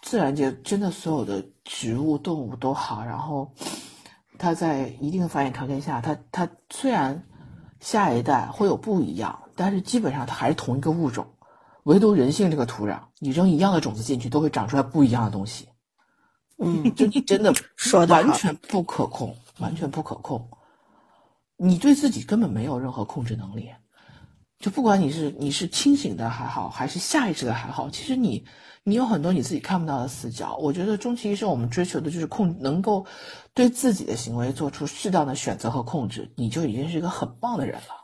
[0.00, 3.52] 自然界真的所有的植物、动物都好，然后
[4.40, 7.22] 它在一定的繁衍条件下，它它虽然
[7.78, 9.38] 下一代会有不一样。
[9.54, 11.26] 但是基本上它还是同一个物种，
[11.82, 15.68] 唯独人性这个土壤，你扔一样的种子进去，都会长出来不一样的东西。
[16.56, 20.48] 嗯，就你真的说的完全不可控，完全不可控。
[21.58, 23.68] 你对自己根本没有任何控制能力。
[24.58, 28.42] 就不管你是你是清醒的还好，还是下意识的还好，其实你
[28.84, 30.56] 你有很多你自己看不到的死角。
[30.56, 33.04] 我觉得终其一生，我们追求的就是控，能够
[33.54, 38.00] 对自己的行为做出适当的选择和控制，你就已经是一个很棒的人了。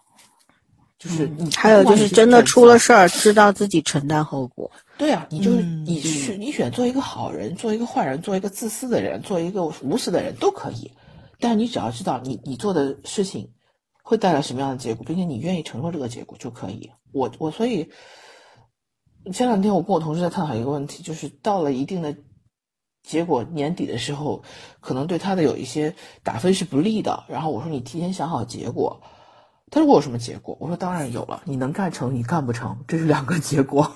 [0.98, 4.70] 就是你，还有就是真的出了事儿，知道自己承担后果。
[4.96, 10.90] 对啊，你就是你是你选做一个好人，做一个坏人，做一个自私的人，做一个无私的人都可以。
[11.38, 13.50] 但是你只要知道你你做的事情
[14.02, 16.90] 会带来什么样的结果，并且你愿意承受这个结果就可以。
[17.12, 17.90] 我我所以
[19.32, 22.16] 前两天我跟我同事在探讨一个问题，就是到了一定的
[23.02, 24.42] 结果年底的时候，
[24.80, 27.24] 可能对他的有一些打分是不利的。
[27.28, 29.02] 然后我说你提前想好结果。
[29.68, 30.56] 他说我有什么结果？
[30.60, 33.90] 我说当然有了，你能干成，你干不成，这是两个结果。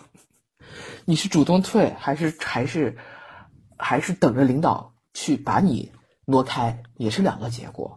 [1.07, 2.97] 你是主动退，还是还是
[3.79, 5.91] 还是等着领导去把你
[6.27, 7.97] 挪开，也是两个结果。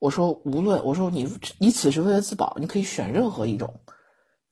[0.00, 3.72] 我说无论我说你你此时为了自保，你可以选任何一种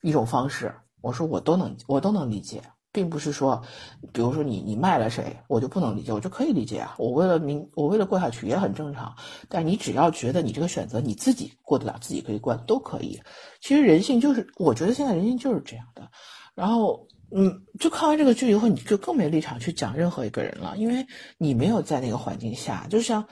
[0.01, 0.73] 一种方式。
[1.01, 2.61] 我说我都能我都能理解。
[2.93, 3.63] 并不是说，
[4.11, 6.93] 比如说你你卖了谁，我就不能理解，我就可以理解啊。
[6.97, 9.15] 我为了明，我为了过下去也很正常。
[9.47, 13.17] 但你只要觉得你这个选择你自己过得了，自己可以过，都可以。
[13.61, 16.05] 其实人性就是，我觉得现在人性就是这样的。
[16.53, 21.07] 然后，嗯，就看完这个剧以后，你就更没立场去讲任何一个人了，因为
[21.37, 22.85] 你没有在那个环境下。
[22.89, 23.25] 就像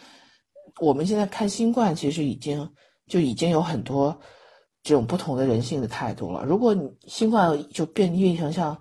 [0.79, 2.71] 我们现在看新冠，其实已经
[3.07, 4.17] 就已经有很多
[4.83, 6.43] 这种不同的人性的态度了。
[6.43, 8.77] 如果你新冠就变变成像。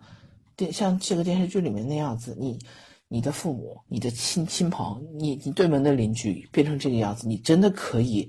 [0.58, 2.58] 电像这个电视剧里面那样子，你、
[3.06, 8.28] 你的父母、你的亲亲朋、你、你对门的邻居变成这个样子，你真的可以，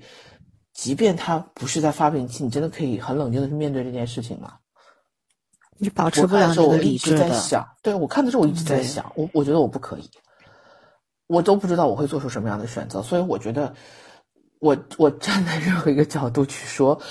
[0.71, 4.53] 即便他不是在发病期，你真的可以很冷静的去面对这件事情吗？
[5.79, 7.33] 你保持不了这个理智的。
[7.33, 10.07] 想，对我看的时候我一直在想，我我觉得我不可以，
[11.25, 13.73] 我都不知道我会做出什么样的选择，所以我觉得，
[14.59, 17.01] 我我站在任何一个角度去说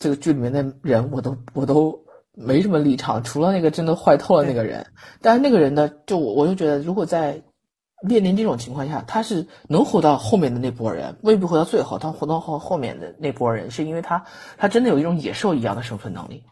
[0.00, 2.04] 这个剧里面的人，我都我都。
[2.32, 4.86] 没什么立场，除了那个真的坏透了那个人。
[5.20, 7.42] 但是那个人呢，就我我就觉得，如果在
[8.02, 11.98] 面临这种情况下，他是能活到后面的那波人，未必活到最后。
[11.98, 14.24] 他活到后后面的那波人，是因为他
[14.56, 16.44] 他真的有一种野兽一样的生存能力。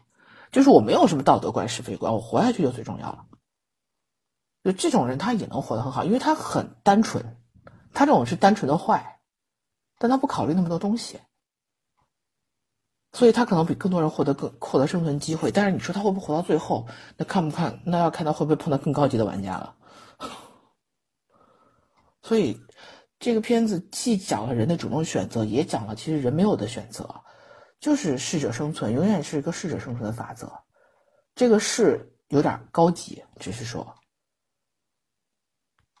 [0.51, 3.23] 就是我没有什么道德观是非观，我活下去就最重要了。
[4.63, 7.37] 就这种人，他也能活得很好，因为他很单纯。
[7.93, 9.21] 他这种是单纯的坏，
[9.97, 11.19] 但他不考虑那么多东西。
[13.11, 16.87] 所以他可能比更多人获得更获得生存机会，但是你说他会不会活到最后？
[17.17, 17.81] 那看不看？
[17.83, 19.75] 那要看他会不会碰到更高级的玩家了。
[22.21, 22.61] 所以
[23.17, 27.09] 这个片子既讲了人的主动选择，也讲了其实人没有的选择，
[27.79, 30.51] 就是适者生存，永远是一个适者生存的法则。
[31.33, 33.95] 这个是有点高级，只是说，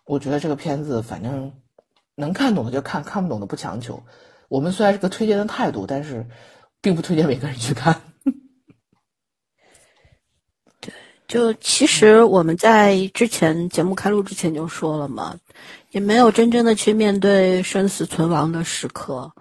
[0.05, 1.51] 我觉得这个片子反正
[2.13, 4.03] 能看懂的就看，看不懂的不强求。
[4.47, 6.27] 我们虽然是个推荐的态度，但是。
[6.81, 8.01] 并不推荐每个人去看。
[10.79, 10.93] 对，
[11.27, 15.37] 就其实我们在之前节目开录之前就说了嘛，
[15.91, 19.31] 也没有真正的去面对生死存亡的时刻。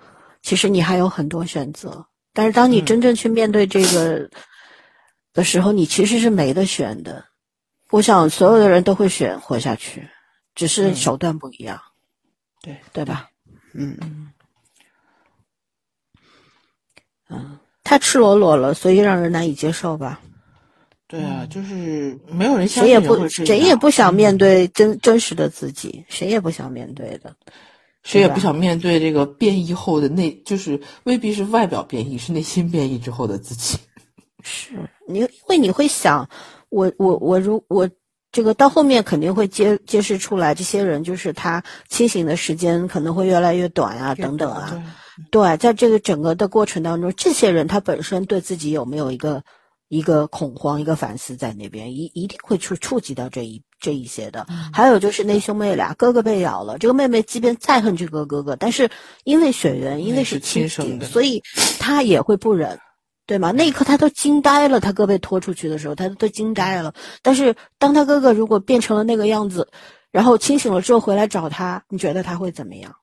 [0.42, 4.30] 其实你还有很多选择，但是当你真正去面对这个
[5.32, 7.24] 的时候，你其实是没得选的。
[7.90, 10.08] 我想所有的人都会选活下去，
[10.54, 11.80] 只是手段不一样。
[12.62, 13.28] 对，对吧？
[13.74, 14.30] 嗯
[17.28, 17.38] 嗯。
[17.38, 20.20] 嗯，太赤裸裸了，所以让人难以接受吧？
[21.06, 27.34] 对啊，就是没有人谁也不谁也不想面对真真实的自己，谁也不想面对的，
[28.02, 33.78] 谁也不想面对这个变异后的内，就是未必是外表变异，是内心变异之后的自己。
[34.42, 34.74] 是
[35.06, 36.28] 你，因为你会想，
[36.68, 37.88] 我我我如我
[38.30, 44.82] 这个到后面肯定会揭揭示出来，这些人就是他清醒的时间可能会越来越短啊，等等啊。
[45.30, 49.42] 对，在这个整个的过程当中，这些人他本身对自己有没有一个
[49.88, 54.46] 一个恐慌，一个反思在那边，一一定会触触及到这一这一些的。
[54.72, 58.90] 还有就是那兄妹俩，哥哥被咬了，这个妹妹即便再恨这个哥哥，但是
[59.24, 61.42] 因为血缘，因为是亲生的，所以
[61.80, 62.78] 她也会不忍，
[63.28, 63.52] 对吗？
[63.52, 66.94] 那一刻他都惊呆了，他哥被拖出去的时候，他都惊呆了。
[67.22, 69.68] 但是当他哥哥如果变成了那个样子，
[70.10, 72.96] 然后清醒了之后回来找他，你觉得他会怎么样？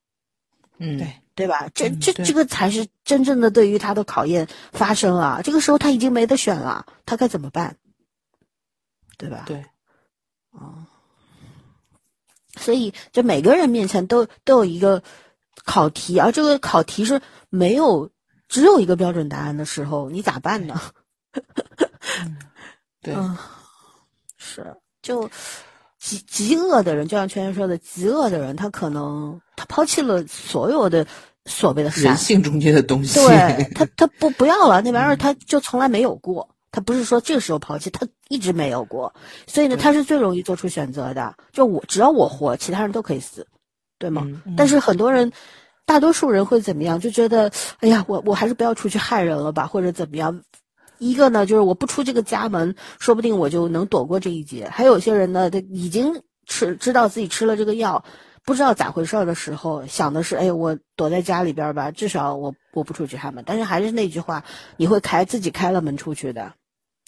[0.80, 1.14] 嗯，对。
[1.36, 1.68] 对吧？
[1.76, 5.42] 这这这个才是真正的对于他的考验发生啊。
[5.44, 7.76] 这个时候他已经没得选了，他该怎么办？
[9.18, 9.44] 对吧？
[9.46, 9.58] 对，
[10.54, 10.88] 啊，
[12.56, 15.04] 所以就每个人面前都都有一个
[15.66, 18.10] 考题，而这个考题是没有
[18.48, 20.80] 只有一个标准答案的时候，你咋办呢？
[23.02, 23.16] 对，
[24.38, 25.30] 是就。
[25.98, 31.08] 极极恶的人，就像圈圈说的，极恶的人，他可能他抛弃了所有的
[31.46, 39.16] 所谓的人性中间的东西，对他 他不不要了那玩意儿，他就从来没有过，他不是说这个时候抛弃，他一直没有过，
[39.48, 41.36] 所以呢，他是最容易做出选择的。
[41.52, 43.48] 就我只要我活，其他人都可以死，
[43.98, 44.28] 对吗？
[44.56, 45.32] 但是很多人，
[45.86, 47.00] 大多数人会怎么样？
[47.00, 50.42] 就觉得，哎呀，我我还是不要出去害人了吧，或者怎么样。
[50.98, 54.68] 一个呢，就是我不出这个家门，说不定我就能躲过这一劫。
[54.72, 58.06] 还有些人呢，他已经吃知道自己吃了这个药，
[58.46, 63.44] 不知道咋回事的时候，想的是，哎，我躲在家里边吧，至少我我不出去开门。
[63.46, 64.44] 但是还是那句话，
[64.78, 66.54] 你会开自己开了门出去的，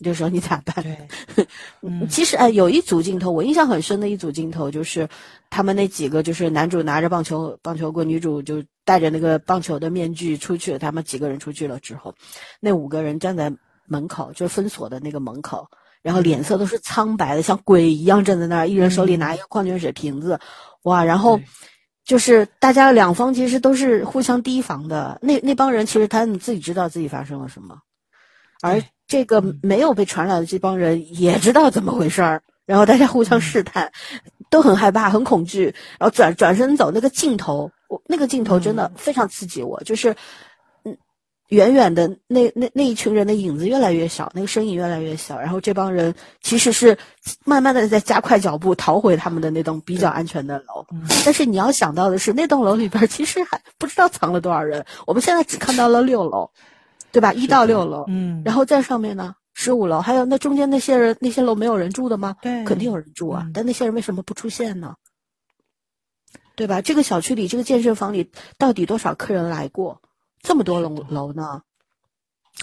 [0.03, 0.75] 这时候你咋办？
[0.83, 5.07] 对，其实哎，有一组镜头我印象很深的一组镜头，就是
[5.49, 12.13] 他们那几个，就是男主拿着棒球棒球棍，女主就戴着那个棒球的面具出去，他们几个人出去了之后，
[12.59, 13.51] 那五个人站在。
[13.89, 15.65] 门口就是封锁的那个门口，
[16.01, 20.37] 然后脸色都是苍白的，像鬼一样站在那儿，一人手里拿一个矿泉水瓶子，
[20.83, 21.01] 哇！
[21.05, 21.39] 然后
[22.03, 25.17] 就是大家两方其实都是互相提防的。
[25.21, 27.79] 那那帮人其实他们自己知道自己发生了什么，
[28.61, 33.91] 而这个没有被传染的这帮人也知道怎么回事儿，然后大家互相试探，
[34.49, 36.91] 都很害怕、很恐惧，然后转转身走。
[36.91, 40.11] 那个镜头，我那个镜头真的非常刺激我，就是。
[40.83, 40.97] 嗯
[41.49, 46.97] 远远的那那那一群人的影子越来越小，那个身影越来越小，然后这帮人其实是
[47.45, 50.85] 慢慢的在加快脚步逃回他们的那栋比较安全的楼。
[51.23, 54.85] 但是你要想到的是，那栋楼里边其实还不知道藏了多少人。
[55.05, 56.51] 我们现在只看到了六楼，
[57.11, 57.33] 对吧？
[57.33, 62.35] 一到六楼，嗯，然后在上面呢，十五楼，还有那中间那些人，那些楼没有人住的吗？
[62.41, 63.49] 对，肯定有人住啊。
[63.53, 64.95] 但那些人为什么不出现呢？
[66.55, 66.81] 对吧？
[66.81, 70.01] 这个小区里，这个健身房里，到底多少客人来过？
[70.41, 71.61] 这么多楼楼呢，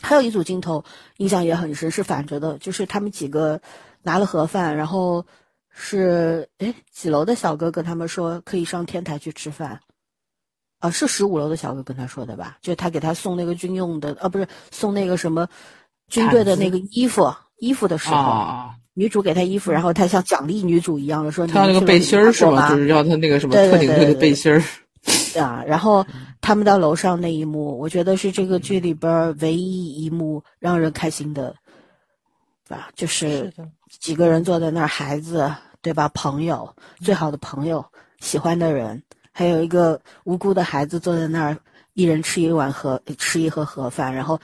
[0.03, 0.85] 还有一组镜头
[1.16, 3.61] 印象也很深，是反着的，就是他们几个
[4.03, 5.27] 拿了盒饭，然后
[5.71, 9.81] 是哎几楼的小哥跟他们说可以上天台去吃饭，
[10.85, 12.59] 啊是十五楼的小哥跟他说的吧？
[12.61, 15.48] 就他给他送那个军用的，啊不是送那个什么
[16.09, 22.69] 军队的那个衣服衣服的时候，女主给他衣服，然后他像奖励女主一样的说，他那个背心儿是吗？
[22.69, 24.62] 就是要他那个什么特警队的背心儿。
[25.40, 26.05] 啊，然后
[26.40, 31.55] 他们到楼上那一幕，我觉得是这个剧里边唯一一幕让人开心的，
[32.69, 32.89] 吧？
[32.94, 33.52] 就是
[34.01, 35.51] 几个人坐在那儿，孩子
[35.82, 36.09] 对吧？
[36.15, 37.85] 朋友，最好的朋友，
[38.20, 39.02] 喜欢的人，
[39.36, 41.59] 还有一个无辜的孩子坐在那儿，
[41.94, 44.40] 一人吃一碗盒，吃一盒盒饭，然后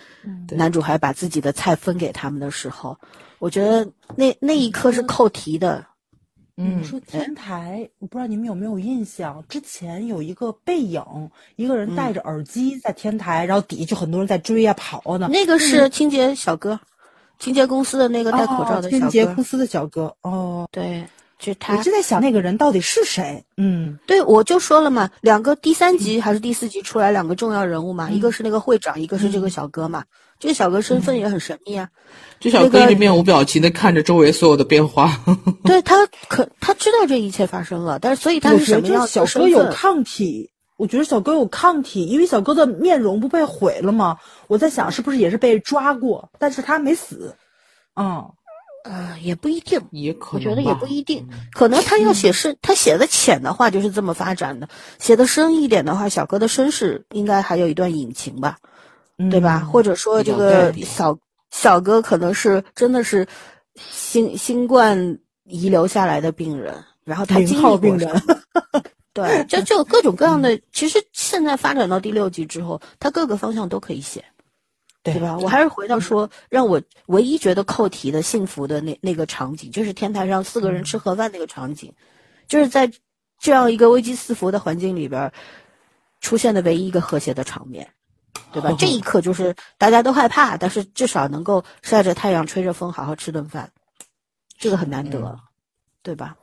[0.51, 2.99] 男主还把自己的菜分给他们的时候，
[3.39, 5.87] 我觉得那那一刻是扣题的。
[6.57, 11.03] 嗯，说天台，我不知道你们有没有印象，之前有一个背影，
[11.57, 15.29] 一个人戴着耳机在天台，然后底下就很多人在追啊跑啊的。
[15.29, 16.79] 那个是清洁小哥，
[17.39, 20.15] 清洁公司的那个戴口罩的清洁公司的小哥。
[20.21, 21.07] 哦，对，
[21.41, 21.77] 就他。
[21.77, 23.45] 我就在想那个人到底是谁？
[23.57, 30.05] 嗯，对，我就说了嘛，两个第三集还是第四集出来两个重要人物嘛，一个是那个会长，一个是这个小哥嘛。
[30.39, 31.89] 这个小哥身份也很神秘啊。
[32.39, 35.21] 这小哥一直面无表情的看着周围所有的变化。
[35.65, 39.07] 对他可他知道这一切发生了，但是所以他是什么样？
[39.07, 44.17] 小哥有抗体，我觉得小哥有抗体，因为小哥的面容不被毁了吗？
[44.47, 47.37] 我在想是不是也是被抓过，但是他没死。
[47.97, 48.33] 嗯，
[48.85, 58.59] 呃，也不一定，也可能，我觉得也不一定，可能他要写是，他写的浅的话就是这么发展的，写的深一点的话，小哥的身世应该还有一段隐情吧，
[59.31, 59.61] 对吧？
[59.61, 61.19] 或者说这个小。
[61.53, 63.27] 小哥可能是真的是
[63.91, 68.23] 新新冠遗留下来的病人，然后他经历病人，
[69.13, 70.57] 对，就就各种各样的。
[70.73, 74.25] 其实现在发展到第六集之后，他各个方向都可以写，
[75.13, 75.37] 对吧？
[75.39, 81.95] 我还是回到说，让我唯一觉得扣题的幸福的那那个场景，就是天台上四个人吃盒饭那个场景，
[82.49, 82.91] 就是在
[83.39, 85.33] 这样一个危机四伏的环境里边
[86.21, 87.89] 出现的唯一一个和谐的场面。
[88.53, 88.75] 对吧？
[88.79, 93.71] 这一刻就是大家都害怕，但是至少能够晒着太阳、吹着风，好好吃顿饭，
[94.59, 95.39] 这个很难得，
[96.03, 96.37] 对吧？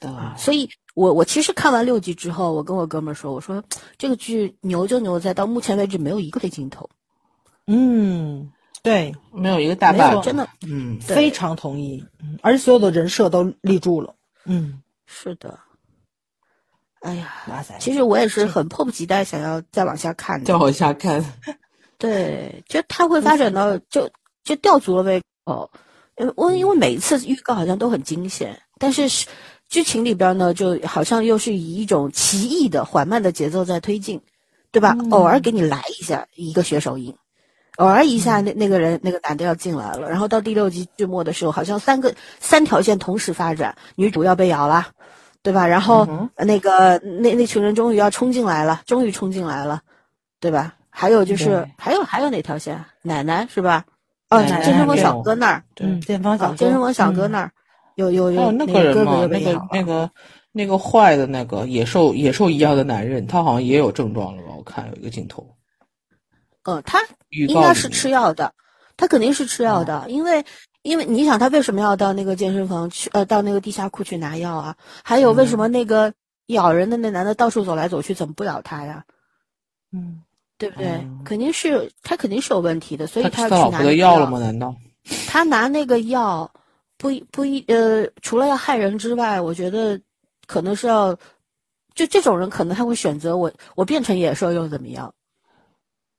[0.00, 3.62] 对，所以我我其实看完六集之后，我跟我哥们儿说，我说
[3.98, 6.88] 这个剧牛就牛在到目前为止没有一个黑镜头，
[7.66, 8.50] 嗯，
[8.82, 12.04] 对，没有一个大没 bug，真的嗯，非常同意。
[12.22, 14.14] 嗯，而且所有的人设都立住了。
[14.46, 15.58] 嗯，是的。
[17.00, 20.46] 哎呀，哇塞，其实我也是很迫不及待想要再往下看的。
[20.46, 21.22] 再往下看，
[21.98, 24.08] 对，就它会发展到就
[24.42, 25.70] 就吊足了胃口，
[26.18, 29.26] 因为我因为每一次预告好像都很惊险，但是是
[29.74, 34.20] 剧情里边呢，就好像又是以一种奇异的缓慢的节奏在推进，
[34.70, 34.96] 对吧？
[35.10, 37.16] 偶尔给你来一下一个血手印，
[37.78, 44.92] 偶尔一下那那个人那个男的要进来了，然后到第六集剧末的时候，好像三个三条线同时发展，女主要被咬了。
[45.42, 45.66] 对吧？
[45.66, 49.82] 然后、呃那个那那群人终于要冲进来了，终于冲进来了，
[50.40, 50.72] 对吧？
[50.88, 52.82] 还有就是还有还有哪条线？
[53.02, 53.84] 奶奶是吧？
[54.30, 57.52] 哦，健身房小哥那儿，对嗯，电方小啊，哥，健身房小哥嗯那儿
[57.96, 59.60] 有有有还有那那个人嘛，那个。
[59.72, 60.10] 那个
[60.56, 64.54] 那个坏的那个野兽野兽一样的男人，他好像也有症状了吧？
[64.56, 65.56] 我看有一个镜头，
[66.62, 67.00] 呃，他
[67.30, 68.54] 应该是吃药的，
[68.96, 70.44] 他肯定是吃药的，因为
[70.82, 74.76] 因为你想他为什么要到那个健身房去，呃，到那个地下库去拿药啊？
[75.02, 76.14] 还有为什么那个
[76.46, 79.04] 咬人的那男的到处走来走去，怎么不咬他呀？
[79.92, 80.22] 嗯，
[80.56, 80.86] 对不对？
[80.86, 84.38] 嗯肯定是他肯定是有问题的，所以他他要去拿药了吗？
[84.38, 84.76] 难道？
[85.26, 86.52] 他拿那个药，
[86.96, 90.00] 不一不一呃，除了要害人之外，我觉得
[90.46, 91.14] 可能是要，
[91.94, 95.12] 就这种人可能他会选择我我变成野兽又怎么样？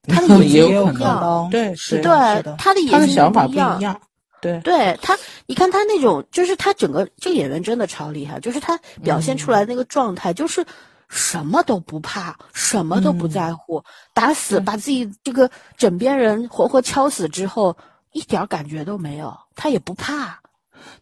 [0.08, 4.00] 他的野也有心可不一样，能对，是的对他的野心他的想法不一样
[4.42, 10.64] 对，对他，你看他那种，就是他整个这个演员真的超厉害，就是他表现出来那个状态，就是
[11.08, 13.84] 什么都不怕，什么都不在乎，
[14.14, 17.76] 打死把自己这个枕边人活活敲死之后，
[18.12, 20.40] 一点感觉都没有，他也不怕，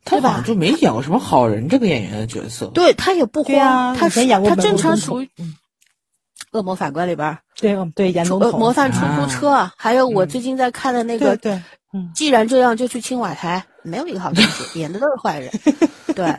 [0.05, 2.67] 他好像就没演过什么好人这个演员的角色。
[2.67, 5.29] 对他也不慌，他演过他正常属于
[6.51, 9.73] 恶魔法官里边，对嗯对，严出总统，呃模范出租车，啊。
[9.75, 11.63] 还有我嗯最近在看的那个对对，
[11.93, 15.51] 嗯，既然这样，就去青瓦台，没有一个好东西，演的都是坏人。
[16.15, 16.37] 对，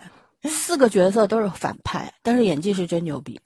[0.48, 3.40] 四个角色都是反派，但是演技是真牛逼，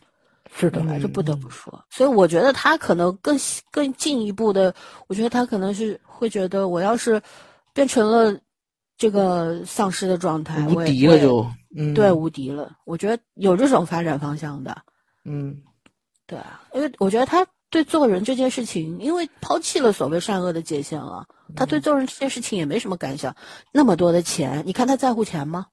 [0.55, 0.83] 是的？
[1.01, 1.83] 这不得不说。
[1.89, 3.39] 所以我觉得他可能更
[3.71, 4.75] 更进一步的，
[5.07, 7.23] 我觉得他可能是会觉得，我要是
[7.73, 8.39] 变成了
[8.99, 11.47] 这个丧尸的状态，无敌了就，
[11.77, 12.73] 嗯，对，无敌了。
[12.85, 14.77] 我觉得有这种发展方向的，
[15.25, 15.59] 嗯，
[16.27, 23.37] 对啊，因为我觉得他对做人这件事情，因为抛弃了所谓善恶的界限了，他对做人这件事情也没什么感想。
[23.73, 25.67] 那么多的钱，你看他在乎钱吗？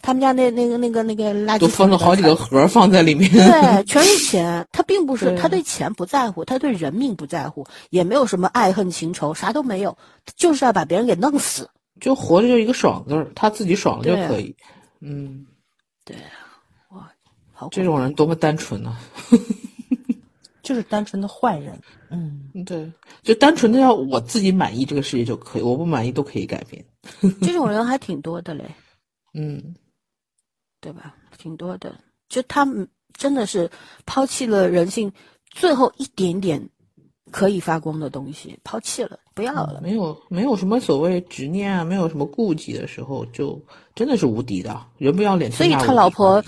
[0.00, 3.30] 他们家那那个那个那个垃圾都分了好几个盒放在里面。
[3.30, 4.66] 对， 全是钱。
[4.70, 9.98] 他并不是对他对钱不在乎，他对人命不在乎，也没有什么爱恨情仇，啥都没有，
[10.36, 11.68] 就是要把别人给弄死。
[12.00, 14.54] 就活着就一个爽字儿，他自己爽了就对啊可以。
[15.00, 15.46] 嗯，
[17.52, 18.98] 好这种人多么单纯啊！
[20.62, 21.80] 就是单纯的坏人，
[22.10, 22.92] 嗯，对，
[23.22, 26.84] 就单纯的要我自己满意这个世界就可以，我不满意都可以改变。
[27.40, 28.64] 这种 人还挺多的嘞。
[29.34, 29.74] 嗯，
[30.80, 31.14] 对吧？
[31.38, 31.98] 挺多的，
[32.28, 33.70] 就他们真的是
[34.04, 35.10] 抛弃了人性
[35.50, 36.68] 最后一点点
[37.30, 39.78] 可以发光的东西，抛弃了，不要了。
[39.80, 43.62] 没有没有什么所谓执念啊，没有什么顾忌的时候，就
[43.94, 45.52] 真的是无敌的，人不要脸。
[45.52, 46.42] 所以他老婆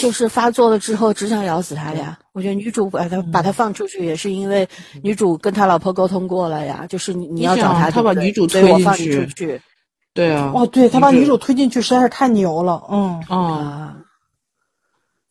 [0.00, 2.20] 就是发作了之后，只想咬死他呀。
[2.30, 4.68] 我觉得女主把他把他放出去，也是因为
[5.02, 9.60] 女主跟他老婆沟通过了呀，就是你你要找他，他把女主推进放出去去
[10.14, 13.96] 对啊，哦，对他把女主推进去实在是太牛了，嗯，啊，啊。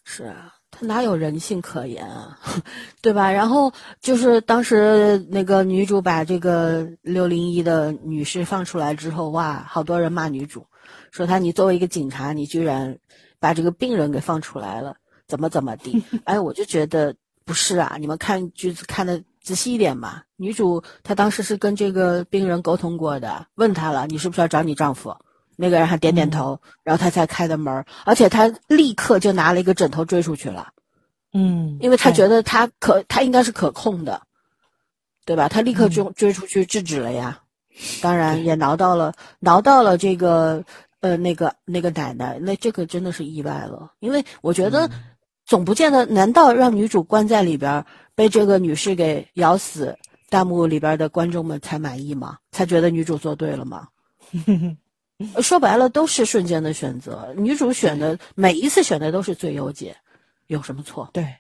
[0.03, 2.37] 是啊，他哪有人性可言啊，
[3.01, 3.31] 对吧？
[3.31, 3.71] 然后
[4.01, 10.67] 就是当时那个女主把这个六零一的女士放出来之后，哇，好多人骂女主，
[11.11, 12.99] 说她你作为一个警察，你居然
[13.39, 14.97] 把这个病人给放出来了，
[15.27, 16.03] 怎么怎么地？
[16.25, 17.15] 哎，我就觉得
[17.45, 20.23] 不是啊，你们看句子看的仔细一点嘛。
[20.35, 25.15] 女主她当时是跟这个病人沟通过的，问他了，你是不是要找你丈夫？
[25.55, 30.69] 那个人还点点头，然后他才开的门儿，而且他立刻就拿了一个枕头追出去了，
[31.33, 34.21] 嗯，因为他觉得他可他应该是可控的，
[35.25, 35.47] 对吧？
[35.47, 37.39] 他立刻追追出去制止了呀，
[38.01, 40.63] 当然也挠到了挠到了这个
[41.01, 44.89] 呃那个那个奶奶，那这个真的是意外了，因为我觉得
[45.45, 49.97] 总不见得，难道让女主关在里边儿被这个女士给咬死，
[50.29, 52.37] 弹幕里边的观众们才满意吗？
[52.51, 53.87] 才觉得女主做对了吗？
[55.41, 59.95] 说白了都是瞬间的选择，女主选的每一次选的都是最优解，
[60.47, 61.09] 有什么错？
[61.13, 61.35] 对，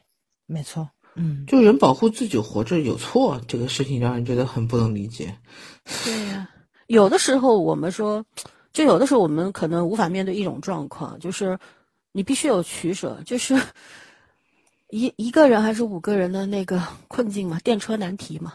[0.45, 5.37] 没错，嗯，就人保护自己活着有错，这个事情让人觉得很不能理解。
[6.05, 6.49] 对呀、
[6.87, 8.25] 有的时候我们说，
[8.71, 11.59] 就有的时候我们可能无法面对一种状况，就是
[12.13, 13.59] 你必须有取舍，就是
[14.89, 18.53] 一一个人还是五个人的那个困境嘛，电车难题嘛，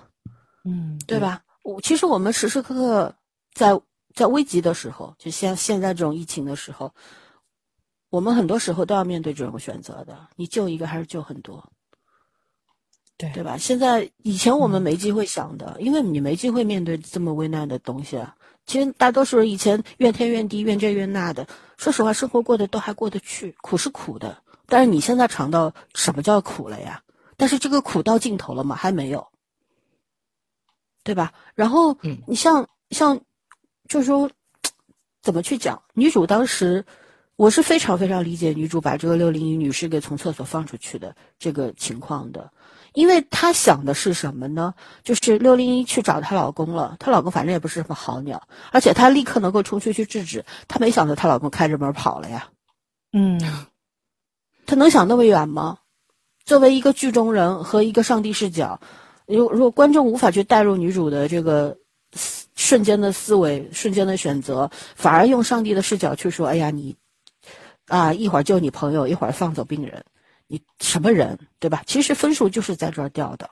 [0.64, 1.42] 嗯，对吧？
[1.62, 3.14] 我其实我们时时刻刻
[3.52, 3.78] 在
[4.14, 6.92] 在危急的时候，就像现在这种疫情的时候，
[8.10, 11.70] 我们很多时候都要面对这种选择的，你救一个还是救很多？
[13.16, 13.58] 对对吧？
[13.58, 18.34] 现在以前我们没机会想的，因为你没机会面对这么危难的东西啊。
[18.66, 21.46] 其实大多数人以前怨天怨地、怨这怨那的，
[21.76, 27.02] 说实话，生活过得都还过得去，苦是苦的，但是你现在尝到什么叫苦了呀？
[27.36, 28.74] 但是这个苦到尽头了吗？
[28.76, 29.28] 还没有，
[31.02, 31.32] 对吧？
[31.54, 33.20] 然后，嗯你像像，
[33.90, 34.30] 就是说，
[35.20, 35.82] 怎么去讲？
[35.94, 36.86] 女主当时，
[37.34, 42.52] 我是非常非常理解女主把这个六零一女士给从厕所放出去的这个情况的，
[42.92, 44.72] 因为她想的是什么呢？
[45.02, 48.40] 就是六零一去找她老公了，她老公反正也不是什么好鸟，
[48.70, 52.48] 而且她立刻能够冲出去制止，她没想到她老公开着门跑了呀。
[53.12, 53.40] 嗯，
[54.66, 55.78] 她能想那么远吗？
[56.44, 58.80] 作为一个剧中人和一个上帝视角，
[59.26, 61.79] 如如果观众无法去带入女主的这个思
[62.60, 66.94] 瞬间的思维、瞬间的选择，反而用上帝的视角去说：“哎呀，你
[67.88, 70.04] 啊，一会儿救你朋友，一会儿放走病人，
[70.46, 73.48] 你什么人，对吧？”其实分数就是在这儿掉的，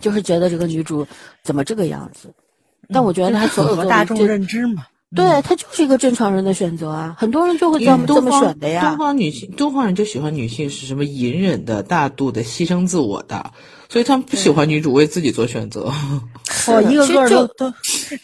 [0.00, 1.06] 就是觉得这个女主
[1.42, 2.32] 怎么这个样子。
[2.88, 4.86] 但我觉得她所有符合大众认知嘛。
[5.14, 8.96] 对，她就是一个正常人的选择啊，很多人就会这么这么选的呀东。
[8.96, 13.52] 方女性，东方人就喜欢女性是什么隐忍的、大度的、牺牲自我的，
[13.94, 15.82] 所以他们不喜欢女主为自己做选择。
[16.66, 17.74] 哦，一个其实就个都都，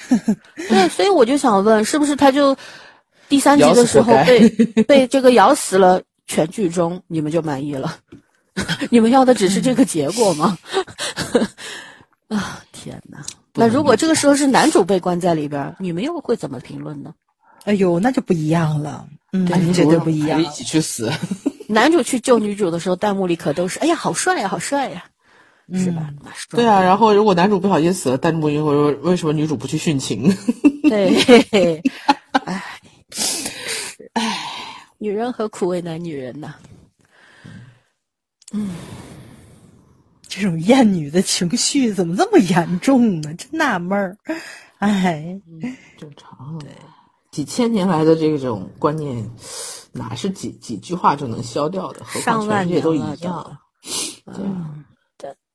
[0.68, 2.56] 对，所以我就想问，是不是他就
[3.28, 4.48] 第三集的时候被
[4.82, 7.98] 被这个咬死了，全剧终你们就满意了？
[8.90, 10.58] 你们要的只是这个结果吗？
[12.26, 13.24] 啊，天哪！
[13.54, 17.14] 那如果这个时候是男主被关在里边儿，你们又会怎么评论呢？
[17.62, 19.06] 哎呦，那就不一样了。
[19.32, 20.42] 嗯，男绝对不一样。
[20.42, 21.12] 一起去死。
[21.68, 25.04] 男主去救女主的时候，弹幕里可都是“哎呀，好帅呀，好帅呀”，
[25.74, 26.10] 是吧？
[26.50, 30.34] 对啊，然后如果男主不小心死了，弹幕就会说为什么女主不去殉情？
[30.88, 31.16] 对，
[32.44, 32.62] 哎，
[34.14, 34.38] 哎，
[34.98, 36.54] 女人何苦为难女人呢？
[38.52, 38.70] 嗯
[40.26, 43.34] 这种厌女的情绪怎么这么严重呢？
[43.34, 44.16] 真纳闷儿。
[44.78, 45.40] 哎，
[45.98, 46.56] 正常。
[46.60, 46.70] 对，
[47.32, 49.28] 几千年来的这种观念，
[49.92, 52.04] 哪是几几句话就能消掉的？
[52.04, 53.58] 何况上万全世界都一样。
[54.26, 54.44] 嗯，对，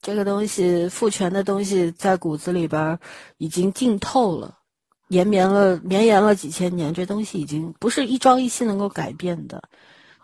[0.06, 3.00] 这个东西父权的东西在骨子里边儿
[3.38, 4.60] 已经浸透了，
[5.08, 9.64] 延绵了绵延了几千年，这东西已经不是一朝一夕能够改变的，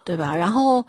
[0.06, 0.36] 对吧？
[0.36, 0.86] 然后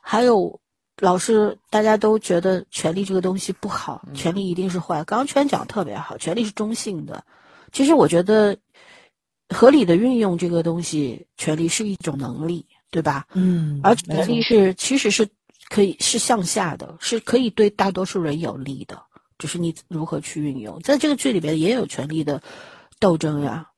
[0.00, 0.60] 还有
[0.98, 5.02] 老是大家都觉得权力这个东西不好，权力一定是坏。
[5.02, 7.24] 刚刚圈讲特别好，权力是中性的。
[7.72, 8.58] 其实我觉得
[9.48, 13.26] 合理的运用这个东西，权力是一种能力，对吧？
[13.34, 15.26] 嗯，而权力是其实是
[15.70, 19.00] 可以是向下的，是可以对大多数人有利的，
[19.38, 20.80] 只是你如何去运用。
[20.80, 22.42] 在这个剧里边也有权力的
[22.98, 23.68] 斗争呀，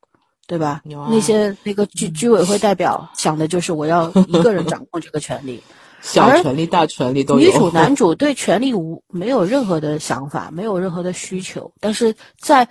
[0.47, 0.81] 对吧？
[0.83, 5.61] 啊那些那个居居委会代表想的就是我要一个人掌控这个权利，
[6.01, 7.51] 小权利、大权利都有。
[7.51, 12.67] 女主男主对权力无没有任何的想法，没有任何的需求，但是在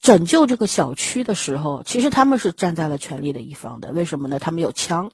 [0.00, 3.90] 拯救这个小区的时候，其实他们是站在了权力的一方的。
[3.90, 4.38] 为什么呢？
[4.38, 5.10] 他们有枪，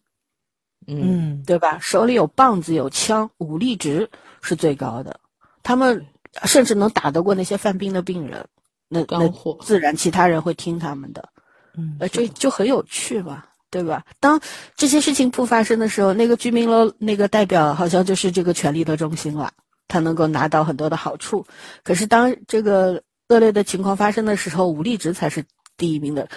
[0.86, 1.01] 嗯，
[1.39, 1.78] 嗯，对吧？
[1.81, 4.09] 手里有棒子，有枪，武力值
[4.40, 5.20] 是最高的。
[5.62, 6.07] 他们
[6.44, 8.44] 甚至能打得过那些犯病的病人，
[8.89, 9.28] 那那
[9.61, 11.28] 自然其他人会听他们的。
[11.77, 14.05] 嗯呃，这就很有趣嘛，对吧？
[14.19, 14.40] 当
[14.74, 19.52] 这些事情不发生的时候，那个居民楼那个代表好像就是这个权力的中心了，
[19.86, 21.47] 他能够拿到很多的好处。
[21.85, 25.44] 可是当这个恶劣的情况发生的时候，武力值才是
[25.77, 26.28] 第一名的，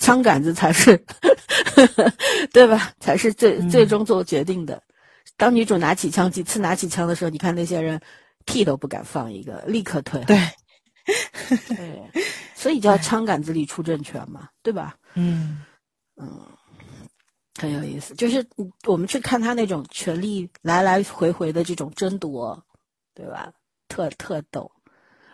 [0.00, 1.00] 枪杆子才是，
[2.52, 2.92] 对吧？
[2.98, 4.82] 才是最嗯最终做决定的。
[5.36, 8.00] 当女主拿起枪，几次拿起枪的时候，你看那些人
[8.44, 10.24] 屁都不敢放一个，立刻退。
[10.24, 10.38] 对，
[11.68, 12.10] 对，
[12.54, 14.96] 所以叫枪杆子里出政权嘛，对吧？
[15.14, 15.62] 嗯
[16.16, 16.40] 嗯
[17.60, 22.62] 很有意思，就是嗯我们去看他那种权力来来回回的这种争夺，
[23.14, 23.52] 对吧？
[23.88, 24.70] 特特逗。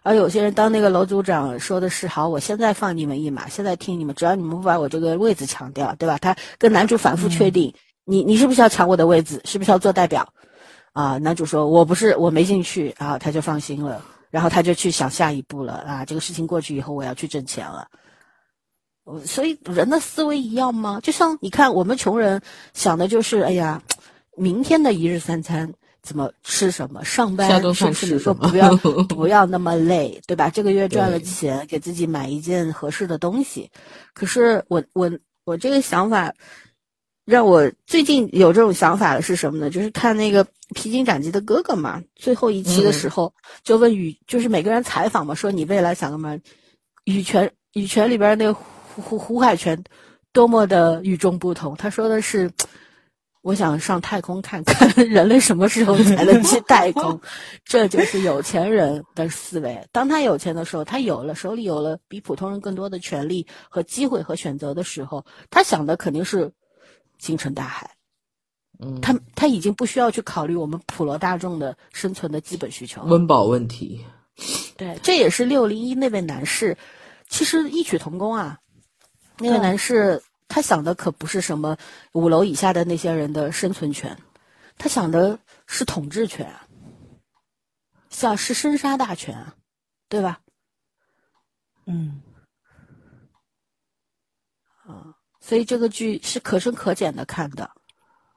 [0.07, 6.17] 而有些人当那个楼组长说的是好，我现在放你们一马，现在听你们，只要你们不把我这个位置抢掉，对吧？
[6.19, 7.75] 他跟男主反复确定，
[8.05, 9.41] 你你是不是要抢我的位置？
[9.45, 10.33] 是不是要做代表？
[10.93, 14.01] 啊，男主说我不是，我没兴趣啊，他就放心了，
[14.31, 17.89] 然后他就去想下一步了啊，这个事情过去以后，我要去挣钱了。
[19.07, 21.01] 呃所以人的思维一样吗？
[21.03, 22.41] 就像你看，我们穷人
[22.75, 23.83] 想的就是，哎呀，
[24.37, 25.75] 明天的一日三餐
[26.07, 28.77] 怎么吃什么，上班下顿饭是不是吃什么说不要
[29.17, 30.49] 不要那么累，对吧？
[30.49, 33.69] 这个月赚了钱，给自己买一件合适的东西。
[34.15, 35.11] 可是我我
[35.45, 36.33] 我这个想法，
[37.25, 39.69] 让我最近有这种想法的是什么呢？
[39.69, 43.35] 就是看那个《披荆斩棘的哥哥》嘛，最后一期的时候
[43.65, 46.39] 就问羽，就是每个人采访嘛，说你未来想干嘛？
[47.05, 49.83] 羽泉羽泉里边那个胡胡胡海泉
[50.33, 52.49] 多么的与众不同，他说的是。
[53.47, 57.21] 我想上太空看看 人类什么时候才能去太空，
[57.65, 59.87] 这就是有钱人的思维。
[59.93, 66.51] 当他有钱的时候，他有了手里有了比普通人更多的权利和机会和选择的时候，他想的肯定是
[67.19, 67.93] 星辰大海。
[68.81, 74.05] 嗯，他他已经不需要去考虑我们普罗大众的生存的基本需求，温饱问题。
[74.77, 76.77] 对，这也是六零一那位男士，
[77.29, 78.59] 其实异曲同工啊。
[79.39, 80.21] 那位男士。
[80.49, 81.77] 他想的可不是什么
[82.13, 84.17] 五楼以下的那些人的生存权，
[84.79, 86.55] 他想的是统治权，
[88.11, 89.53] 像是生杀大权，
[90.09, 90.41] 对吧？
[91.87, 92.21] 嗯，
[94.87, 97.71] 啊，所以这个剧是可深可浅的看的。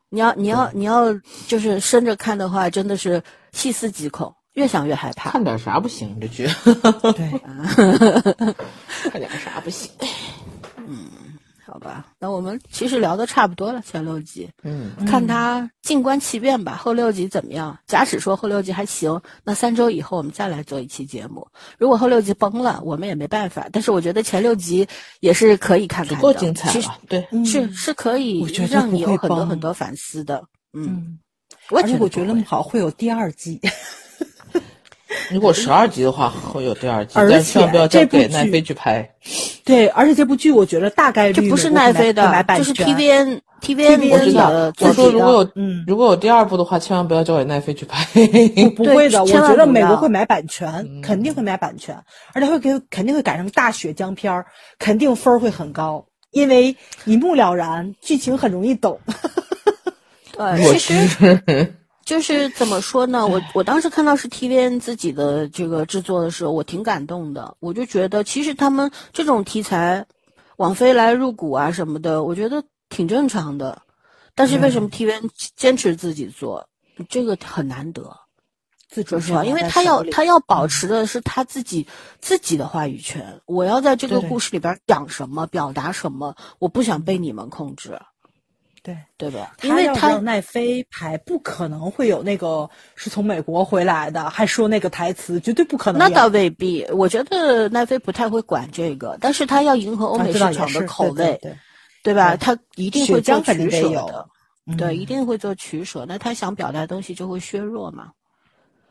[0.10, 1.14] 你要你要你要
[1.48, 5.30] 就是深着看的话，真的是细思极恐，越想越害怕。
[5.30, 6.20] 看点啥不行？
[6.20, 6.48] 这剧，
[7.14, 7.40] 对，
[9.12, 9.92] 看点啥不行？
[11.72, 16.76] 好吧，那我们其实聊的差不多了，前六集，嗯，看他静观其变吧。
[16.76, 17.78] 后六集怎么样？
[17.86, 21.48] 假使说后六集还行，那三周以后我们再来做一期节目。
[21.78, 23.68] 如果后六集崩了，我们也没办法。
[23.72, 24.88] 但是我觉得前六集
[25.20, 26.98] 也是可以看看的，够精彩了。
[27.08, 30.44] 对，是是可以让你有很多很多反思的。
[30.74, 31.20] 嗯，
[31.70, 33.62] 而且我觉得好会有第二季。
[35.32, 39.10] 如果十二集的话，会有第二集，但千万不要交给奈飞去拍。
[39.66, 44.50] 对，而且这部剧我觉得大概率这不是奈飞的，就是 T V N T V N 我知道。
[44.80, 48.06] 我说如果有嗯，如果有第二部的话，千万不要交给奈飞去拍。
[48.76, 51.96] 不会的，我觉得美国会买版权，肯定会买版权，
[52.34, 54.46] 而且会给肯定会改成大雪浆片儿，
[54.78, 56.76] 肯定分儿会很高，因为
[57.06, 59.00] 一目了然，剧情很容易懂。
[60.38, 61.74] 对，其实。
[62.10, 63.28] 就是怎么说呢？
[63.28, 67.56] 我我当时看到是 TVN 自己的这个制作的时候，我挺感动的。
[67.60, 70.08] 我就觉得，其实他们这种题材，
[70.58, 73.84] 网飞来入股啊什么的，我觉得挺正常的。
[74.34, 76.68] 但是为什么 TVN 坚持自己做，
[77.10, 78.18] 这个很难得。
[79.06, 81.86] 说实话，因为他要他要保持的是他自己
[82.20, 83.40] 自己的话语权。
[83.46, 88.02] 我要在这个故事里边讲什么，表达什么，我不想被你们控制。
[88.82, 89.56] 对对吧？
[89.64, 96.00] 因为他奈飞拍，不可能会有那个是从美国回来的，还说那个台词，绝对不可能。
[96.00, 101.56] 那倒未必，我觉得奈飞不太会管这个，但是他要迎合欧美市场的口味，对
[102.04, 102.36] 对吧？
[102.38, 104.28] 他一定会做取舍的，
[104.78, 106.06] 对，一定会做取舍。
[106.08, 108.12] 那他想表达的东西就会削弱嘛？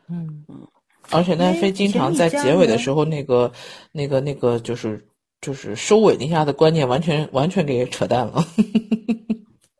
[0.07, 0.67] 嗯嗯。
[1.11, 3.51] 而且奈飞经常在结尾的时候，那个、
[3.91, 5.03] 那个、那个，就是
[5.41, 8.45] 就是收尾那下的观念，完全完全给扯淡了。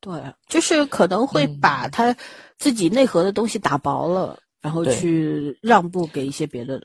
[0.10, 2.16] 对，就是可能会把他
[2.58, 6.82] 自己内核的东西打薄了，然后去让步给一些别的，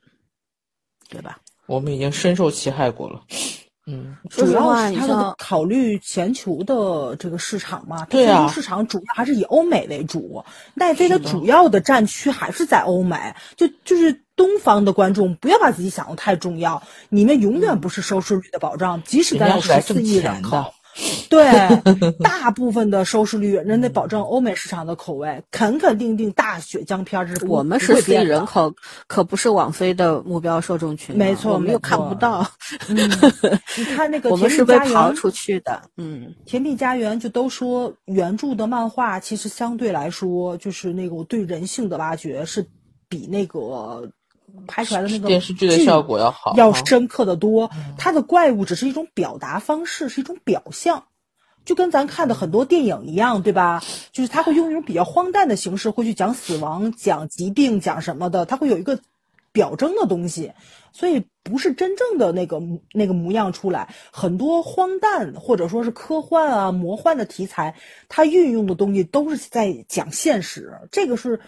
[1.09, 1.39] 对吧？
[1.65, 3.23] 我们已经深受其害过了。
[3.87, 10.45] 嗯，主要是他的考虑全球的这个市场嘛，对啊，市场主要还是以欧美为主。
[10.75, 20.73] 奈飞的主要的战区还是在欧美，就就是东方的观众不要把自己想的太重要，你们永远不是收视率的保障，即使咱有十四亿人口。
[21.29, 21.45] 对，
[22.23, 28.73] 大部分的收视率，人得保证欧美市场的口味，肯肯定定大血浆片这是我们是四亿人口，
[29.09, 31.17] 可不是网飞的目标受众群。
[31.17, 32.47] 没错，我们又看不到。
[32.89, 32.97] 嗯
[33.77, 35.83] 你看那个，我们是被刨出去的。
[35.97, 42.65] 嗯，甜蜜家园就都说原著的漫画，其实相对来说，就是那个对人性的挖掘是
[43.09, 44.11] 比那个。
[44.67, 47.71] 拍出来的那个电视剧的效果要好，要深刻的多。
[47.99, 51.05] 它的怪物只是一种表达方式，是一种表象，
[51.65, 53.83] 就跟咱看的很多电影一样，对吧？
[54.13, 58.99] 就是他会用一种比较荒诞的形式，会去讲死亡、讲疾病、讲什么的，他会有一个
[59.53, 60.53] 表征的东西，
[60.93, 62.61] 所以不是真正的那个
[62.93, 63.95] 那个模样出来。
[64.13, 67.75] 很多荒诞或者说是科幻啊、魔幻的题材，
[68.09, 71.41] 它运用的东西都是在讲现实，这个是。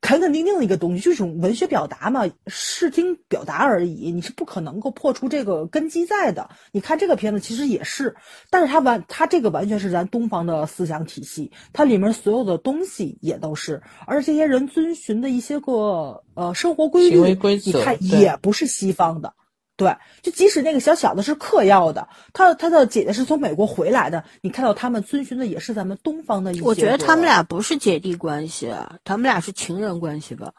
[0.00, 4.12] 肯肯定定的一个东西，就是种文学表达嘛，视听表达而已。
[4.12, 6.50] 你是不可能够破除这个根基在的。
[6.72, 8.14] 你看这个片子其实也是，
[8.48, 19.34] 但是它完，它这个完全是咱东方的思想体系，它里面所有的东西也都是，而这些人遵循的一些个呃生活规律，你看也不是西方的，
[19.78, 26.62] 对，就即使那个小小的是嗑药的，他他的姐姐是从美国回来的，你看到他们遵循的也是咱们东方的一些。
[26.62, 28.74] 我觉得他们俩不是姐弟关系，
[29.04, 30.52] 他们俩是情人关系吧？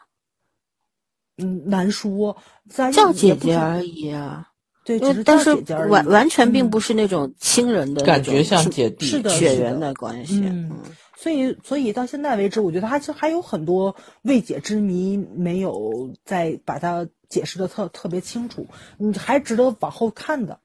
[1.36, 2.38] 嗯，难说，
[2.92, 4.46] 叫姐姐而已啊。
[4.84, 5.54] 对，但是
[5.88, 10.40] 完完全嗯并不是那种亲人的感觉像姐弟血缘的关系。
[10.46, 10.72] 嗯，
[11.20, 18.66] 所以所以到现在为止，我觉得他其实还有很多未解之谜没有再把它解释的特特别清楚，
[18.96, 20.60] 你还值得往后看的。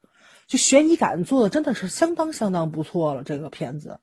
[0.47, 3.99] 就悬疑感做的真的是相当相当不错了，这个片子。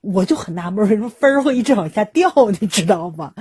[0.00, 2.30] 我就很纳闷，为什么分儿会一直往下掉，
[2.60, 3.34] 你知道吗？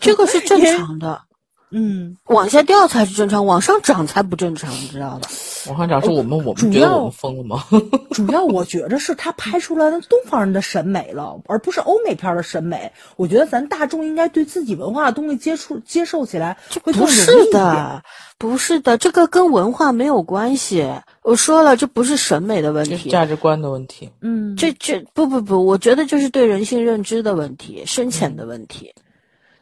[0.00, 1.22] 这个是正 常的。
[1.70, 5.28] 嗯，往下掉才是正常，往上涨才不正常，你知道吧？
[5.68, 7.64] 往上涨是我们，我们觉得我们疯了吗？
[8.12, 12.90] 主要我觉着是他拍出来的东方人的审美了，而不是欧美片的审美。
[13.16, 18.02] 我觉得咱大众应该对自己文化的东西接触接受起来会更不是的，
[18.38, 20.88] 不是的，这个跟文化没有关系。
[21.22, 24.10] 我说了，这不是审美的问题，价值观的问题。
[24.22, 28.94] 嗯，这这不不不，我觉得就是对人性认知的问题，深浅的问题。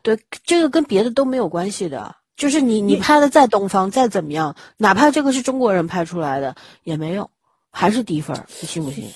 [0.06, 2.14] 对，这个跟别的都没有关系的。
[2.36, 6.54] 就是你，你拍的再东方，再怎么样，哪怕这个是中国人拍出来的，
[6.84, 7.28] 也没用，
[7.72, 9.10] 还是低分，你信不信？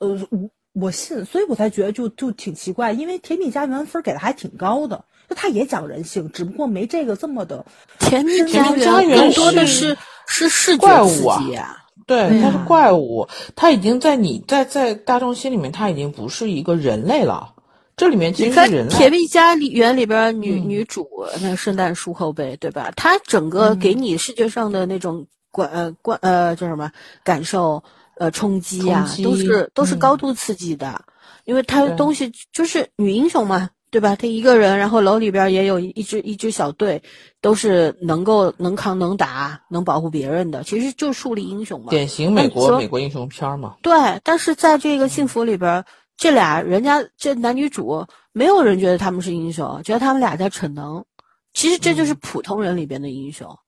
[0.00, 7.64] 呃，我我信，所以我才觉得就就挺奇怪，因为《甜蜜家园》分给的还挺高的，就他也讲人性，只不过没这个这么的。
[8.00, 9.96] 甜蜜家园更多的是
[10.26, 11.76] 是视觉刺激啊。
[12.06, 17.53] 对，它是怪物，它已经在你在在大众心里面，它已经不是一个人类了。
[17.96, 21.08] 这里面其实是人《甜蜜家园》里边女、嗯、女主
[21.40, 22.92] 那个圣诞树后背，对吧？
[22.96, 26.90] 她整个给你视觉上的那种观呃观呃叫什么
[27.22, 27.84] 感受
[28.16, 31.12] 呃冲击啊，都是都是高度刺激的，嗯、
[31.44, 34.16] 因为她东西就是女英雄嘛，对吧？
[34.16, 37.00] 她一个人，然后楼里边也有一支一支小队，
[37.40, 41.90] 都是能够能扛能打能保护别人的，其实就树立英雄嘛。
[41.90, 43.76] 典型美国美国英雄片嘛。
[43.82, 45.84] 对，但是在这个幸福里边。
[46.16, 51.04] 这俩人家这男女主，没有人觉得他们是英雄，觉得他们俩在逞能。
[51.52, 53.58] 其实这就是普通人里边的英雄，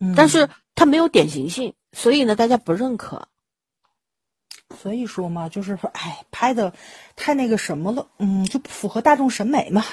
[0.00, 3.28] 嗯、但是他没有典型性，所以呢，大家不认可。
[4.76, 6.72] 所以说嘛，就是说，哎，拍的
[7.14, 9.84] 太那个什么了，嗯，就不符合大众审美嘛，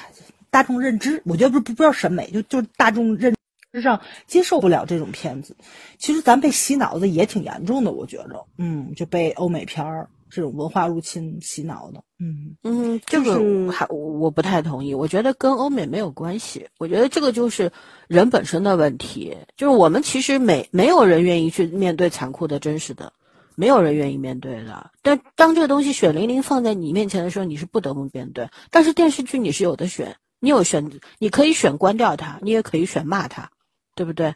[0.50, 1.22] 大众认知。
[1.26, 3.36] 我觉得不不不叫审美，就就是大众认
[3.72, 5.56] 知上接受不了这种片子。
[5.98, 10.10] 其实咱被洗脑的也挺严重的，我觉着，嗯，就被欧美片儿。
[10.34, 14.96] 这种文化入侵洗脑的，嗯嗯，这个还我不太同意。
[14.96, 17.72] 我觉得跟欧美没有关系，我觉得这个就是
[18.08, 19.38] 人本身的问题。
[19.56, 23.14] 就是我们其实没没有人愿意去面对残酷的真实的，
[23.54, 24.90] 没有人愿意面对的。
[25.04, 28.50] 但当这个东西血淋淋放在你面前的时候，你是不得不面对。
[28.72, 30.90] 但是电视剧你是有的选，你有选，
[31.20, 33.52] 你可以选关掉它，你也可以选骂它，
[33.94, 34.34] 对不对？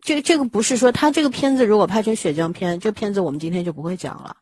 [0.00, 4.36] 这这个不是说他这个片子如果拍成血浆片，这片子我们今天就不会讲了。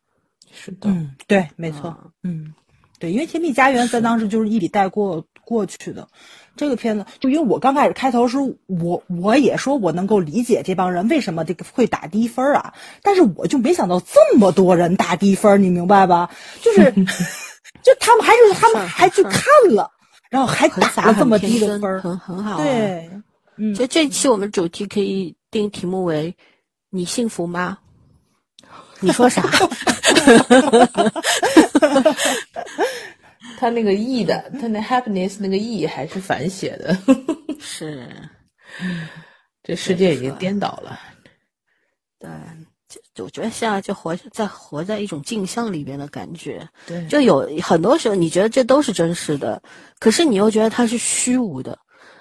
[0.52, 2.54] 是的，嗯，对，没错，嗯，
[2.98, 6.08] 对，因为《甜蜜家园》在当时就是一笔带过过去的。
[6.56, 12.72] 这个片子，就因为我刚开始开头时，我我也说我能够理解这帮人为什么这个会打低分啊，
[13.02, 16.30] 但是我就没想到这么多人打低分，你明白吧？
[16.62, 16.90] 就是，
[17.84, 19.42] 就他们还是他们还去看
[19.74, 19.90] 了，
[20.30, 22.62] 然后还打了这么低的分，很很好、啊。
[22.62, 23.10] 对，
[23.58, 26.36] 嗯，就这期我们主题可以定题目为
[26.90, 27.78] “你幸福吗？”
[29.00, 29.42] 你说啥？
[33.58, 36.96] 他那个 e 的，他那 happiness 那个 e 还是反写的。
[37.60, 38.06] 是，
[39.62, 40.98] 这世界已经颠倒了。
[42.18, 42.30] 对，
[43.14, 46.66] 就我觉得现在就活在活在一种镜像里边的感觉。
[46.86, 49.62] 对，就有很多时候你觉得这都是真实的，
[49.98, 51.78] 可是你又觉得它是虚无的，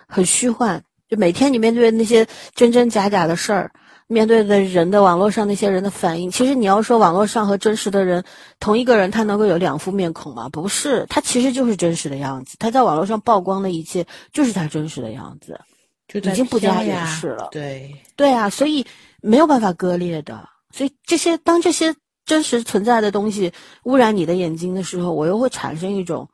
[0.07, 0.83] 很虚幻。
[1.09, 3.71] 就每天你面对那些真真假假的事儿。
[4.07, 8.23] 面对的人的网络上那些人的反应，其实你要说网络上和真实的人，
[8.59, 10.47] 同一个人他能够有两副面孔吗？
[10.47, 12.55] 不是，他其实就是真实的样子。
[12.59, 15.59] 他在网络上曝光的一切，就是他真实的样子，
[16.07, 17.47] 就已经不加掩饰了。
[17.51, 18.85] 对，对啊，所以
[19.23, 20.47] 没有办法割裂的。
[20.71, 21.95] 所以这些当这些
[22.27, 23.51] 真实存在的东西
[23.85, 26.29] 污染你的眼睛的时候，我又会产生一种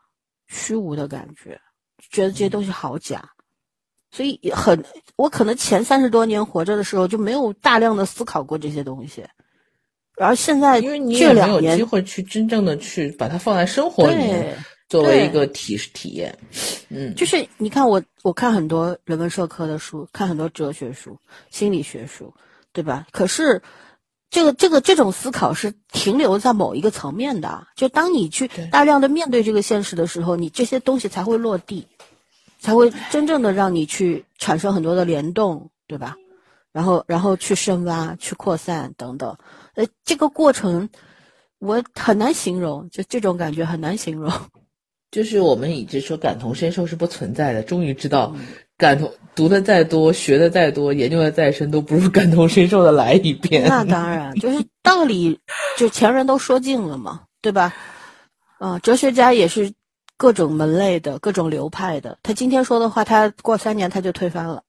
[0.49, 1.57] 虚无的感觉，
[2.11, 3.29] 觉得这些东西好假。
[4.11, 4.83] 所以很，
[5.15, 9.23] 我可能前三十多年活着的时候就没有大量的思考过这些东西，
[10.17, 14.57] 而现在因为你这两年没有机会去真正的去把它放在生活里面
[14.89, 16.37] 作为一个体体验，
[16.89, 21.17] 嗯，就是你看我我看很多人文社科的书，看很多哲学书、
[21.49, 22.33] 心理学书，
[22.73, 23.07] 对吧？
[23.11, 23.61] 可是
[24.29, 31.87] 这个这个这种思考是停留在某一个层面的，就当你去大量的面对这个现实的时候，你这些东西才会落地。
[32.61, 36.15] 才会真正的让你去产生很多的联动，对吧？
[36.71, 39.35] 然后然后去深挖、去扩散等等。
[39.75, 40.87] 呃，这个过程
[41.59, 44.31] 我很难形容，就这种感觉很难形容。
[45.11, 48.33] 就是我们一直说感同身受是不存在的，终于知道，
[48.77, 53.67] 感同读的再多，学的再多，研究的再深，都不如感同身受的来一遍。
[53.67, 55.37] 那当然，就是道理，
[55.77, 57.73] 就前人都说尽了嘛，对吧？
[58.59, 59.73] 啊，哲学家也是
[60.21, 62.19] 各种门类的、各种流派的。
[62.21, 64.61] 他今天说的话，他过三年他就推翻了，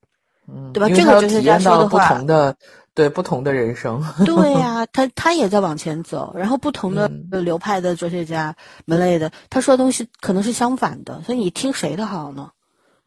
[0.48, 0.88] 嗯，对吧？
[0.88, 2.56] 这个哲学家说的话，不同的
[2.94, 6.32] 对不同的人生， 对呀， 他他也在往前走。
[6.38, 7.06] 然后不同的
[7.42, 8.56] 流派的哲学家
[8.86, 12.52] 门类的，他说的东西可能是相反的，所以你听谁的好呢？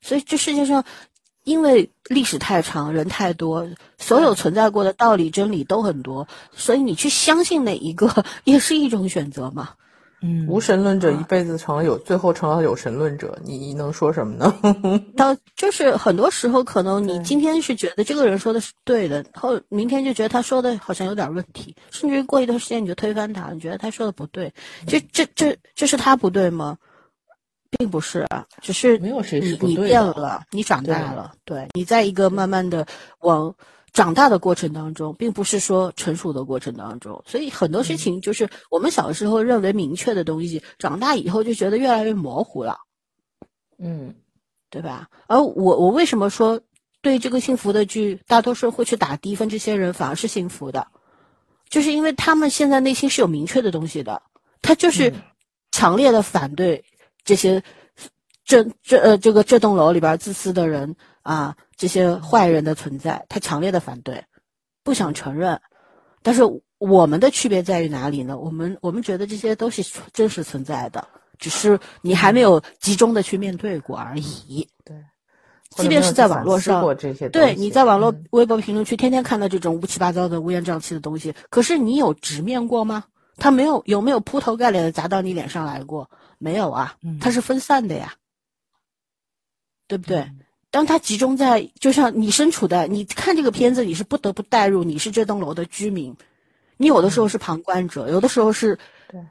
[0.01, 0.83] 所以这世界上，
[1.43, 3.67] 因为历史太长，人太多，
[3.97, 9.69] 所有存在过的道理、真理都很多，所以你去相信哪一个 也是一种选择嘛。
[10.25, 14.55] 嗯，无神论者一辈子成了有，最后成了有神论者，你能说什么呢？
[15.15, 24.51] 到就是很多时候，可能你今天是觉得这个人说的是对的，后明天就觉得他说的好像有点问题，甚至于过一段时间你就推翻他，你觉得他说的不对，
[24.87, 26.77] 这这这这是他不对吗？
[27.77, 32.87] 并不是啊，只是没有谁是你变了，你长大了，对你在一个慢慢的
[33.19, 33.53] 往
[33.95, 42.79] 长大的过程当中，并不是说成熟的过程当中，所以很多事情就是我们小时候认为明确的东西，长大以后就觉得越来越模糊了，
[43.79, 44.15] 嗯，
[44.69, 45.07] 对吧？
[45.27, 46.59] 而我我为什么说
[47.01, 50.87] 对这个幸福的剧，大多数会去打低分，这些人反而是幸福的，
[51.69, 54.21] 就是因为他们现在内心是有明确的东西的，
[54.61, 55.13] 他就是
[55.71, 56.83] 强烈的反对。
[57.23, 57.63] 这些
[58.43, 60.95] 这这呃，这个这栋楼里边自私的人
[61.25, 64.23] 啊，这些坏人的存在，他强烈的反对，
[64.83, 65.59] 不想承认。
[66.21, 66.43] 但是
[66.77, 68.37] 我们的区别在于哪里呢？
[68.37, 69.83] 我们我们觉得这些都是
[70.13, 71.07] 真实存在的，
[71.39, 74.69] 只是你还没有集中的去面对过而已。
[74.83, 74.95] 对，
[75.71, 83.05] 即便是在网络上，这对，你在网络微博评论区天天看到这种乌七八糟的乌烟瘴气的东西，可是你有直面过吗？
[83.37, 86.07] 他没有有没有铺头盖脸的砸到你脸上来过？
[86.37, 88.13] 没有啊，它是分散的呀，
[89.87, 90.29] 对不对？
[90.75, 96.17] 当它集中在，就像你身处的，你看这个片子，你是不得不带入，你是这栋楼的居民，
[96.75, 98.77] 你有的时候是旁观者，有的时候是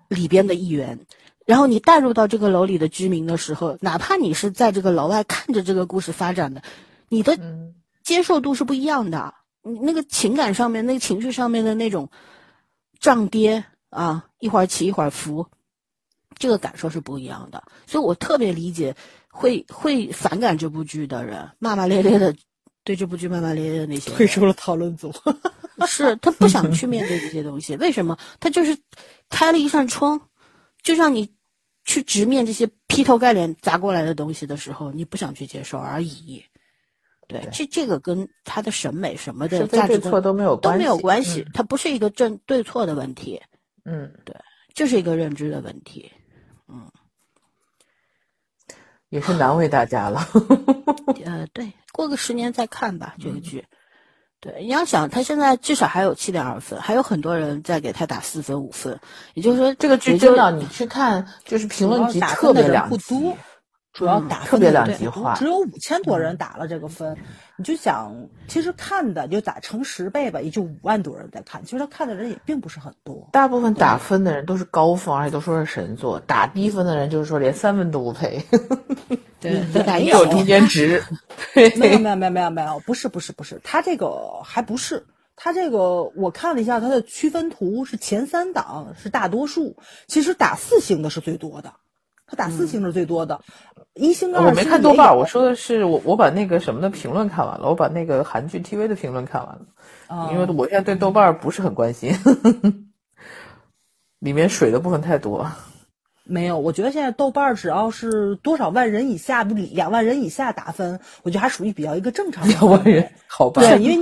[0.08, 1.00] 里边的一员，
[1.44, 6.62] 然后你带入到这个楼里的居民的时候，哪怕你是在这个楼外看着这个故事发展的，
[7.10, 7.38] 你的
[8.02, 12.08] 接受度是不一样的，你那个情感上面、那个情绪上面的那种
[12.98, 15.46] 涨跌啊，一会儿起一会儿伏。
[16.36, 18.96] 这个感受是不一样的，所以我特别理解
[19.36, 22.32] 会会反感这部剧的人，骂骂咧咧的，
[22.84, 25.12] 对这部剧骂骂咧咧的那些，退出了讨论组。
[25.86, 28.16] 是他不想去面对这些东西，为什么？
[28.38, 28.78] 他就是
[29.28, 30.18] 开了一扇窗，
[30.82, 31.28] 就让你
[31.84, 36.42] 去直面这些劈头盖脸砸过来的东西的时候，你不想去接受而已。
[37.26, 43.40] 对，这这个跟他的审美什么的价值观都没有都没有关系，它不是一个正对错的问题。
[43.84, 44.34] 嗯，对，
[44.74, 46.10] 就是一个认知的问题。
[46.68, 46.90] 嗯，
[49.14, 50.26] 也是难为大家了。
[51.24, 53.64] 呃，对，过个十年再看吧，这个剧。
[54.40, 58.98] 对，你要想，他现在至少还有七点二分，还有很多人在给他打四分、五分。
[59.34, 63.36] 也就是说，这个剧真的，你去看，就是评论区特别两不多。
[63.94, 67.16] 主要打特别两极化，只有五千多人打了这个分，
[67.56, 68.12] 你就想，
[68.48, 73.28] 其实看的就打乘十倍吧，也就五万多人在看，其实他看的人也并不是很多。
[73.30, 78.44] 大部分打分的人都是高分，而且都说是神作；打低分的人就是说连三分都不配。
[79.38, 81.00] 对， 没有中间值。
[81.54, 85.06] 没有没有没有没有没有，不是不是不是，他这个还不是，
[85.36, 89.76] 他这个我看了一下他的区分图，是前三档是大多数，
[90.08, 91.72] 其实打四星的是最多的。
[92.26, 93.40] 他打四星是最多的，
[93.94, 94.48] 一星、二星。
[94.48, 99.58] 我没看豆瓣，我说的是我我把那个什么的评论看完了，我把那个韩剧 TV 的评论看完
[100.08, 102.12] 了，因为我现在对豆瓣不是很关心，
[104.20, 105.50] 里面水的部分太多。
[106.26, 112.48] 没有，我觉得现在豆瓣只要是多少万人以下，不两万人以下打分，我觉得还属于比较一个正常。
[112.48, 113.60] 两万人，好吧？
[113.60, 113.96] 对，因为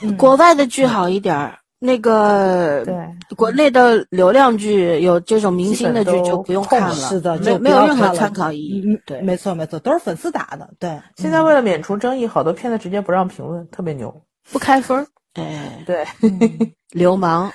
[0.00, 1.58] 你国外的剧好一点儿。
[1.78, 2.96] 那个对。
[3.36, 9.00] 国内的流量剧有这种明星的剧就不用看了，是的，没没有任何参考意义。
[9.06, 10.68] 对，没错没错，都是粉丝打的。
[10.78, 15.06] 对，现在为了免除争议，好多片子直接不让评论，特别牛，不开分。
[15.32, 15.46] 对。
[15.86, 16.04] 对，
[16.90, 17.52] 流氓。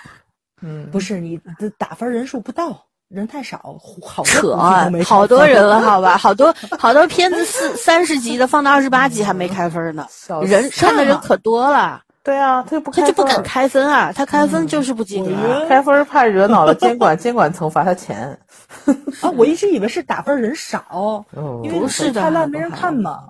[0.61, 4.55] 嗯，不是你的打分人数不到，人太少，好扯，
[5.03, 10.07] 好多人了， 好吧，好多 好多片子四三十集的放到二十八集还没开分呢，
[10.43, 12.01] 人看的人可多了。
[12.23, 18.39] 对啊，他就不他就不敢开分啊，他开分就是不进啊，开分怕惹恼了监管， 监管层罚他钱。
[19.21, 21.25] 啊，我一直以为是打分人少，
[21.63, 23.27] 因为不是的，太烂没人看嘛。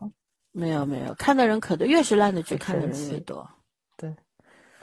[0.52, 3.50] 没有没有，看的人可多，越是烂的剧看的人越多。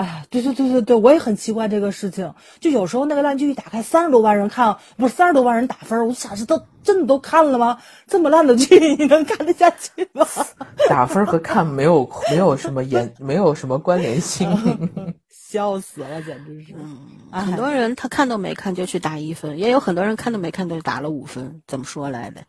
[0.01, 2.33] 对，哎呀，对对对对对，我也很奇怪这个事情。
[2.59, 7.79] 就有时候那个烂剧一打开，三十多万人看，不是三十多万人打分，我就想，这都真的都看了吗？
[8.07, 10.27] 这么烂的剧，你能看得下去吗？
[10.89, 14.51] 打分和看没有没有什么严，没有什么关联性。
[15.29, 16.73] 笑死了，简直是。
[16.79, 21.61] 嗯，很多人他看都没看就去打一分，也有很多人看都没看就打了五分。
[21.67, 22.41] 怎么说来的？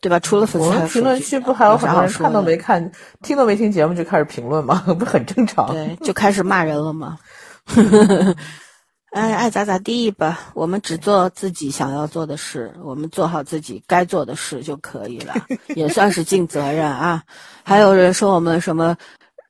[0.00, 0.18] 对吧？
[0.20, 2.92] 除了粉丝，我们评论区不还有很多人看都没看、
[3.22, 4.82] 听都没听节目就开始评论吗？
[4.98, 5.72] 不很正常？
[5.72, 7.18] 对，就开始骂人了吗？
[9.12, 10.38] 哎，爱咋咋地吧。
[10.52, 15.34] 我们只做自己想要做的事，我们做好自己该做的事就可以了，
[15.74, 17.22] 也算是尽责任啊。
[17.64, 18.96] 还有人说我们什么？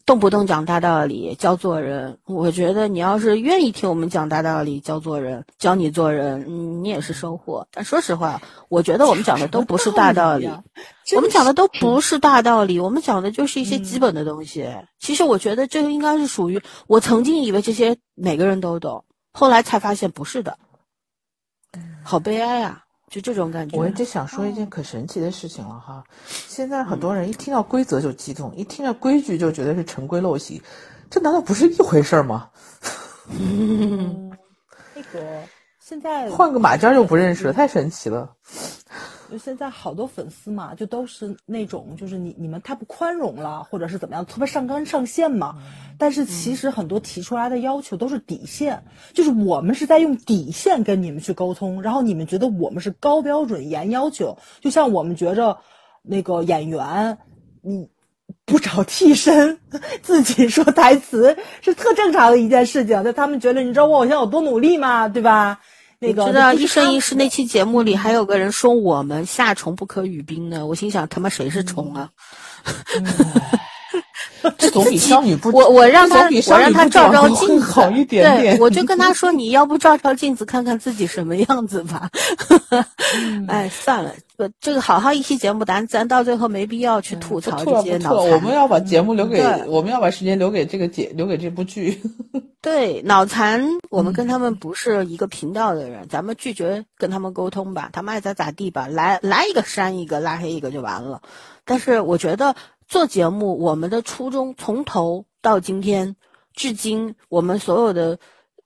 [0.07, 2.17] 动不动讲大道理，教做人。
[2.27, 7.67] 我觉得你要是愿意听我们讲大道理，教做人，教你做人，嗯，你也是收获。
[7.73, 10.49] 但说实话，我觉得我们讲的都不是大道理，
[11.17, 14.65] 我们讲的都不是大道理，我们讲的就是一些基本的东西。
[15.01, 20.57] 其实我觉得这个应该是属于我曾经以为这些每个人都懂，后来才发现不是的，
[22.05, 22.86] 好悲哀啊！
[23.09, 26.03] 就这种感觉，我就想说一件可神奇的事情了哈。
[26.27, 30.61] 现在很多人一听到规则就激动，一听到规矩就觉得是陈规陋习，
[31.09, 32.51] 这难道不是一回事吗？
[34.95, 35.43] 那个
[35.81, 38.29] 现在换个马甲就不认识了，太神奇了。
[39.31, 45.57] 就现在好多粉丝嘛，就都是那种，就是你你们太不宽容了，或者是怎么样，特别上纲上线嘛。
[45.99, 54.39] 但是其实很多提出来的要求都是底线，就是我们是在用底线跟你们去沟通，然后你们觉得我们是高标准严要求。
[54.61, 55.59] 就像我们觉着
[56.03, 57.19] 那个演员，
[57.63, 57.89] 你
[58.45, 59.59] 不找替身，
[60.03, 63.03] 自己说台词是特正常的一件事情。
[63.03, 65.09] 那他们觉得，你知道我偶像有多努力吗？
[65.09, 65.61] 对吧？
[65.99, 72.11] 那个知道《一生一世》那期节目里还有个人说我们夏虫不可语冰呢，我心想他妈谁是虫啊？
[74.59, 82.09] 这总比少女不我我让他我让他照照镜子好一点点，对，我就跟他说你要不照照镜子看看自己什么样子吧。
[83.49, 84.13] 哎，算了，
[84.61, 88.33] 这个好好一期节目，咱咱到最后没必要去吐槽这些脑残。
[88.33, 92.01] 我们要把节目留给，我们要把时间留给这个节，留给这部剧。
[92.61, 101.21] 对，脑残，我们跟他们不是一个频道的人，咱们拒绝跟他们沟通吧，他们爱咋咋地吧，来来一个删一个，拉黑一个就完了。
[101.65, 102.55] 但是我觉得。
[102.89, 106.15] 做节目，我们的初衷从头到今天
[106.53, 108.21] 至今，我们所有的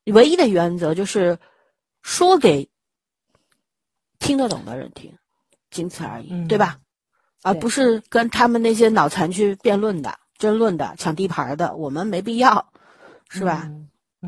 [0.05, 1.39] 唯一的原则就是
[2.03, 2.69] 说给
[4.19, 5.17] 听得懂的人听，
[5.71, 6.79] 仅此而已，对吧？
[7.43, 12.71] 而不是跟他们那些脑残去辩论的、争论的、抢地盘的，我们没必要，
[13.31, 13.71] 是吧？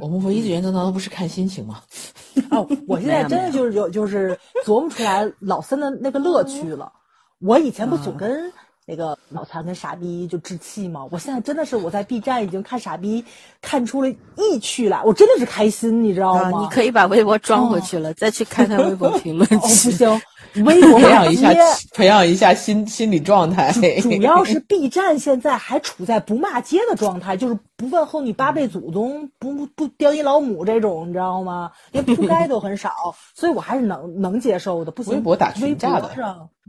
[0.01, 1.82] 我们唯一的原则难道不是看心情吗？
[2.51, 6.90] 哦，我现在真的就是有，就是琢磨出来老三的那个乐趣了。
[7.39, 8.51] 我以前不总跟。
[8.85, 11.07] 那个脑残跟傻逼就置气嘛！
[11.11, 13.25] 我现在真的是我在 B 站已经看傻逼
[13.61, 16.61] 看出了意趣来，我真的是开心，你知道吗？
[16.61, 19.57] 你可以把微博装回去了，再去看看微博评论区。
[19.57, 20.21] 不行，
[20.64, 21.52] 微博培养一下，
[21.93, 23.73] 培养一下心心理状态。
[24.02, 31.70] 主要是 B 站现在还处在不骂街的状态，就是不问候你八辈祖宗，不不叼你老母这种，你知道吗？
[31.90, 32.93] 连铺盖都很少，
[33.35, 34.90] 所以我还是能能接受的。
[34.90, 36.10] 不行，微博打群架的。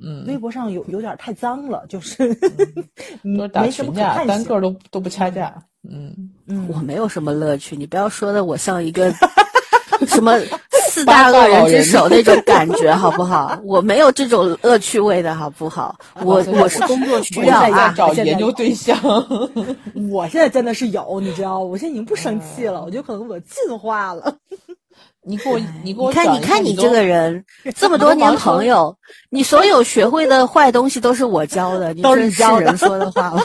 [0.04, 2.34] 嗯，微博上有有点太脏了，就是
[3.38, 5.54] 都打群架，单个都都不掐架。
[5.88, 6.16] 嗯
[6.48, 9.14] 嗯，我没有什么乐趣，你不要说的我像一个
[10.08, 10.34] 什么
[10.94, 13.60] 四大恶人之首那种 感觉，好不好？
[13.64, 15.96] 我没有这种恶趣味的好不好？
[16.22, 18.96] 我我是工作需要啊，找研究对象。
[20.12, 24.36] 我现在真的是有，你知道，我现在已经不生气了，我觉得可能我进化了。
[25.26, 27.44] 你给我，你给我看，你看你这个人，
[27.76, 28.96] 这么多年朋友，
[29.30, 33.44] 你所有学会的坏东西都是我教的， 都是教人说的话了，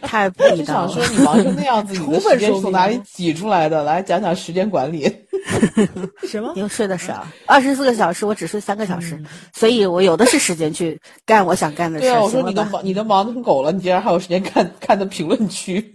[0.00, 0.88] 太不地道了。
[0.88, 3.84] 想说你忙成那样子，你的时间从哪里挤出来的？
[3.84, 5.23] 来讲讲时间管理。
[6.26, 6.52] 什么？
[6.56, 9.22] 因为睡得少，二十四个小时，我只睡三个小时，
[9.52, 12.06] 所以我有的是时间去干我想干的事。
[12.06, 15.92] 对啊，我说你都忙，你都忙得成狗了，你竟然还有时间看看的评论区？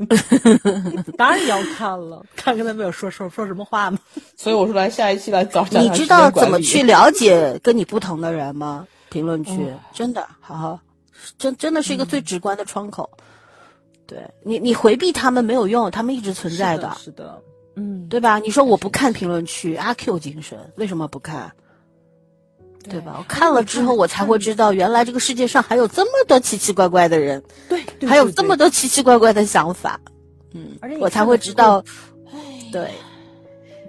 [1.18, 3.98] 当然要看了，看看他们有说说说什么话吗？
[4.38, 8.88] 所以我说来下一期来找你知道怎么去了解跟你不同的人吗？
[9.10, 9.52] 评论区
[9.92, 10.80] 真的，好好，
[11.40, 13.10] 真真的是一个最直观的窗口。
[14.06, 16.96] 对你，你回避他们没有用，他们一直存在的。
[17.00, 17.42] 是的。
[17.80, 18.40] 嗯，对吧？
[18.40, 21.52] 你说我不看评论区，阿 Q 精神，为什么不看？
[22.90, 23.16] 对吧？
[23.20, 30.00] 我看了之后，我才会知道，原来这个世界上还有这么多奇奇怪怪的人，对，还有这么多奇奇怪怪的想法。
[30.54, 31.84] 嗯，我才会知道，
[32.72, 32.90] 对，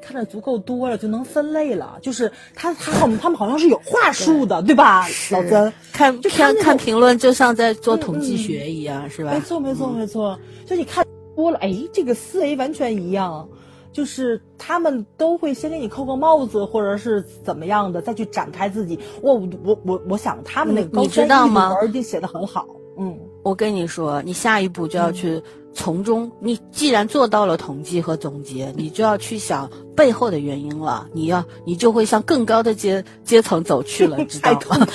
[0.02, 1.98] 看的足够多了，就能分类了。
[2.02, 5.06] 就是他他们他们好像是有话术的，对吧？
[5.30, 9.32] 老曾看看看评论，就像在做统计学一样，是吧？
[9.32, 10.38] 没错，没错，没错。
[10.66, 13.48] 就你看多了，哎，这个思维完全一样。
[13.92, 18.98] 就是他们都会先给你扣个帽子，或者是怎么样的，再去展开自己。
[19.22, 19.34] 我
[19.64, 21.74] 我我我想他们那个高知道吗？
[21.84, 22.66] 一定写的很好。
[22.98, 25.42] 嗯，我跟你说，你下一步就要去
[25.72, 31.08] 从中，你既然做到了统计和总结，你就要去想背后的原因了。
[31.14, 34.86] 你要，你就会向更高的阶阶层走去了，知道吗？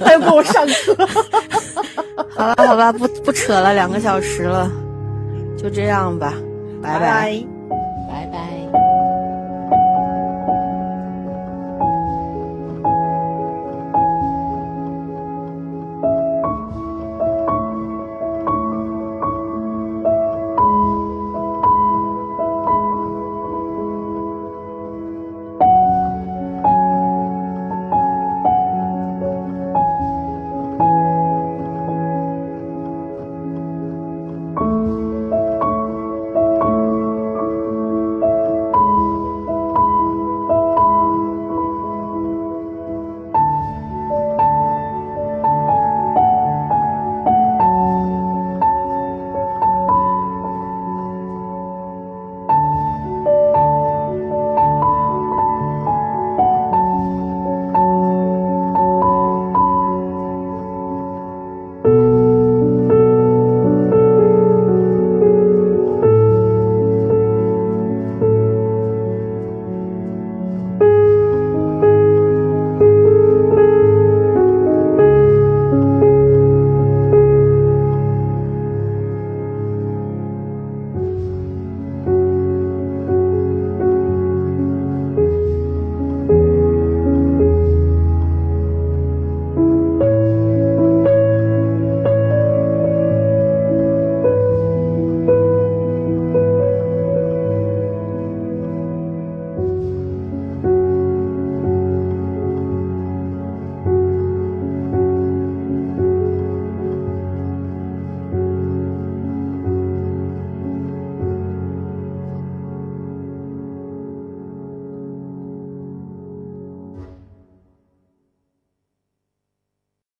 [0.00, 1.06] 他要给我上课。
[2.36, 4.70] 好 了好了，不不扯了，两个小时了，
[5.56, 6.34] 就这样吧，
[6.80, 7.57] 拜拜。
[8.08, 8.97] 拜拜。